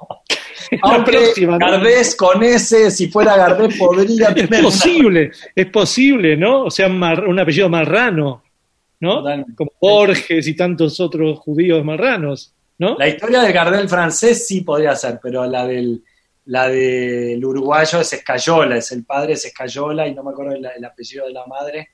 Aunque 0.83 1.11
próxima, 1.11 1.57
¿no? 1.57 1.71
Gardés 1.71 2.15
con 2.15 2.43
ese, 2.43 2.91
si 2.91 3.07
fuera 3.07 3.35
Gardés, 3.37 3.77
podría 3.77 4.27
Es 4.29 4.35
tener 4.35 4.49
una- 4.59 4.61
posible, 4.61 5.31
es 5.55 5.65
posible, 5.67 6.37
¿no? 6.37 6.65
O 6.65 6.71
sea, 6.71 6.87
un 6.87 7.39
apellido 7.39 7.69
marrano, 7.69 8.43
¿no? 8.99 9.15
Totalmente. 9.15 9.55
Como 9.55 9.71
Borges 9.81 10.47
y 10.47 10.55
tantos 10.55 10.99
otros 10.99 11.39
judíos 11.39 11.83
marranos, 11.83 12.53
¿no? 12.79 12.97
La 12.97 13.07
historia 13.07 13.41
del 13.41 13.53
Gardel 13.53 13.87
francés 13.87 14.47
sí 14.47 14.61
podría 14.61 14.95
ser, 14.95 15.19
pero 15.21 15.45
la 15.45 15.65
del, 15.67 16.03
la 16.45 16.67
del 16.67 17.43
uruguayo 17.45 18.01
es 18.01 18.13
Escayola, 18.13 18.77
es 18.77 18.91
el 18.91 19.05
padre 19.05 19.33
es 19.33 19.45
Escayola 19.45 20.07
y 20.07 20.15
no 20.15 20.23
me 20.23 20.31
acuerdo 20.31 20.53
el, 20.53 20.65
el 20.65 20.85
apellido 20.85 21.27
de 21.27 21.33
la 21.33 21.45
madre, 21.45 21.89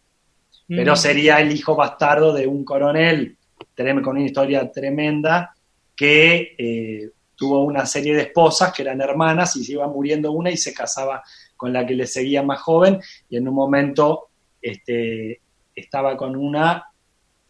pero 0.68 0.96
sería 0.96 1.40
el 1.40 1.52
hijo 1.52 1.76
bastardo 1.76 2.34
de 2.34 2.48
un 2.48 2.64
coronel 2.64 3.38
con 3.76 4.16
una 4.16 4.26
historia 4.26 4.72
tremenda 4.72 5.54
que 5.96 6.56
eh, 6.58 7.12
tuvo 7.36 7.64
una 7.64 7.86
serie 7.86 8.16
de 8.16 8.24
esposas 8.24 8.74
que 8.74 8.84
eran 8.84 9.02
hermanas 9.02 9.56
y 9.58 9.64
se 9.64 9.74
iba 9.74 9.88
muriendo 9.88 10.32
una 10.32 10.50
y 10.50 10.58
se 10.58 10.74
casaba 10.74 11.22
con 11.56 11.74
la 11.74 11.86
que 11.86 11.94
le 11.94 12.08
seguía 12.08 12.42
más 12.44 12.62
joven 12.62 13.00
y 13.30 13.38
en 13.38 13.48
un 13.48 13.56
momento 13.56 14.30
este, 14.62 15.42
estaba 15.76 16.16
con 16.16 16.36
una 16.36 16.86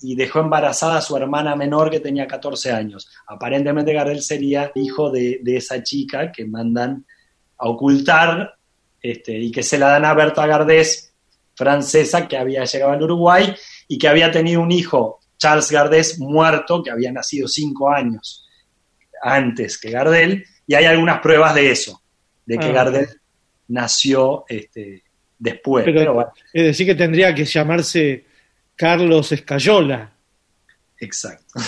y 0.05 0.15
dejó 0.15 0.39
embarazada 0.39 0.97
a 0.97 1.01
su 1.01 1.17
hermana 1.17 1.55
menor 1.55 1.89
que 1.89 1.99
tenía 1.99 2.27
14 2.27 2.71
años. 2.71 3.09
Aparentemente 3.27 3.91
Gardel 3.91 4.21
sería 4.21 4.71
hijo 4.75 5.09
de, 5.09 5.39
de 5.41 5.57
esa 5.57 5.81
chica 5.81 6.31
que 6.31 6.45
mandan 6.45 7.05
a 7.57 7.69
ocultar 7.69 8.55
este, 9.01 9.33
y 9.37 9.51
que 9.51 9.63
se 9.63 9.77
la 9.79 9.89
dan 9.89 10.05
a 10.05 10.13
Berta 10.13 10.45
Gardés, 10.45 11.13
francesa, 11.55 12.27
que 12.27 12.37
había 12.37 12.65
llegado 12.65 12.91
al 12.91 13.01
Uruguay 13.01 13.53
y 13.87 13.97
que 13.97 14.07
había 14.07 14.31
tenido 14.31 14.61
un 14.61 14.71
hijo, 14.71 15.19
Charles 15.37 15.71
Gardés, 15.71 16.19
muerto, 16.19 16.83
que 16.83 16.91
había 16.91 17.11
nacido 17.11 17.47
cinco 17.47 17.91
años 17.91 18.47
antes 19.21 19.79
que 19.79 19.89
Gardel, 19.89 20.45
y 20.67 20.75
hay 20.75 20.85
algunas 20.85 21.19
pruebas 21.19 21.55
de 21.55 21.71
eso, 21.71 22.01
de 22.45 22.57
que 22.57 22.65
Ah. 22.67 22.71
Gardel 22.71 23.07
nació 23.69 24.45
este, 24.47 25.03
después. 25.39 25.85
Pero, 25.85 25.99
Pero 25.99 26.13
bueno, 26.13 26.31
es 26.53 26.63
decir, 26.63 26.85
que 26.85 26.95
tendría 26.95 27.33
que 27.33 27.45
llamarse 27.45 28.25
Carlos 28.75 29.31
Escayola. 29.31 30.11
exacto. 30.99 31.59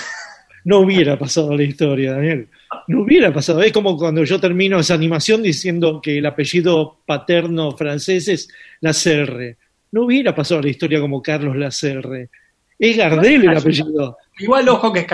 No 0.66 0.80
hubiera 0.80 1.18
pasado 1.18 1.55
la 1.55 1.64
historia, 1.64 2.12
Daniel. 2.14 2.49
No 2.89 3.03
hubiera 3.03 3.32
pasado. 3.32 3.62
Es 3.62 3.72
como 3.72 3.95
cuando 3.97 4.26
yo 4.26 4.38
termino 4.38 4.78
esa 4.80 4.95
animación 4.95 5.41
diciendo 5.41 6.01
que 6.01 6.18
el 6.18 6.26
apellido 6.26 6.97
paterno 7.05 7.72
francés 7.72 8.28
es 8.28 8.49
Lacerre. 8.82 9.55
No 9.93 10.03
hubiera 10.03 10.36
pasado 10.36 10.62
la 10.62 10.68
historia 10.68 10.99
como 10.99 11.22
Carlos 11.22 11.55
Lacerre. 11.55 12.30
Es 12.78 12.97
Gardel 12.97 13.45
el 13.45 13.58
apellido. 13.58 14.18
Igual, 14.39 14.68
ojo, 14.68 14.91
que 14.91 15.08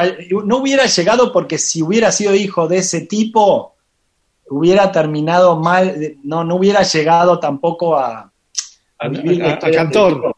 no 0.44 0.58
hubiera 0.58 0.88
llegado 0.88 1.32
porque 1.32 1.60
si 1.60 1.84
hubiera 1.84 2.12
sido 2.12 2.34
hijo 2.34 2.68
de 2.68 2.78
ese 2.80 3.02
tipo, 3.02 3.76
hubiera 4.50 4.91
terminado 4.91 5.60
mal, 5.60 6.16
no, 6.24 6.44
no 6.44 6.56
hubiera 6.56 6.82
llegado 6.82 7.39
tampoco 7.39 7.96
a, 7.96 8.32
a 8.98 9.06
A- 9.06 9.60
Cantor. 9.72 10.33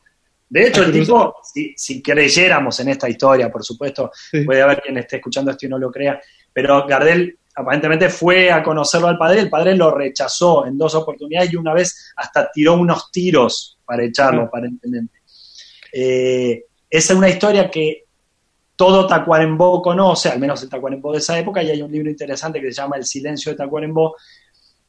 De 0.56 0.68
hecho, 0.68 0.84
el 0.84 0.92
tipo, 0.94 1.36
si, 1.44 1.74
si 1.76 2.02
creyéramos 2.02 2.80
en 2.80 2.88
esta 2.88 3.10
historia, 3.10 3.52
por 3.52 3.62
supuesto, 3.62 4.10
Sí. 4.32 4.46
puede 4.46 4.62
haber 4.62 4.82
quien 4.82 4.98
esté 4.98 5.18
escuchando 5.18 5.52
esto 5.52 5.66
y 5.66 5.70
no 5.70 5.78
lo 5.78 5.92
crea, 5.92 6.18
pero 6.54 6.88
Gardel 6.88 7.38
aparentemente 7.58 8.08
fue 8.10 8.50
a 8.50 8.64
conocerlo 8.64 9.10
al 9.10 9.18
padre, 9.18 9.42
el 9.42 9.50
padre 9.50 9.76
lo 9.76 9.92
rechazó 9.92 10.66
en 10.66 10.78
dos 10.78 10.96
oportunidades 10.96 11.52
y 11.52 11.58
una 11.58 11.74
vez 11.74 12.14
hasta 12.16 12.50
tiró 12.54 12.76
unos 12.76 13.12
tiros 13.12 13.78
para 13.84 14.06
echarlo, 14.06 14.44
aparentemente. 14.44 15.20
Eh, 15.92 16.64
esa 16.90 17.12
es 17.12 17.18
una 17.20 17.28
historia 17.28 17.70
que 17.70 18.06
todo 18.78 19.08
Tacuarembó 19.08 19.82
conoce, 19.82 20.30
al 20.30 20.40
menos 20.40 20.64
el 20.64 20.70
Tacuarembó 20.70 21.12
de 21.12 21.18
esa 21.18 21.38
época, 21.38 21.62
y 21.64 21.70
hay 21.70 21.82
un 21.82 21.92
libro 21.92 22.10
interesante 22.10 22.62
que 22.62 22.72
se 22.72 22.82
llama 22.82 22.96
El 22.96 23.04
silencio 23.06 23.52
de 23.52 23.58
Tacuarembó, 23.58 24.16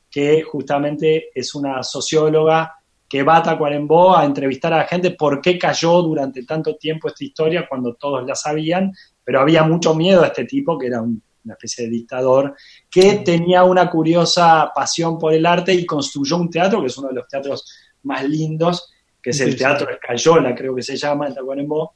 que 0.09 0.43
justamente 0.43 1.31
es 1.35 1.57
una 1.57 1.83
socióloga 1.83 2.73
que 3.09 3.23
va 3.23 3.37
a 3.37 3.43
Tacuarembó 3.43 4.17
a 4.17 4.25
entrevistar 4.25 4.73
a 4.73 4.79
la 4.79 4.85
gente 4.85 5.13
por 5.13 5.41
qué 5.41 5.59
cayó 5.59 6.03
durante 6.03 6.45
tanto 6.45 6.77
tiempo 6.77 7.09
esta 7.09 7.25
historia 7.25 7.67
cuando 7.69 7.95
todos 7.95 8.27
la 8.27 8.35
sabían, 8.35 8.93
pero 9.23 9.41
había 9.41 9.63
mucho 9.63 9.95
miedo 9.95 10.23
a 10.23 10.29
este 10.29 10.45
tipo, 10.45 10.77
que 10.79 10.89
era 10.89 11.01
un- 11.03 11.23
una 11.45 11.55
especie 11.55 11.85
de 11.85 11.91
dictador, 11.91 12.55
que 12.91 13.19
tenía 13.25 13.63
una 13.63 13.89
curiosa 13.89 14.73
pasión 14.75 15.17
por 15.17 15.33
el 15.33 15.47
arte 15.47 15.73
y 15.73 15.87
construyó 15.87 16.37
un 16.39 16.51
teatro, 16.51 16.81
que 16.81 16.89
es 16.89 16.99
uno 16.99 17.09
de 17.09 17.15
los 17.15 17.29
teatros 17.29 17.65
más 18.03 18.25
lindos, 18.29 18.93
que 19.23 19.31
es 19.31 19.41
el. 19.41 19.57
Teatro 19.57 19.89
Escayola, 19.91 20.55
creo 20.57 20.75
que 20.75 20.83
se 20.83 20.97
llama, 20.97 21.29
en 21.29 21.35
Tacuarembó, 21.35 21.95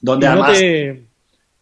donde 0.00 0.26
¿Y 0.26 0.28
¿No, 0.30 0.32
además... 0.34 0.58
te, 0.58 1.06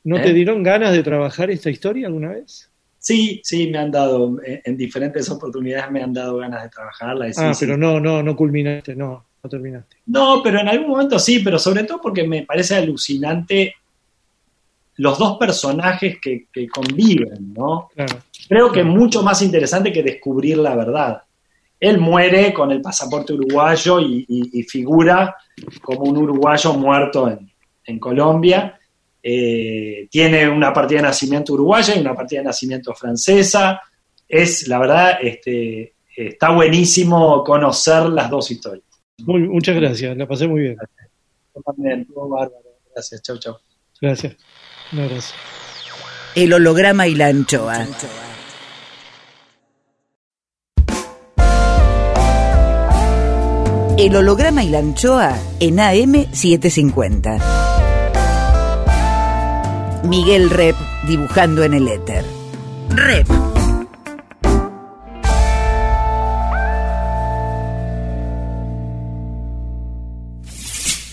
¿No 0.04 0.18
¿Eh? 0.18 0.20
te 0.22 0.32
dieron 0.32 0.62
ganas 0.62 0.92
de 0.92 1.02
trabajar 1.02 1.50
esta 1.50 1.70
historia 1.70 2.06
alguna 2.06 2.30
vez? 2.30 2.70
Sí, 3.04 3.42
sí, 3.44 3.66
me 3.70 3.76
han 3.76 3.90
dado, 3.90 4.40
eh, 4.42 4.62
en 4.64 4.78
diferentes 4.78 5.28
oportunidades 5.30 5.90
me 5.90 6.02
han 6.02 6.14
dado 6.14 6.38
ganas 6.38 6.62
de 6.62 6.70
trabajarla. 6.70 7.30
sí, 7.34 7.40
ah, 7.44 7.52
sí. 7.52 7.66
pero 7.66 7.76
no, 7.76 8.00
no, 8.00 8.22
no 8.22 8.34
culminaste, 8.34 8.96
no, 8.96 9.26
no 9.42 9.50
terminaste. 9.50 9.98
No, 10.06 10.40
pero 10.42 10.60
en 10.60 10.68
algún 10.68 10.88
momento 10.88 11.18
sí, 11.18 11.40
pero 11.40 11.58
sobre 11.58 11.84
todo 11.84 12.00
porque 12.00 12.26
me 12.26 12.44
parece 12.44 12.76
alucinante 12.76 13.74
los 14.96 15.18
dos 15.18 15.36
personajes 15.36 16.16
que, 16.18 16.46
que 16.50 16.66
conviven, 16.66 17.52
¿no? 17.52 17.90
Claro. 17.94 18.16
Creo 18.48 18.72
que 18.72 18.80
es 18.80 18.86
mucho 18.86 19.22
más 19.22 19.42
interesante 19.42 19.92
que 19.92 20.02
descubrir 20.02 20.56
la 20.56 20.74
verdad. 20.74 21.22
Él 21.78 21.98
muere 21.98 22.54
con 22.54 22.70
el 22.72 22.80
pasaporte 22.80 23.34
uruguayo 23.34 24.00
y, 24.00 24.24
y- 24.26 24.60
y 24.60 24.62
figura 24.62 25.36
como 25.82 26.04
un 26.04 26.16
uruguayo 26.16 26.72
muerto 26.72 27.28
en, 27.28 27.50
en 27.84 27.98
Colombia. 27.98 28.78
Eh, 29.26 30.06
tiene 30.10 30.46
una 30.50 30.70
partida 30.70 30.98
de 30.98 31.04
nacimiento 31.04 31.54
uruguaya 31.54 31.96
y 31.96 32.00
una 32.00 32.14
partida 32.14 32.40
de 32.40 32.44
nacimiento 32.46 32.92
francesa. 32.94 33.80
Es, 34.28 34.68
la 34.68 34.78
verdad, 34.78 35.18
este, 35.22 35.94
está 36.14 36.50
buenísimo 36.50 37.42
conocer 37.42 38.02
las 38.10 38.28
dos 38.28 38.50
historias. 38.50 38.84
Muy- 39.18 39.48
muchas 39.48 39.76
gracias, 39.76 40.14
la 40.16 40.28
pasé 40.28 40.46
muy 40.46 40.60
bien. 40.60 40.76
Yo 41.54 41.62
también, 41.62 42.00
estuvo 42.02 42.28
bárbaro. 42.28 42.60
Gracias, 42.94 43.22
chau, 43.22 43.38
chau. 43.38 43.56
Gracias. 44.00 44.36
Un 44.92 45.00
abrazo. 45.00 45.34
El 46.34 46.52
holograma 46.52 47.06
y 47.08 47.14
la 47.14 47.28
anchoa. 47.28 47.86
El 53.96 54.16
holograma 54.16 54.64
y 54.64 54.70
la 54.70 54.78
anchoa 54.80 55.38
en 55.60 55.76
AM750. 55.76 57.63
Miguel 60.04 60.50
Rep 60.50 60.76
dibujando 61.06 61.64
en 61.64 61.74
el 61.74 61.88
éter. 61.88 62.24
Rep. 62.90 63.26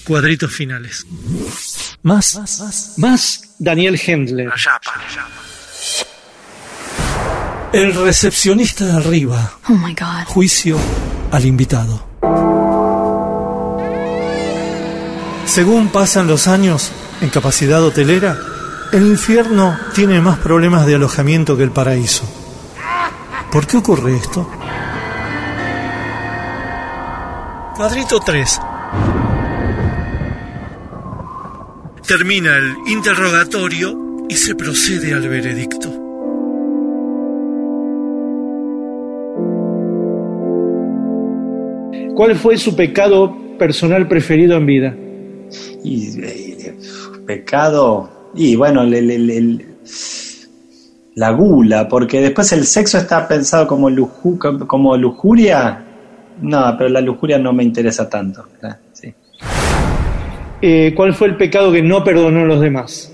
Cuadritos 0.06 0.52
finales. 0.52 1.06
Más. 2.04 2.98
Más 2.98 3.56
Daniel 3.60 4.00
Hendler. 4.06 4.52
El 7.72 7.94
recepcionista 7.94 8.86
de 8.86 8.92
arriba. 8.98 9.54
Oh 9.70 9.74
my 9.74 9.94
god. 9.94 10.26
Juicio 10.26 10.78
al 11.32 11.46
invitado. 11.46 12.06
Según 15.46 15.88
pasan 15.90 16.28
los 16.28 16.48
años 16.48 16.92
en 17.22 17.30
capacidad 17.30 17.82
hotelera, 17.84 18.38
el 18.92 19.08
infierno 19.08 19.78
tiene 19.94 20.20
más 20.20 20.40
problemas 20.40 20.86
de 20.86 20.96
alojamiento 20.96 21.56
que 21.56 21.64
el 21.64 21.72
paraíso. 21.72 22.24
¿Por 23.52 23.66
qué 23.66 23.78
ocurre 23.78 24.16
esto? 24.16 24.48
Cuadrito 27.76 28.20
3. 28.20 28.60
Termina 32.06 32.58
el 32.58 32.76
interrogatorio 32.88 34.26
y 34.28 34.36
se 34.36 34.56
procede 34.56 35.14
al 35.14 35.28
veredicto. 35.28 35.90
¿Cuál 42.16 42.36
fue 42.36 42.58
su 42.58 42.76
pecado 42.76 43.36
personal 43.58 44.08
preferido 44.08 44.58
en 44.58 44.66
vida? 44.66 44.96
Y 45.84 46.22
eh, 46.22 46.78
pecado, 47.26 48.21
y 48.36 48.56
bueno, 48.56 48.84
la 51.16 51.32
gula, 51.32 51.88
porque 51.88 52.22
después 52.22 52.52
el 52.54 52.66
sexo 52.66 52.98
está 52.98 53.28
pensado 53.28 53.68
como, 53.68 53.90
luju- 53.90 54.66
como 54.68 54.96
lujuria. 54.98 55.84
No, 56.42 56.76
pero 56.78 56.90
la 56.90 57.02
lujuria 57.02 57.38
no 57.38 57.54
me 57.54 57.64
interesa 57.64 58.10
tanto. 58.10 58.46
sí. 58.94 59.14
Eh, 60.62 60.94
¿Cuál 60.96 61.14
fue 61.14 61.28
el 61.28 61.38
pecado 61.38 61.72
que 61.72 61.82
no 61.82 62.04
perdonó 62.04 62.42
a 62.42 62.46
los 62.46 62.62
demás? 62.62 63.12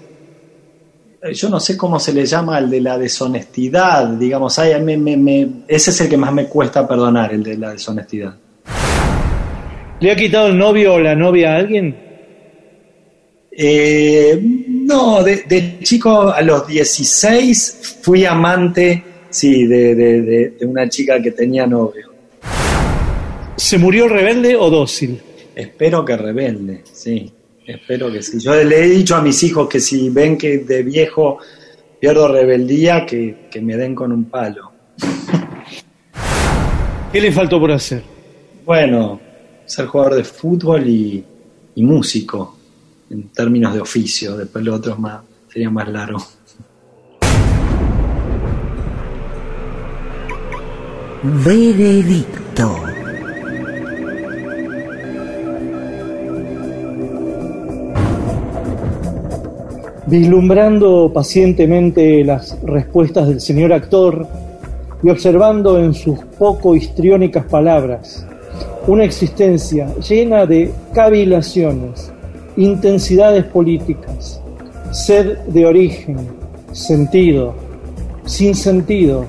Eh, 1.24 1.34
Yo 1.34 1.50
no 1.50 1.60
sé 1.60 1.76
cómo 1.78 2.00
se 2.00 2.14
le 2.14 2.26
llama 2.26 2.60
el 2.60 2.70
de 2.70 2.82
la 2.82 2.98
deshonestidad, 2.98 4.08
digamos, 4.10 4.60
ay, 4.60 4.74
a 4.74 4.80
mí 4.80 4.96
me- 4.98 5.18
me- 5.18 5.48
ese 5.68 5.92
es 5.92 6.02
el 6.02 6.10
que 6.10 6.18
más 6.18 6.32
me 6.34 6.46
cuesta 6.46 6.88
perdonar, 6.88 7.34
el 7.34 7.44
de 7.44 7.58
la 7.58 7.72
deshonestidad. 7.72 8.36
¿Le 10.00 10.12
ha 10.12 10.16
quitado 10.16 10.48
el 10.48 10.58
novio 10.58 10.94
o 10.96 11.00
la 11.00 11.16
novia 11.16 11.54
a 11.56 11.58
alguien? 11.58 11.96
Eh, 13.60 14.40
no, 14.40 15.24
de, 15.24 15.38
de 15.50 15.80
chico 15.82 16.30
a 16.32 16.42
los 16.44 16.68
16 16.68 17.98
fui 18.04 18.24
amante, 18.24 19.04
sí, 19.32 19.66
de, 19.66 19.96
de- 19.96 20.22
de- 20.22 20.50
de 20.60 20.66
una 20.66 20.88
chica 20.88 21.20
que 21.20 21.32
tenía 21.32 21.66
novio. 21.66 22.12
¿Se 23.56 23.80
murió 23.80 24.08
rebelde 24.08 24.56
o 24.56 24.70
dócil? 24.70 25.20
Espero 25.56 26.06
que 26.06 26.16
rebelde, 26.16 26.84
sí, 26.94 27.32
espero 27.66 28.12
que 28.12 28.22
sí. 28.22 28.40
Yo 28.40 28.54
le 28.64 28.84
he 28.84 28.90
dicho 28.90 29.16
a 29.16 29.22
mis 29.24 29.42
hijos 29.42 29.68
que 29.68 29.80
si 29.80 30.12
ven 30.12 30.38
que 30.38 30.60
de 30.60 30.84
viejo 30.84 31.40
pierdo 32.00 32.28
rebeldía, 32.28 33.08
que, 33.08 33.48
que 33.50 33.60
me 33.60 33.76
den 33.76 33.96
con 33.96 34.12
un 34.12 34.26
palo. 34.26 34.72
¿Qué 37.12 37.20
le 37.22 37.32
faltó 37.32 37.60
por 37.60 37.72
hacer? 37.72 38.04
Bueno, 38.66 39.20
ser 39.66 39.88
jugador 39.88 40.16
de 40.16 40.24
fútbol 40.24 40.88
y, 40.88 41.24
y 41.74 41.82
músico, 41.82 42.57
en 43.10 43.30
términos 43.30 43.74
de 43.74 43.82
oficio, 43.82 44.36
después 44.36 44.64
lo 44.64 44.76
otro 44.76 44.98
más, 44.98 45.22
sería 45.52 45.70
más 45.70 45.88
largo. 45.90 46.20
Veredicto. 51.24 52.76
Vislumbrando 60.06 61.12
pacientemente 61.14 62.24
las 62.24 62.58
respuestas 62.64 63.28
del 63.28 63.42
señor 63.42 63.74
actor 63.74 64.26
y 65.04 65.10
observando 65.10 65.80
en 65.80 65.94
sus 65.94 66.20
poco 66.38 66.76
histriónicas 66.76 67.46
palabras 67.46 68.26
una 68.88 69.04
existencia 69.04 69.94
llena 69.98 70.46
de 70.46 70.72
cavilaciones, 70.94 72.14
intensidades 72.58 73.46
políticas, 73.46 74.42
sed 74.92 75.38
de 75.48 75.66
origen, 75.66 76.18
sentido, 76.72 77.54
sin 78.26 78.56
sentido, 78.56 79.26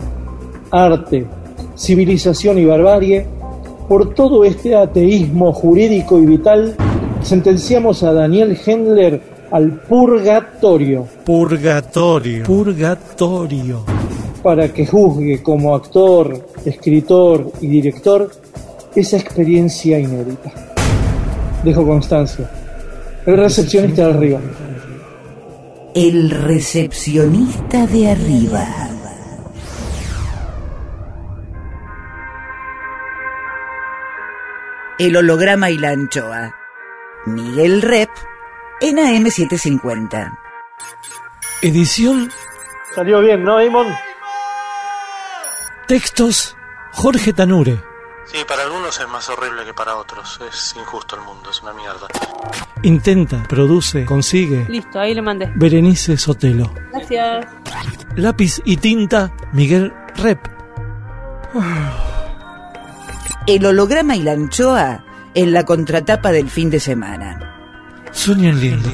arte, 0.71 1.27
civilización 1.77 2.59
y 2.59 2.65
barbarie, 2.65 3.27
por 3.89 4.15
todo 4.15 4.45
este 4.45 4.75
ateísmo 4.75 5.53
jurídico 5.53 6.19
y 6.19 6.27
vital, 6.27 6.75
sentenciamos 7.23 8.03
a 8.03 8.13
Daniel 8.13 8.59
Hendler 8.65 9.23
al 9.51 9.81
purgatorio 9.81 11.07
Purgatorio. 11.25 12.45
Purgatorio. 12.45 13.85
para 14.43 14.73
que 14.73 14.87
juzgue 14.87 15.43
como 15.43 15.75
actor, 15.75 16.47
escritor 16.65 17.51
y 17.61 17.67
director 17.67 18.31
esa 18.95 19.17
experiencia 19.17 19.99
inédita. 19.99 20.53
Dejo 21.65 21.85
constancia. 21.87 22.51
El 23.29 23.37
recepcionista 23.37 24.07
de 24.07 24.15
arriba. 24.15 24.41
El 25.95 26.31
recepcionista 26.31 27.87
de 27.87 28.11
arriba. 28.11 28.67
El 34.99 35.15
holograma 35.15 35.69
y 35.71 35.77
la 35.77 35.91
anchoa. 35.91 36.55
Miguel 37.27 37.83
Rep 37.83 38.09
en 38.81 38.97
AM750. 38.97 40.39
Edición, 41.61 42.31
Salió 42.95 43.21
bien, 43.21 43.45
¿no, 43.45 43.63
Damon? 43.63 43.89
textos, 45.87 46.57
Jorge 46.93 47.35
Tanure. 47.35 47.79
Sí, 48.31 48.39
para 48.47 48.63
algunos 48.65 48.99
es 49.01 49.09
más 49.09 49.29
horrible 49.31 49.65
que 49.65 49.73
para 49.73 49.97
otros. 49.97 50.39
Es 50.51 50.75
injusto 50.79 51.17
el 51.17 51.23
mundo, 51.23 51.51
es 51.51 51.63
una 51.63 51.73
mierda. 51.73 52.07
Intenta, 52.83 53.43
produce, 53.49 54.05
consigue. 54.05 54.67
Listo, 54.69 55.01
ahí 55.01 55.15
le 55.15 55.23
mandé. 55.23 55.51
Berenice 55.57 56.17
Sotelo. 56.17 56.71
Gracias. 56.93 57.47
Lápiz 58.17 58.61
y 58.65 58.77
tinta, 58.77 59.33
Miguel 59.53 59.93
Rep. 60.17 60.39
El 63.47 63.65
holograma 63.65 64.15
y 64.17 64.23
la 64.23 64.33
anchoa 64.33 65.05
en 65.35 65.53
la 65.53 65.65
contratapa 65.65 66.31
del 66.31 66.51
fin 66.51 66.69
de 66.69 66.81
semana. 66.81 67.55
Sueñan 68.13 68.61
lindo. 68.61 68.91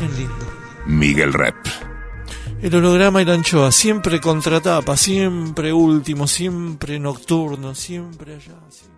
Miguel 0.86 1.32
Rep. 1.32 1.56
El 2.62 2.74
holograma 2.76 3.20
y 3.20 3.24
la 3.24 3.34
anchoa, 3.34 3.72
siempre 3.72 4.20
contratapa, 4.20 4.96
siempre 4.96 5.72
último, 5.72 6.26
siempre 6.28 6.98
nocturno, 7.00 7.74
siempre 7.74 8.34
allá. 8.36 8.54
siempre- 8.70 8.93